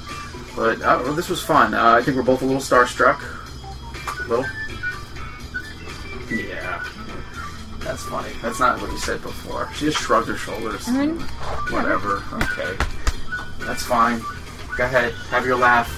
But 0.57 0.81
uh, 0.81 1.01
well, 1.03 1.13
this 1.13 1.29
was 1.29 1.43
fun. 1.43 1.75
Uh, 1.75 1.93
I 1.93 2.03
think 2.03 2.17
we're 2.17 2.23
both 2.23 2.41
a 2.41 2.47
little 2.47 2.63
starstruck. 2.63 3.21
Little. 4.29 4.45
Yeah. 6.31 6.83
That's 7.81 8.03
funny. 8.05 8.31
That's 8.41 8.59
not 8.59 8.81
what 8.81 8.91
you 8.91 8.99
said 8.99 9.21
before. 9.23 9.69
She 9.75 9.87
just 9.87 9.99
shrugged 9.99 10.29
her 10.29 10.37
shoulders. 10.37 10.87
Mhm. 10.87 11.21
Whatever. 11.71 12.23
Okay. 12.33 12.77
That's 13.61 13.83
fine. 13.83 14.21
Go 14.77 14.85
ahead. 14.85 15.13
Have 15.31 15.45
your 15.47 15.57
laugh. 15.57 15.91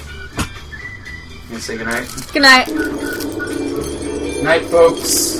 You 1.50 1.58
say 1.58 1.76
goodnight? 1.76 2.08
Good 2.32 2.42
night. 2.42 2.68
Night, 4.42 4.64
folks. 4.66 5.36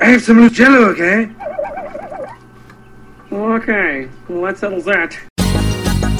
I 0.00 0.12
have 0.12 0.22
some 0.22 0.40
loose 0.40 0.52
jello, 0.52 0.88
okay? 0.92 1.30
Okay, 3.30 4.08
well, 4.30 4.42
that 4.42 4.56
settles 4.56 4.86
that. 4.86 5.27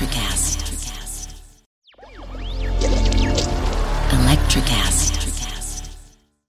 Electricast. 0.00 0.39
Electricast. 0.39 0.39